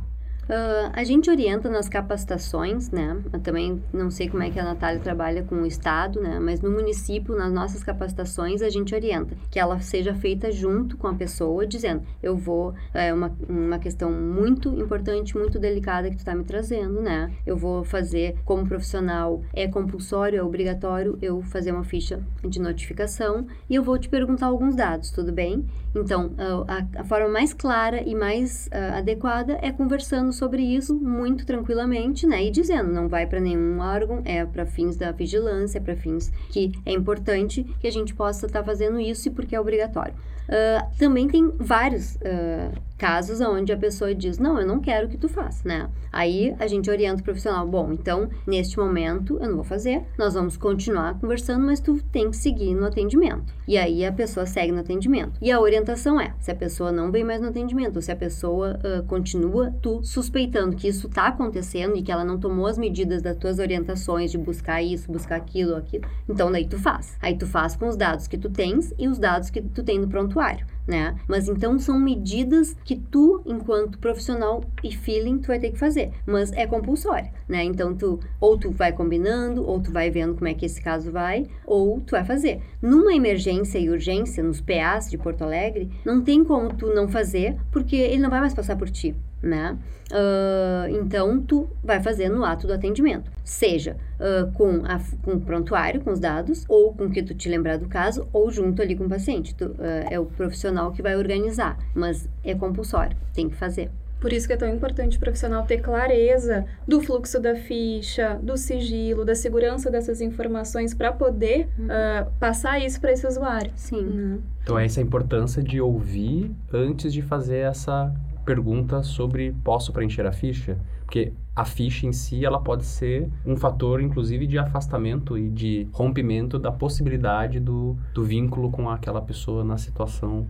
Ah, 0.50 0.90
a 0.94 1.04
gente 1.04 1.28
orienta 1.28 1.68
nas 1.68 1.88
capacitações, 1.90 2.90
né? 2.90 3.20
Eu 3.32 3.38
também 3.40 3.82
não 3.92 4.10
sei 4.10 4.28
como 4.30 4.42
é 4.42 4.50
que 4.50 4.58
a 4.58 4.64
Natália 4.64 4.98
trabalha 4.98 5.42
com 5.42 5.56
o 5.56 5.66
Estado, 5.66 6.20
né? 6.22 6.38
Mas 6.40 6.62
no 6.62 6.70
município, 6.70 7.36
nas 7.36 7.52
nossas 7.52 7.82
capacitações, 7.84 8.62
a 8.62 8.70
gente 8.70 8.94
orienta 8.94 9.36
que 9.50 9.58
ela 9.58 9.78
seja 9.80 10.14
feita 10.14 10.50
junto 10.50 10.96
com 10.96 11.06
a 11.06 11.14
pessoa, 11.14 11.66
dizendo: 11.66 12.02
eu 12.22 12.34
vou. 12.34 12.72
É 12.94 13.12
uma, 13.12 13.30
uma 13.46 13.78
questão 13.78 14.10
muito 14.10 14.70
importante, 14.80 15.36
muito 15.36 15.58
delicada 15.58 16.08
que 16.10 16.16
tu 16.16 16.24
tá 16.24 16.34
me 16.34 16.44
trazendo, 16.44 17.00
né? 17.02 17.30
Eu 17.46 17.56
vou 17.56 17.84
fazer 17.84 18.36
como 18.44 18.66
profissional, 18.66 19.42
é 19.52 19.68
compulsório, 19.68 20.38
é 20.38 20.42
obrigatório 20.42 21.18
eu 21.20 21.42
fazer 21.42 21.72
uma 21.72 21.84
ficha 21.84 22.20
de 22.42 22.58
notificação 22.58 23.46
e 23.68 23.74
eu 23.74 23.82
vou 23.82 23.98
te 23.98 24.08
perguntar 24.08 24.46
alguns 24.46 24.74
dados, 24.74 25.10
tudo 25.10 25.30
bem? 25.30 25.66
Então, 25.94 26.30
a, 26.38 26.74
a- 26.78 27.00
a 27.00 27.04
forma 27.04 27.28
mais 27.28 27.52
clara 27.52 28.02
e 28.02 28.14
mais 28.14 28.68
ah, 28.72 28.98
adequada 28.98 29.58
é 29.60 29.70
conversando 29.72 30.32
sobre 30.38 30.62
isso 30.62 30.94
muito 30.94 31.44
tranquilamente, 31.44 32.26
né? 32.26 32.44
E 32.44 32.50
dizendo, 32.50 32.92
não 32.92 33.08
vai 33.08 33.26
para 33.26 33.40
nenhum 33.40 33.80
órgão, 33.80 34.22
é 34.24 34.44
para 34.46 34.64
fins 34.64 34.96
da 34.96 35.10
vigilância, 35.10 35.80
para 35.80 35.96
fins 35.96 36.30
que 36.50 36.72
é 36.86 36.92
importante 36.92 37.64
que 37.80 37.86
a 37.86 37.92
gente 37.92 38.14
possa 38.14 38.46
estar 38.46 38.62
fazendo 38.62 39.00
isso 39.00 39.28
e 39.28 39.30
porque 39.30 39.54
é 39.54 39.60
obrigatório. 39.60 40.14
Ah, 40.48 40.88
também 40.98 41.28
tem 41.28 41.52
vários 41.58 42.16
ah, 42.22 42.72
casos 42.98 43.40
onde 43.40 43.72
a 43.72 43.76
pessoa 43.76 44.12
diz, 44.12 44.38
não, 44.38 44.58
eu 44.60 44.66
não 44.66 44.80
quero 44.80 45.08
que 45.08 45.16
tu 45.16 45.28
faça, 45.28 45.66
né? 45.66 45.88
Aí 46.12 46.54
a 46.58 46.66
gente 46.66 46.90
orienta 46.90 47.20
o 47.20 47.24
profissional, 47.24 47.66
bom, 47.66 47.92
então, 47.92 48.28
neste 48.46 48.76
momento 48.76 49.38
eu 49.40 49.48
não 49.48 49.54
vou 49.54 49.64
fazer, 49.64 50.02
nós 50.18 50.34
vamos 50.34 50.56
continuar 50.56 51.18
conversando, 51.20 51.64
mas 51.64 51.80
tu 51.80 52.02
tem 52.10 52.30
que 52.30 52.36
seguir 52.36 52.74
no 52.74 52.84
atendimento. 52.84 53.54
E 53.66 53.78
aí 53.78 54.04
a 54.04 54.12
pessoa 54.12 54.44
segue 54.44 54.72
no 54.72 54.80
atendimento. 54.80 55.38
E 55.40 55.52
a 55.52 55.60
orientação 55.60 56.20
é, 56.20 56.34
se 56.40 56.50
a 56.50 56.54
pessoa 56.54 56.90
não 56.90 57.12
vem 57.12 57.22
mais 57.22 57.40
no 57.40 57.48
atendimento, 57.48 57.96
ou 57.96 58.02
se 58.02 58.10
a 58.10 58.16
pessoa 58.16 58.78
ah, 58.82 59.04
continua, 59.06 59.72
tu 59.80 60.02
suspeitando 60.02 60.76
que 60.76 60.88
isso 60.88 61.08
tá 61.08 61.28
acontecendo 61.28 61.96
e 61.96 62.02
que 62.02 62.10
ela 62.10 62.24
não 62.24 62.38
tomou 62.38 62.66
as 62.66 62.76
medidas 62.76 63.22
das 63.22 63.36
tuas 63.36 63.60
orientações 63.60 64.32
de 64.32 64.38
buscar 64.38 64.82
isso, 64.82 65.12
buscar 65.12 65.36
aquilo, 65.36 65.76
aquilo, 65.76 66.04
então 66.28 66.50
daí 66.50 66.66
tu 66.66 66.78
faz. 66.78 67.16
Aí 67.22 67.36
tu 67.36 67.46
faz 67.46 67.76
com 67.76 67.86
os 67.86 67.96
dados 67.96 68.26
que 68.26 68.36
tu 68.36 68.50
tens 68.50 68.92
e 68.98 69.06
os 69.06 69.18
dados 69.18 69.50
que 69.50 69.62
tu 69.62 69.84
tem 69.84 69.98
no 69.98 70.08
prontuário. 70.08 70.66
Né? 70.88 71.14
Mas 71.28 71.50
então 71.50 71.78
são 71.78 72.00
medidas 72.00 72.74
que 72.82 72.96
tu, 72.96 73.42
enquanto 73.44 73.98
profissional 73.98 74.64
e 74.82 74.90
feeling, 74.90 75.36
tu 75.36 75.48
vai 75.48 75.58
ter 75.58 75.70
que 75.70 75.78
fazer. 75.78 76.12
Mas 76.24 76.50
é 76.52 76.66
compulsória, 76.66 77.30
né? 77.46 77.62
Então 77.62 77.94
tu 77.94 78.18
ou 78.40 78.56
tu 78.56 78.70
vai 78.70 78.90
combinando, 78.90 79.68
ou 79.68 79.78
tu 79.80 79.92
vai 79.92 80.10
vendo 80.10 80.34
como 80.34 80.48
é 80.48 80.54
que 80.54 80.64
esse 80.64 80.80
caso 80.80 81.12
vai, 81.12 81.46
ou 81.66 82.00
tu 82.00 82.12
vai 82.12 82.24
fazer. 82.24 82.62
Numa 82.80 83.12
emergência 83.12 83.78
e 83.78 83.90
urgência, 83.90 84.42
nos 84.42 84.62
PAs 84.62 85.10
de 85.10 85.18
Porto 85.18 85.42
Alegre, 85.42 85.90
não 86.06 86.22
tem 86.22 86.42
como 86.42 86.72
tu 86.74 86.86
não 86.86 87.06
fazer, 87.06 87.56
porque 87.70 87.94
ele 87.94 88.22
não 88.22 88.30
vai 88.30 88.40
mais 88.40 88.54
passar 88.54 88.76
por 88.76 88.88
ti. 88.88 89.14
Né? 89.42 89.76
Uh, 90.10 90.88
então, 90.88 91.40
tu 91.40 91.68
vai 91.84 92.02
fazer 92.02 92.28
no 92.28 92.44
ato 92.44 92.66
do 92.66 92.72
atendimento. 92.72 93.30
Seja 93.44 93.96
uh, 94.18 94.50
com, 94.52 94.82
a, 94.84 95.00
com 95.22 95.32
o 95.32 95.40
prontuário, 95.40 96.00
com 96.00 96.10
os 96.10 96.20
dados, 96.20 96.64
ou 96.68 96.94
com 96.94 97.04
o 97.04 97.10
que 97.10 97.22
tu 97.22 97.34
te 97.34 97.48
lembrar 97.48 97.78
do 97.78 97.88
caso, 97.88 98.26
ou 98.32 98.50
junto 98.50 98.80
ali 98.80 98.96
com 98.96 99.04
o 99.04 99.08
paciente. 99.08 99.54
Tu, 99.54 99.66
uh, 99.66 99.76
é 100.10 100.18
o 100.18 100.24
profissional 100.24 100.92
que 100.92 101.02
vai 101.02 101.16
organizar, 101.16 101.78
mas 101.94 102.28
é 102.42 102.54
compulsório, 102.54 103.16
tem 103.34 103.48
que 103.48 103.56
fazer. 103.56 103.90
Por 104.20 104.32
isso 104.32 104.48
que 104.48 104.52
é 104.52 104.56
tão 104.56 104.68
importante 104.68 105.16
o 105.16 105.20
profissional 105.20 105.64
ter 105.64 105.80
clareza 105.80 106.64
do 106.86 107.00
fluxo 107.00 107.38
da 107.38 107.54
ficha, 107.54 108.38
do 108.42 108.56
sigilo, 108.56 109.24
da 109.24 109.34
segurança 109.34 109.90
dessas 109.90 110.20
informações 110.20 110.92
para 110.92 111.12
poder 111.12 111.68
uhum. 111.78 111.86
uh, 111.86 112.30
passar 112.40 112.80
isso 112.80 113.00
para 113.00 113.12
esse 113.12 113.26
usuário. 113.26 113.70
Sim. 113.76 114.00
Uhum. 114.00 114.40
Então, 114.62 114.78
essa 114.78 115.00
é 115.00 115.02
a 115.02 115.06
importância 115.06 115.62
de 115.62 115.80
ouvir 115.80 116.50
antes 116.72 117.12
de 117.12 117.22
fazer 117.22 117.58
essa 117.58 118.12
pergunta 118.48 119.02
sobre 119.02 119.54
posso 119.62 119.92
preencher 119.92 120.24
a 120.24 120.32
ficha? 120.32 120.78
Porque 121.04 121.34
a 121.54 121.66
ficha 121.66 122.06
em 122.06 122.14
si, 122.14 122.46
ela 122.46 122.58
pode 122.58 122.86
ser 122.86 123.28
um 123.44 123.54
fator, 123.54 124.00
inclusive, 124.00 124.46
de 124.46 124.58
afastamento 124.58 125.36
e 125.36 125.50
de 125.50 125.86
rompimento 125.92 126.58
da 126.58 126.72
possibilidade 126.72 127.60
do, 127.60 127.94
do 128.14 128.24
vínculo 128.24 128.70
com 128.70 128.88
aquela 128.88 129.20
pessoa 129.20 129.62
na 129.62 129.76
situação 129.76 130.46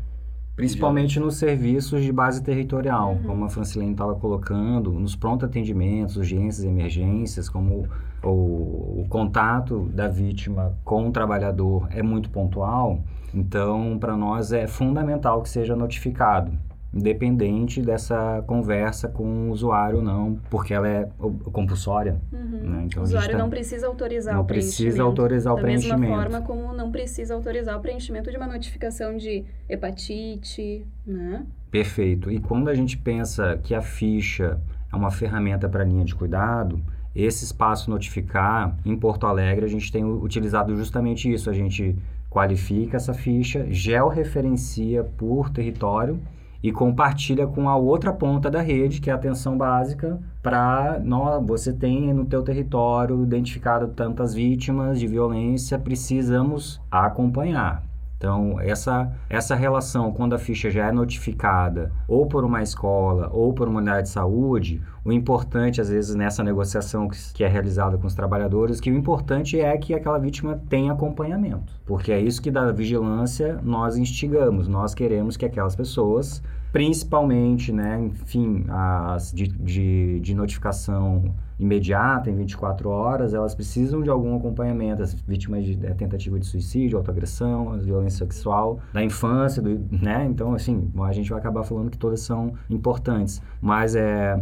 Principalmente 0.54 1.20
nos 1.20 1.36
serviços 1.36 2.02
de 2.02 2.12
base 2.12 2.42
territorial, 2.42 3.12
uhum. 3.12 3.22
como 3.22 3.44
a 3.44 3.48
Francilene 3.48 3.92
estava 3.92 4.16
colocando, 4.16 4.90
nos 4.90 5.14
pronto 5.14 5.44
atendimentos, 5.44 6.16
urgências 6.16 6.64
e 6.64 6.66
emergências, 6.66 7.48
como 7.48 7.86
o, 8.24 9.02
o, 9.02 9.06
contato 9.08 9.88
da 9.94 10.08
vítima 10.08 10.74
com 10.84 11.06
o 11.06 11.12
trabalhador 11.12 11.86
é 11.92 12.02
muito 12.02 12.28
pontual, 12.28 12.98
então 13.32 13.96
para 14.00 14.16
nós 14.16 14.50
é 14.50 14.66
fundamental 14.66 15.42
que 15.42 15.48
seja 15.48 15.76
notificado 15.76 16.50
independente 16.92 17.82
dessa 17.82 18.42
conversa 18.46 19.08
com 19.08 19.48
o 19.48 19.50
usuário 19.50 19.98
ou 19.98 20.02
não, 20.02 20.40
porque 20.48 20.72
ela 20.72 20.88
é 20.88 21.08
compulsória. 21.52 22.20
Uhum. 22.32 22.60
Né? 22.62 22.82
Então, 22.86 23.02
o 23.02 23.06
usuário 23.06 23.32
tá... 23.32 23.38
não 23.38 23.50
precisa 23.50 23.86
autorizar 23.86 24.34
não 24.34 24.42
o 24.42 24.44
preenchimento. 24.44 24.76
precisa 24.76 25.02
autorizar 25.02 25.54
o 25.54 25.56
preenchimento. 25.56 26.00
Da 26.00 26.06
mesma 26.06 26.16
forma 26.16 26.40
como 26.42 26.72
não 26.72 26.90
precisa 26.90 27.34
autorizar 27.34 27.76
o 27.76 27.80
preenchimento 27.80 28.30
de 28.30 28.36
uma 28.36 28.46
notificação 28.46 29.16
de 29.16 29.44
hepatite, 29.68 30.86
né? 31.06 31.44
Perfeito. 31.70 32.30
E 32.30 32.40
quando 32.40 32.68
a 32.68 32.74
gente 32.74 32.96
pensa 32.96 33.58
que 33.62 33.74
a 33.74 33.82
ficha 33.82 34.58
é 34.90 34.96
uma 34.96 35.10
ferramenta 35.10 35.68
para 35.68 35.82
a 35.82 35.86
linha 35.86 36.04
de 36.04 36.14
cuidado, 36.14 36.80
esse 37.14 37.44
espaço 37.44 37.90
notificar, 37.90 38.78
em 38.84 38.96
Porto 38.96 39.26
Alegre, 39.26 39.66
a 39.66 39.68
gente 39.68 39.92
tem 39.92 40.04
utilizado 40.04 40.74
justamente 40.74 41.30
isso. 41.30 41.50
A 41.50 41.52
gente 41.52 41.94
qualifica 42.30 42.96
essa 42.96 43.12
ficha, 43.12 43.66
georreferencia 43.70 45.04
por 45.04 45.50
território 45.50 46.18
e 46.62 46.72
compartilha 46.72 47.46
com 47.46 47.68
a 47.68 47.76
outra 47.76 48.12
ponta 48.12 48.50
da 48.50 48.60
rede, 48.60 49.00
que 49.00 49.10
é 49.10 49.12
a 49.12 49.16
atenção 49.16 49.56
básica, 49.56 50.20
para 50.42 51.00
você 51.44 51.72
tem 51.72 52.12
no 52.12 52.24
teu 52.24 52.42
território 52.42 53.22
identificado 53.22 53.88
tantas 53.88 54.34
vítimas 54.34 54.98
de 54.98 55.06
violência, 55.06 55.78
precisamos 55.78 56.80
acompanhar. 56.90 57.87
Então, 58.18 58.60
essa, 58.60 59.12
essa 59.30 59.54
relação, 59.54 60.12
quando 60.12 60.34
a 60.34 60.38
ficha 60.38 60.68
já 60.68 60.88
é 60.88 60.92
notificada, 60.92 61.92
ou 62.08 62.26
por 62.26 62.44
uma 62.44 62.60
escola, 62.60 63.30
ou 63.32 63.52
por 63.52 63.68
uma 63.68 63.78
unidade 63.78 64.08
de 64.08 64.08
saúde, 64.08 64.82
o 65.04 65.12
importante, 65.12 65.80
às 65.80 65.88
vezes, 65.88 66.16
nessa 66.16 66.42
negociação 66.42 67.06
que, 67.06 67.16
que 67.32 67.44
é 67.44 67.48
realizada 67.48 67.96
com 67.96 68.08
os 68.08 68.14
trabalhadores, 68.14 68.80
que 68.80 68.90
o 68.90 68.96
importante 68.96 69.60
é 69.60 69.76
que 69.78 69.94
aquela 69.94 70.18
vítima 70.18 70.60
tenha 70.68 70.92
acompanhamento. 70.92 71.72
Porque 71.86 72.10
é 72.10 72.20
isso 72.20 72.42
que 72.42 72.50
da 72.50 72.72
vigilância 72.72 73.60
nós 73.62 73.96
instigamos. 73.96 74.66
Nós 74.66 74.94
queremos 74.94 75.36
que 75.36 75.46
aquelas 75.46 75.76
pessoas 75.76 76.42
principalmente, 76.72 77.72
né, 77.72 78.00
enfim, 78.00 78.64
as 78.68 79.32
de, 79.32 79.48
de, 79.48 80.20
de, 80.20 80.34
notificação 80.34 81.34
imediata, 81.58 82.30
em 82.30 82.36
24 82.36 82.88
horas, 82.88 83.34
elas 83.34 83.54
precisam 83.54 84.02
de 84.02 84.10
algum 84.10 84.36
acompanhamento, 84.36 85.02
as 85.02 85.14
vítimas 85.14 85.64
de 85.64 85.78
é, 85.84 85.94
tentativa 85.94 86.38
de 86.38 86.46
suicídio, 86.46 86.98
autoagressão, 86.98 87.78
violência 87.78 88.18
sexual, 88.26 88.80
da 88.92 89.02
infância, 89.02 89.62
do, 89.62 89.80
né, 89.90 90.26
então, 90.26 90.54
assim, 90.54 90.90
a 91.02 91.12
gente 91.12 91.30
vai 91.30 91.38
acabar 91.38 91.64
falando 91.64 91.90
que 91.90 91.98
todas 91.98 92.20
são 92.20 92.52
importantes, 92.70 93.42
mas 93.60 93.96
é, 93.96 94.40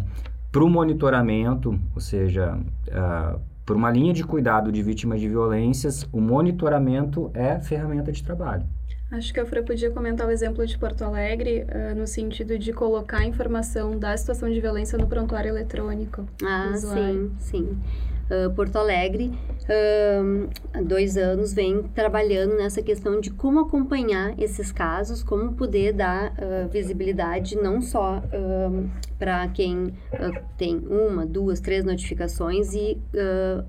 para 0.50 0.64
o 0.64 0.70
monitoramento, 0.70 1.78
ou 1.94 2.00
seja, 2.00 2.58
uh, 2.88 3.38
por 3.66 3.76
uma 3.76 3.90
linha 3.90 4.14
de 4.14 4.24
cuidado 4.24 4.72
de 4.72 4.82
vítimas 4.82 5.20
de 5.20 5.28
violências, 5.28 6.08
o 6.12 6.20
monitoramento 6.20 7.30
é 7.34 7.58
ferramenta 7.60 8.10
de 8.10 8.22
trabalho. 8.22 8.64
Acho 9.10 9.32
que 9.32 9.38
a 9.38 9.46
Fran 9.46 9.64
podia 9.64 9.90
comentar 9.90 10.26
o 10.26 10.30
exemplo 10.30 10.66
de 10.66 10.76
Porto 10.76 11.04
Alegre, 11.04 11.64
uh, 11.64 11.94
no 11.94 12.06
sentido 12.06 12.58
de 12.58 12.72
colocar 12.72 13.18
a 13.18 13.24
informação 13.24 13.96
da 13.96 14.16
situação 14.16 14.50
de 14.50 14.60
violência 14.60 14.98
no 14.98 15.06
prontuário 15.06 15.48
eletrônico. 15.48 16.28
Ah, 16.42 16.72
sim, 16.76 17.32
sim. 17.38 17.78
Uh, 18.28 18.52
Porto 18.54 18.76
Alegre, 18.76 19.32
uh, 19.62 20.48
há 20.74 20.82
dois 20.82 21.16
anos, 21.16 21.52
vem 21.52 21.82
trabalhando 21.94 22.56
nessa 22.56 22.82
questão 22.82 23.20
de 23.20 23.30
como 23.30 23.60
acompanhar 23.60 24.34
esses 24.36 24.72
casos, 24.72 25.22
como 25.22 25.52
poder 25.52 25.92
dar 25.92 26.32
uh, 26.32 26.68
visibilidade 26.68 27.56
não 27.56 27.80
só 27.80 28.22
para 29.18 29.48
quem 29.48 29.94
tem 30.58 30.78
uma, 30.88 31.24
duas, 31.24 31.60
três 31.60 31.84
notificações 31.84 32.74
e 32.74 32.98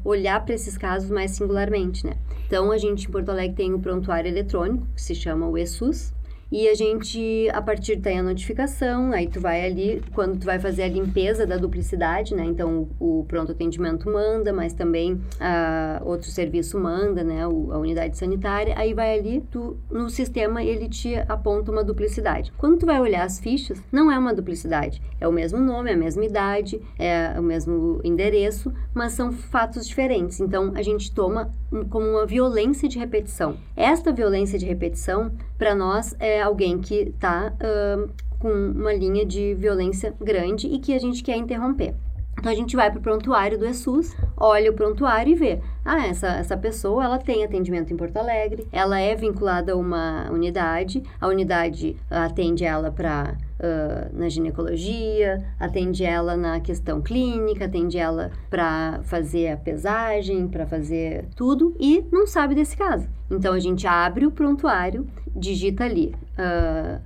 olhar 0.04 0.44
para 0.44 0.56
esses 0.56 0.78
casos 0.78 1.10
mais 1.10 1.32
singularmente, 1.32 2.06
né? 2.06 2.18
Então, 2.48 2.72
a 2.72 2.78
gente 2.78 3.08
em 3.08 3.12
Porto 3.12 3.30
Alegre 3.30 3.56
tem 3.56 3.74
o 3.74 3.80
prontuário 3.80 4.30
eletrônico, 4.30 4.88
que 4.96 5.02
se 5.02 5.14
chama 5.14 5.48
o 5.48 5.58
ESUS, 5.58 6.14
e 6.52 6.68
a 6.70 6.76
gente, 6.76 7.50
a 7.52 7.62
partir 7.62 7.98
tem 7.98 8.20
a 8.20 8.24
notificação, 8.24 9.12
aí 9.12 9.28
tu 9.28 9.40
vai 9.40 9.66
ali, 9.66 10.02
quando 10.14 10.40
tu 10.40 10.46
vai 10.46 10.60
fazer 10.60 10.84
a 10.84 10.88
limpeza 10.88 11.46
da 11.46 11.58
duplicidade, 11.58 12.34
né? 12.34 12.46
Então, 12.46 12.88
o, 13.00 13.26
pronto 13.28 13.52
atendimento 13.52 14.10
manda, 14.10 14.54
mas 14.54 14.74
também 14.74 15.20
a, 15.40 16.02
outro 16.06 16.30
serviço 16.30 16.80
manda, 16.80 17.24
né? 17.24 17.46
O, 17.46 17.72
a 17.74 17.78
unidade 17.78 18.18
sanitária, 18.18 18.74
aí 18.78 18.94
vai 18.94 19.20
ali, 19.20 19.44
tu, 19.52 19.78
no 19.92 20.10
sistema 20.10 20.64
ele 20.64 20.88
te 20.88 21.16
aponta 21.28 21.72
uma 21.72 21.84
duplicidade. 21.84 22.54
Quando 22.58 22.78
tu 22.78 22.86
vai 22.86 23.00
olhar 23.00 23.24
as 23.24 23.40
fichas, 23.40 23.82
não 23.92 24.10
é 24.10 24.18
uma 24.18 24.34
duplicidade, 24.34 25.02
é 25.20 25.28
o 25.28 25.32
mesmo 25.32 25.60
nome, 25.60 25.90
é 25.90 25.94
a 25.94 25.98
mesma 25.98 26.24
idade, 26.24 26.82
é 26.98 27.38
o 27.38 27.44
mesmo 27.44 28.00
endereço, 28.04 28.74
mas 28.94 29.12
são 29.12 29.34
fatos 29.34 29.86
diferentes. 29.86 30.40
Então, 30.40 30.72
a 30.76 30.82
gente 30.82 31.14
toma 31.14 31.52
como 31.90 32.08
uma 32.08 32.26
violência 32.26 32.88
de 32.88 32.98
repetição. 32.98 33.58
Esta 33.76 34.14
violência 34.14 34.58
de 34.58 34.66
repetição, 34.66 35.32
para 35.58 35.76
nós, 35.76 36.16
é 36.20 36.37
alguém 36.42 36.80
que 36.80 36.96
está 36.96 37.54
uh, 37.54 38.10
com 38.40 38.50
uma 38.50 38.94
linha 38.94 39.26
de 39.26 39.54
violência 39.56 40.14
grande 40.20 40.68
e 40.68 40.80
que 40.80 40.94
a 40.94 41.00
gente 41.00 41.24
quer 41.24 41.38
interromper. 41.38 41.96
Então 42.40 42.52
a 42.52 42.56
gente 42.56 42.76
vai 42.76 42.92
para 42.92 43.00
o 43.00 43.02
prontuário 43.02 43.58
do 43.58 43.66
ESUS, 43.66 44.16
olha 44.38 44.70
o 44.70 44.74
prontuário 44.74 45.32
e 45.32 45.36
vê. 45.36 45.60
Ah, 45.84 46.06
essa, 46.06 46.28
essa 46.28 46.56
pessoa 46.56 47.04
ela 47.04 47.18
tem 47.18 47.44
atendimento 47.44 47.92
em 47.92 47.98
Porto 47.98 48.18
Alegre, 48.18 48.68
ela 48.72 49.00
é 49.00 49.16
vinculada 49.16 49.74
a 49.74 49.76
uma 49.76 50.30
unidade, 50.32 51.02
a 51.20 51.28
unidade 51.28 51.98
atende 52.12 52.64
ela 52.64 52.92
para 52.92 53.36
uh, 53.60 54.16
na 54.16 54.30
ginecologia, 54.30 55.44
atende 55.60 56.06
ela 56.06 56.38
na 56.38 56.60
questão 56.60 57.02
clínica, 57.02 57.66
atende 57.66 57.98
ela 57.98 58.32
para 58.52 59.00
fazer 59.04 59.54
a 59.54 59.58
pesagem, 59.58 60.48
para 60.48 60.68
fazer 60.68 61.26
tudo 61.36 61.76
e 61.80 62.06
não 62.12 62.28
sabe 62.28 62.54
desse 62.54 62.78
caso. 62.78 63.10
Então 63.32 63.52
a 63.54 63.60
gente 63.60 63.88
abre 63.88 64.28
o 64.28 64.32
prontuário, 64.32 65.08
digita 65.36 65.86
ali. 65.86 66.14
Uh, 66.38 67.02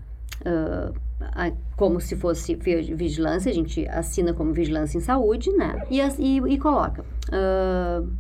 uh, 0.48 1.58
como 1.78 2.00
se 2.02 2.16
fosse 2.16 2.56
vigilância, 2.56 3.52
a 3.52 3.54
gente 3.54 3.88
assina 3.88 4.34
como 4.34 4.54
vigilância 4.54 4.98
em 4.98 5.02
saúde, 5.02 5.52
né? 5.52 5.86
E, 5.90 6.00
e, 6.00 6.38
e 6.54 6.58
coloca. 6.58 7.04
Uh, 7.30 8.12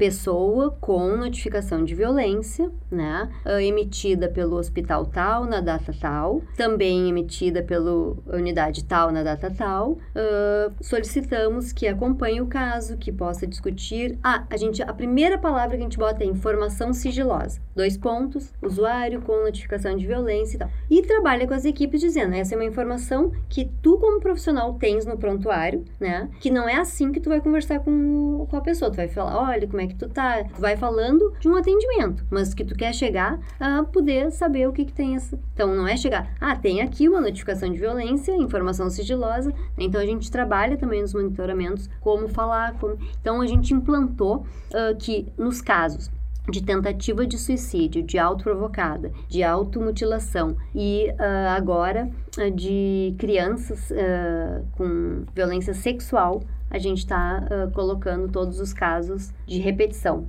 pessoa 0.00 0.70
com 0.80 1.14
notificação 1.14 1.84
de 1.84 1.94
violência, 1.94 2.70
né, 2.90 3.28
uh, 3.44 3.60
emitida 3.60 4.30
pelo 4.30 4.56
hospital 4.56 5.04
tal 5.04 5.44
na 5.44 5.60
data 5.60 5.94
tal, 6.00 6.40
também 6.56 7.10
emitida 7.10 7.62
pela 7.62 8.16
unidade 8.32 8.82
tal 8.86 9.12
na 9.12 9.22
data 9.22 9.52
tal. 9.54 9.90
Uh, 9.90 10.72
solicitamos 10.80 11.70
que 11.70 11.86
acompanhe 11.86 12.40
o 12.40 12.46
caso, 12.46 12.96
que 12.96 13.12
possa 13.12 13.46
discutir. 13.46 14.18
Ah, 14.24 14.46
a 14.48 14.56
gente, 14.56 14.82
a 14.82 14.94
primeira 14.94 15.36
palavra 15.36 15.76
que 15.76 15.82
a 15.82 15.84
gente 15.84 15.98
bota 15.98 16.24
é 16.24 16.26
informação 16.26 16.94
sigilosa. 16.94 17.60
Dois 17.76 17.98
pontos, 17.98 18.54
usuário 18.62 19.20
com 19.20 19.44
notificação 19.44 19.94
de 19.94 20.06
violência 20.06 20.56
e 20.56 20.58
tal. 20.60 20.70
E 20.88 21.02
trabalha 21.02 21.46
com 21.46 21.52
as 21.52 21.66
equipes 21.66 22.00
dizendo, 22.00 22.34
essa 22.34 22.54
é 22.54 22.56
uma 22.56 22.64
informação 22.64 23.32
que 23.50 23.70
tu 23.82 23.98
como 23.98 24.18
profissional 24.18 24.72
tens 24.78 25.04
no 25.04 25.18
prontuário, 25.18 25.84
né, 26.00 26.30
que 26.40 26.50
não 26.50 26.66
é 26.66 26.76
assim 26.76 27.12
que 27.12 27.20
tu 27.20 27.28
vai 27.28 27.42
conversar 27.42 27.80
com, 27.80 28.46
com 28.48 28.56
a 28.56 28.62
pessoa. 28.62 28.90
Tu 28.90 28.96
vai 28.96 29.08
falar, 29.08 29.38
olha 29.38 29.68
como 29.68 29.82
é 29.82 29.89
que 29.90 29.96
tu 29.96 30.08
tá, 30.08 30.44
tu 30.44 30.60
vai 30.60 30.76
falando 30.76 31.34
de 31.38 31.48
um 31.48 31.56
atendimento, 31.56 32.24
mas 32.30 32.54
que 32.54 32.64
tu 32.64 32.74
quer 32.74 32.94
chegar 32.94 33.38
a 33.58 33.82
poder 33.82 34.30
saber 34.30 34.68
o 34.68 34.72
que 34.72 34.84
que 34.84 34.92
tem 34.92 35.14
essa. 35.16 35.38
Então 35.54 35.74
não 35.74 35.86
é 35.86 35.96
chegar, 35.96 36.34
ah, 36.40 36.56
tem 36.56 36.80
aqui 36.80 37.08
uma 37.08 37.20
notificação 37.20 37.70
de 37.70 37.78
violência, 37.78 38.34
informação 38.36 38.88
sigilosa. 38.88 39.52
Então 39.76 40.00
a 40.00 40.06
gente 40.06 40.30
trabalha 40.30 40.76
também 40.76 41.02
nos 41.02 41.12
monitoramentos 41.12 41.88
como 42.00 42.28
falar, 42.28 42.74
como... 42.78 42.96
então 43.20 43.40
a 43.40 43.46
gente 43.46 43.74
implantou 43.74 44.46
uh, 44.70 44.96
que 44.98 45.26
nos 45.36 45.60
casos 45.60 46.10
de 46.48 46.62
tentativa 46.62 47.26
de 47.26 47.38
suicídio, 47.38 48.02
de 48.02 48.18
autoprovocada, 48.18 49.12
de 49.28 49.42
automutilação 49.42 50.56
e 50.74 51.10
uh, 51.12 51.48
agora 51.56 52.10
uh, 52.38 52.50
de 52.50 53.14
crianças 53.18 53.90
uh, 53.90 54.66
com 54.72 55.24
violência 55.34 55.74
sexual, 55.74 56.42
a 56.70 56.78
gente 56.78 56.98
está 56.98 57.68
colocando 57.74 58.30
todos 58.30 58.60
os 58.60 58.72
casos 58.72 59.32
de 59.46 59.58
repetição. 59.58 60.26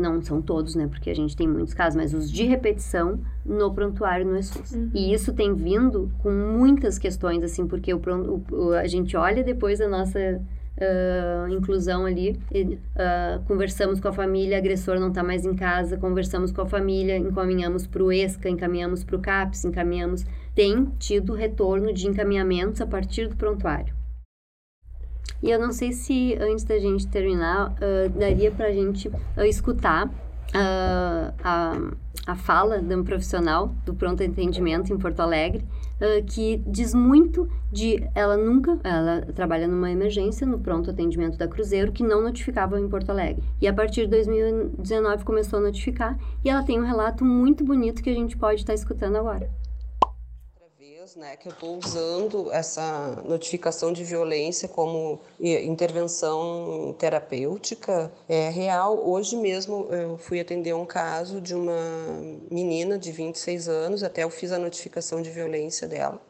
não 0.00 0.22
são 0.22 0.40
todos, 0.40 0.74
né? 0.74 0.86
Porque 0.86 1.10
a 1.10 1.14
gente 1.14 1.36
tem 1.36 1.48
muitos 1.48 1.74
casos, 1.74 1.96
mas 1.96 2.14
os 2.14 2.30
de 2.30 2.44
repetição 2.44 3.18
no 3.44 3.74
prontuário 3.74 4.24
no 4.24 4.36
ESUS. 4.36 4.72
Uhum. 4.72 4.90
E 4.94 5.12
isso 5.12 5.32
tem 5.32 5.54
vindo 5.54 6.10
com 6.18 6.30
muitas 6.30 6.98
questões, 6.98 7.42
assim, 7.42 7.66
porque 7.66 7.92
o, 7.92 8.00
o, 8.52 8.72
a 8.72 8.86
gente 8.86 9.16
olha 9.16 9.42
depois 9.42 9.80
a 9.80 9.88
nossa 9.88 10.40
uh, 10.78 11.48
inclusão 11.48 12.06
ali. 12.06 12.38
Uh, 12.52 13.42
conversamos 13.46 14.00
com 14.00 14.08
a 14.08 14.12
família, 14.12 14.58
agressor 14.58 14.98
não 14.98 15.08
está 15.08 15.22
mais 15.22 15.44
em 15.44 15.54
casa, 15.54 15.96
conversamos 15.96 16.52
com 16.52 16.62
a 16.62 16.66
família, 16.66 17.16
encaminhamos 17.16 17.86
para 17.86 18.02
o 18.02 18.12
ESCA, 18.12 18.48
encaminhamos 18.48 19.04
para 19.04 19.16
o 19.16 19.20
CAPS, 19.20 19.64
encaminhamos. 19.64 20.24
Tem 20.54 20.86
tido 20.98 21.34
retorno 21.34 21.92
de 21.92 22.08
encaminhamentos 22.08 22.80
a 22.80 22.86
partir 22.86 23.28
do 23.28 23.36
prontuário. 23.36 23.97
E 25.42 25.50
eu 25.50 25.58
não 25.58 25.72
sei 25.72 25.92
se 25.92 26.36
antes 26.40 26.64
da 26.64 26.78
gente 26.78 27.06
terminar, 27.06 27.70
uh, 27.70 28.08
daria 28.18 28.50
para 28.50 28.66
a 28.66 28.72
gente 28.72 29.10
escutar 29.38 30.10
a, 30.54 31.74
a 32.26 32.36
fala 32.36 32.80
de 32.80 32.94
um 32.94 33.02
profissional 33.02 33.74
do 33.84 33.94
pronto 33.94 34.22
atendimento 34.22 34.92
em 34.92 34.98
Porto 34.98 35.20
Alegre, 35.20 35.64
uh, 36.00 36.24
que 36.26 36.62
diz 36.66 36.94
muito 36.94 37.48
de 37.72 38.06
ela 38.14 38.36
nunca, 38.36 38.78
ela 38.84 39.22
trabalha 39.34 39.66
numa 39.66 39.90
emergência 39.90 40.46
no 40.46 40.58
pronto 40.58 40.90
atendimento 40.90 41.38
da 41.38 41.48
Cruzeiro 41.48 41.92
que 41.92 42.02
não 42.02 42.22
notificava 42.22 42.78
em 42.80 42.88
Porto 42.88 43.10
Alegre. 43.10 43.42
E 43.60 43.66
a 43.66 43.72
partir 43.72 44.02
de 44.02 44.08
2019 44.08 45.24
começou 45.24 45.58
a 45.58 45.62
notificar 45.62 46.18
e 46.44 46.50
ela 46.50 46.62
tem 46.62 46.80
um 46.80 46.84
relato 46.84 47.24
muito 47.24 47.64
bonito 47.64 48.02
que 48.02 48.10
a 48.10 48.14
gente 48.14 48.36
pode 48.36 48.60
estar 48.60 48.72
tá 48.72 48.74
escutando 48.74 49.16
agora 49.16 49.48
né, 51.16 51.36
que 51.36 51.48
eu 51.48 51.52
estou 51.52 51.78
usando 51.78 52.52
essa 52.52 53.22
notificação 53.24 53.92
de 53.92 54.04
violência 54.04 54.68
como 54.68 55.20
intervenção 55.40 56.94
terapêutica 56.98 58.12
é 58.28 58.48
real. 58.48 59.08
Hoje 59.08 59.36
mesmo 59.36 59.86
eu 59.90 60.18
fui 60.18 60.40
atender 60.40 60.74
um 60.74 60.86
caso 60.86 61.40
de 61.40 61.54
uma 61.54 61.80
menina 62.50 62.98
de 62.98 63.12
26 63.12 63.68
anos, 63.68 64.02
até 64.02 64.24
eu 64.24 64.30
fiz 64.30 64.52
a 64.52 64.58
notificação 64.58 65.22
de 65.22 65.30
violência 65.30 65.86
dela. 65.86 66.27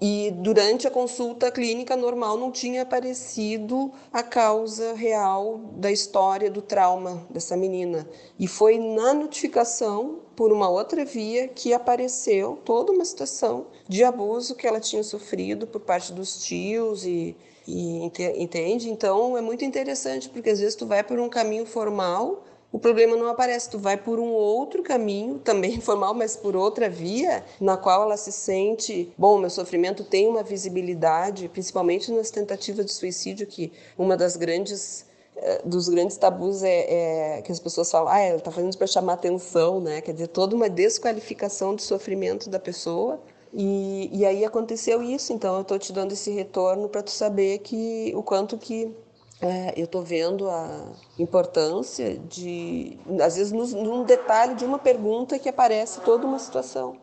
E 0.00 0.30
durante 0.30 0.86
a 0.86 0.90
consulta 0.90 1.50
clínica 1.50 1.94
normal 1.94 2.38
não 2.38 2.50
tinha 2.50 2.82
aparecido 2.82 3.92
a 4.10 4.22
causa 4.22 4.94
real 4.94 5.60
da 5.74 5.92
história 5.92 6.50
do 6.50 6.62
trauma 6.62 7.26
dessa 7.28 7.54
menina. 7.54 8.08
E 8.38 8.48
foi 8.48 8.78
na 8.78 9.12
notificação, 9.12 10.20
por 10.34 10.52
uma 10.52 10.70
outra 10.70 11.04
via, 11.04 11.48
que 11.48 11.74
apareceu 11.74 12.58
toda 12.64 12.92
uma 12.92 13.04
situação 13.04 13.66
de 13.86 14.02
abuso 14.02 14.54
que 14.54 14.66
ela 14.66 14.80
tinha 14.80 15.02
sofrido 15.02 15.66
por 15.66 15.82
parte 15.82 16.14
dos 16.14 16.42
tios 16.42 17.04
e, 17.04 17.36
e 17.68 18.02
entende? 18.38 18.88
Então 18.88 19.36
é 19.36 19.42
muito 19.42 19.66
interessante 19.66 20.30
porque 20.30 20.48
às 20.48 20.60
vezes 20.60 20.74
tu 20.74 20.86
vai 20.86 21.04
por 21.04 21.20
um 21.20 21.28
caminho 21.28 21.66
formal 21.66 22.42
o 22.72 22.78
problema 22.78 23.16
não 23.16 23.28
aparece. 23.28 23.70
Tu 23.70 23.78
vai 23.78 23.96
por 23.96 24.18
um 24.18 24.30
outro 24.32 24.82
caminho, 24.82 25.38
também 25.44 25.74
informal, 25.74 26.14
mas 26.14 26.36
por 26.36 26.56
outra 26.56 26.88
via, 26.88 27.44
na 27.60 27.76
qual 27.76 28.02
ela 28.02 28.16
se 28.16 28.32
sente, 28.32 29.12
bom, 29.16 29.38
meu 29.38 29.50
sofrimento 29.50 30.04
tem 30.04 30.28
uma 30.28 30.42
visibilidade, 30.42 31.48
principalmente 31.48 32.10
nas 32.12 32.30
tentativas 32.30 32.86
de 32.86 32.92
suicídio, 32.92 33.46
que 33.46 33.72
uma 33.98 34.16
das 34.16 34.36
grandes 34.36 35.06
eh, 35.36 35.62
dos 35.64 35.88
grandes 35.88 36.16
tabus 36.16 36.62
é, 36.62 37.38
é, 37.38 37.42
que 37.42 37.50
as 37.50 37.58
pessoas 37.58 37.90
falam, 37.90 38.12
ah, 38.12 38.18
ela 38.18 38.38
está 38.38 38.50
fazendo 38.50 38.70
isso 38.70 38.78
para 38.78 38.86
chamar 38.86 39.14
atenção, 39.14 39.80
né? 39.80 40.00
Quer 40.00 40.12
dizer, 40.12 40.28
toda 40.28 40.54
uma 40.54 40.68
desqualificação 40.68 41.74
do 41.74 41.82
sofrimento 41.82 42.48
da 42.50 42.58
pessoa. 42.58 43.20
E, 43.52 44.08
e 44.12 44.24
aí 44.24 44.44
aconteceu 44.44 45.02
isso, 45.02 45.32
então 45.32 45.56
eu 45.56 45.62
estou 45.62 45.78
te 45.78 45.92
dando 45.92 46.12
esse 46.12 46.30
retorno 46.30 46.88
para 46.88 47.02
tu 47.02 47.10
saber 47.10 47.58
que 47.58 48.12
o 48.14 48.22
quanto 48.22 48.56
que 48.56 48.94
é, 49.40 49.72
eu 49.76 49.84
estou 49.84 50.02
vendo 50.02 50.48
a 50.48 50.92
importância 51.18 52.18
de, 52.18 52.98
às 53.22 53.36
vezes, 53.36 53.52
num 53.52 54.04
detalhe 54.04 54.54
de 54.54 54.64
uma 54.64 54.78
pergunta 54.78 55.38
que 55.38 55.48
aparece 55.48 56.00
toda 56.02 56.26
uma 56.26 56.38
situação. 56.38 56.96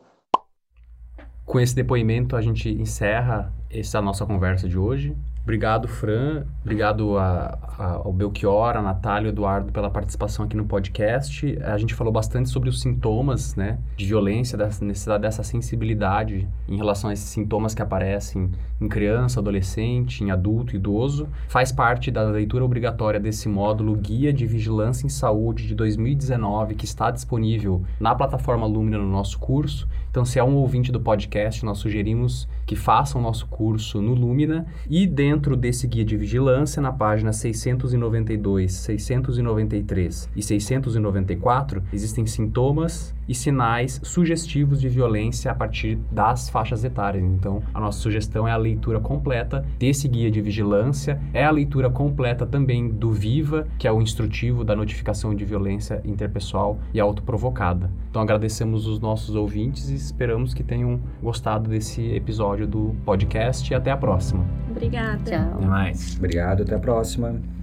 Com 1.46 1.60
esse 1.60 1.74
depoimento, 1.74 2.36
a 2.36 2.42
gente 2.42 2.70
encerra 2.70 3.52
essa 3.72 4.02
nossa 4.02 4.26
conversa 4.26 4.68
de 4.68 4.78
hoje. 4.78 5.16
Obrigado, 5.48 5.88
Fran. 5.88 6.44
Obrigado 6.62 7.18
a, 7.18 7.58
a, 7.80 7.92
ao 8.04 8.12
Belchior, 8.12 8.76
a 8.76 8.82
Natália 8.82 9.30
o 9.30 9.32
Eduardo 9.32 9.72
pela 9.72 9.90
participação 9.90 10.44
aqui 10.44 10.58
no 10.58 10.66
podcast. 10.66 11.58
A 11.64 11.78
gente 11.78 11.96
falou 11.96 12.12
bastante 12.12 12.50
sobre 12.50 12.68
os 12.68 12.82
sintomas 12.82 13.56
né, 13.56 13.80
de 13.96 14.06
violência, 14.06 14.58
dessa 14.58 14.84
necessidade 14.84 15.22
dessa 15.22 15.44
sensibilidade 15.44 16.46
em 16.68 16.76
relação 16.76 17.10
a 17.10 17.14
esses 17.14 17.30
sintomas 17.30 17.74
que 17.74 17.82
aparecem 17.82 18.52
em 18.82 18.90
criança, 18.90 19.40
adolescente, 19.40 20.22
em 20.22 20.32
adulto, 20.32 20.76
idoso. 20.76 21.30
Faz 21.48 21.72
parte 21.72 22.12
da 22.12 22.24
leitura 22.24 22.66
obrigatória 22.66 23.18
desse 23.18 23.48
módulo 23.48 23.96
Guia 23.96 24.34
de 24.34 24.46
Vigilância 24.46 25.06
em 25.06 25.10
Saúde 25.10 25.66
de 25.66 25.74
2019, 25.76 26.76
que 26.76 26.84
está 26.84 27.10
disponível 27.10 27.84
na 28.02 28.14
plataforma 28.14 28.68
Lumina 28.68 28.98
no 28.98 29.10
nosso 29.10 29.40
curso. 29.40 29.88
Então, 30.10 30.26
se 30.26 30.40
é 30.40 30.44
um 30.44 30.56
ouvinte 30.56 30.92
do 30.92 31.00
podcast, 31.00 31.64
nós 31.64 31.78
sugerimos 31.78 32.50
que 32.66 32.76
faça 32.76 33.18
o 33.18 33.22
nosso 33.22 33.46
curso 33.48 34.02
no 34.02 34.14
Lumina 34.14 34.66
e 34.90 35.06
dentro 35.06 35.37
desse 35.56 35.88
guia 35.88 36.04
de 36.04 36.18
vigilância, 36.18 36.82
na 36.82 36.92
página 36.92 37.32
692, 37.32 38.74
693 38.74 40.30
e 40.36 40.42
694, 40.42 41.84
existem 41.94 42.26
sintomas 42.26 43.16
e 43.28 43.36
sinais 43.36 44.00
sugestivos 44.04 44.80
de 44.80 44.90
violência 44.90 45.52
a 45.52 45.56
partir 45.56 45.98
das 46.12 46.50
faixas 46.50 46.84
etárias. 46.84 47.24
Então, 47.24 47.62
a 47.74 47.80
nossa 47.80 48.00
sugestão 48.00 48.48
é 48.48 48.52
a 48.52 48.58
leitura 48.58 49.00
completa 49.00 49.66
desse 49.78 50.08
guia 50.08 50.32
de 50.32 50.42
vigilância, 50.42 51.22
é 51.34 51.46
a 51.46 51.52
leitura 51.52 51.90
completa 51.90 52.46
também 52.46 52.90
do 52.90 53.12
Viva, 53.12 53.68
que 53.78 53.88
é 53.88 53.92
o 53.92 54.02
instrutivo 54.02 54.64
da 54.64 54.76
notificação 54.76 55.36
de 55.36 55.46
violência 55.46 56.02
interpessoal 56.06 56.80
e 56.94 57.00
autoprovocada. 57.00 57.90
Então, 58.10 58.22
agradecemos 58.22 58.88
os 58.88 59.00
nossos 59.00 59.36
ouvintes 59.36 59.90
e 59.90 59.96
esperamos 59.96 60.54
que 60.54 60.64
tenham 60.64 61.00
gostado 61.22 61.70
desse 61.70 62.02
episódio 62.14 62.68
do 62.68 62.96
podcast 63.06 63.72
e 63.72 63.76
até 63.76 63.92
a 63.92 63.98
próxima. 63.98 64.46
Obrigada. 64.70 65.24
Tchau. 65.24 65.54
Até 65.58 65.66
mais. 65.66 66.16
Obrigado, 66.18 66.64
até 66.64 66.76
a 66.76 66.80
próxima. 66.80 67.57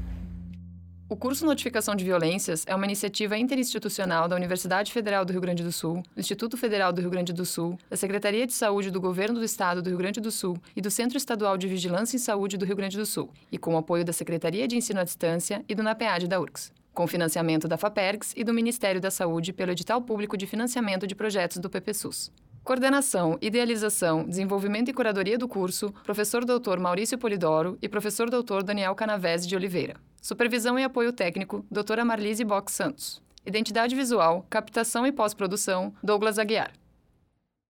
O 1.15 1.17
curso 1.17 1.47
Notificação 1.47 1.95
de 1.95 2.05
Violências 2.05 2.65
é 2.67 2.75
uma 2.75 2.87
iniciativa 2.87 3.39
interinstitucional 3.39 4.27
da 4.27 4.35
Universidade 4.35 4.91
Federal 4.91 5.25
do 5.25 5.33
Rio 5.33 5.41
Grande 5.41 5.63
do 5.63 5.71
Sul, 5.71 6.03
do 6.13 6.19
Instituto 6.19 6.57
Federal 6.57 6.93
do 6.93 7.01
Rio 7.01 7.09
Grande 7.09 7.33
do 7.33 7.47
Sul, 7.47 7.79
da 7.89 7.97
Secretaria 7.97 8.45
de 8.45 8.53
Saúde 8.53 8.91
do 8.91 9.01
Governo 9.01 9.39
do 9.39 9.45
Estado 9.45 9.81
do 9.81 9.91
Rio 9.91 9.99
Grande 9.99 10.21
do 10.21 10.33
Sul 10.33 10.59
e 10.75 10.81
do 10.81 10.91
Centro 10.91 11.17
Estadual 11.17 11.57
de 11.57 11.69
Vigilância 11.69 12.17
em 12.17 12.19
Saúde 12.19 12.57
do 12.57 12.65
Rio 12.65 12.75
Grande 12.75 12.97
do 12.97 13.07
Sul, 13.07 13.31
e 13.53 13.57
com 13.57 13.75
o 13.75 13.77
apoio 13.77 14.05
da 14.05 14.13
Secretaria 14.13 14.67
de 14.67 14.77
Ensino 14.77 14.99
à 14.99 15.05
Distância 15.05 15.65
e 15.69 15.75
do 15.77 15.85
NAPEAD 15.85 16.27
da 16.27 16.41
URCS 16.41 16.73
com 16.93 17.07
financiamento 17.07 17.69
da 17.69 17.77
FAPERGS 17.77 18.35
e 18.37 18.43
do 18.43 18.55
Ministério 18.55 19.01
da 19.01 19.11
Saúde 19.11 19.53
pelo 19.53 19.71
edital 19.71 20.03
público 20.03 20.37
de 20.37 20.47
financiamento 20.47 21.07
de 21.07 21.15
projetos 21.15 21.59
do 21.59 21.69
PPSUS. 21.69 22.33
Coordenação, 22.63 23.37
idealização, 23.41 24.25
desenvolvimento 24.25 24.91
e 24.91 24.95
curadoria 24.95 25.37
do 25.37 25.49
curso, 25.49 25.93
professor 26.05 26.45
doutor 26.45 26.79
Maurício 26.81 27.19
Polidoro 27.19 27.77
e 27.83 27.89
professor 27.89 28.31
doutor 28.31 28.63
Daniel 28.63 28.95
Canavese 28.95 29.47
de 29.47 29.57
Oliveira. 29.57 29.97
Supervisão 30.25 30.79
e 30.79 30.83
apoio 30.83 31.13
técnico, 31.13 31.67
doutora 31.71 32.03
Marlise 32.03 32.45
Box 32.45 32.73
Santos. 32.73 33.23
Identidade 33.45 33.95
visual, 33.95 34.47
captação 34.49 35.07
e 35.07 35.13
pós-produção, 35.13 35.93
Douglas 36.03 36.39
Aguiar. 36.39 36.73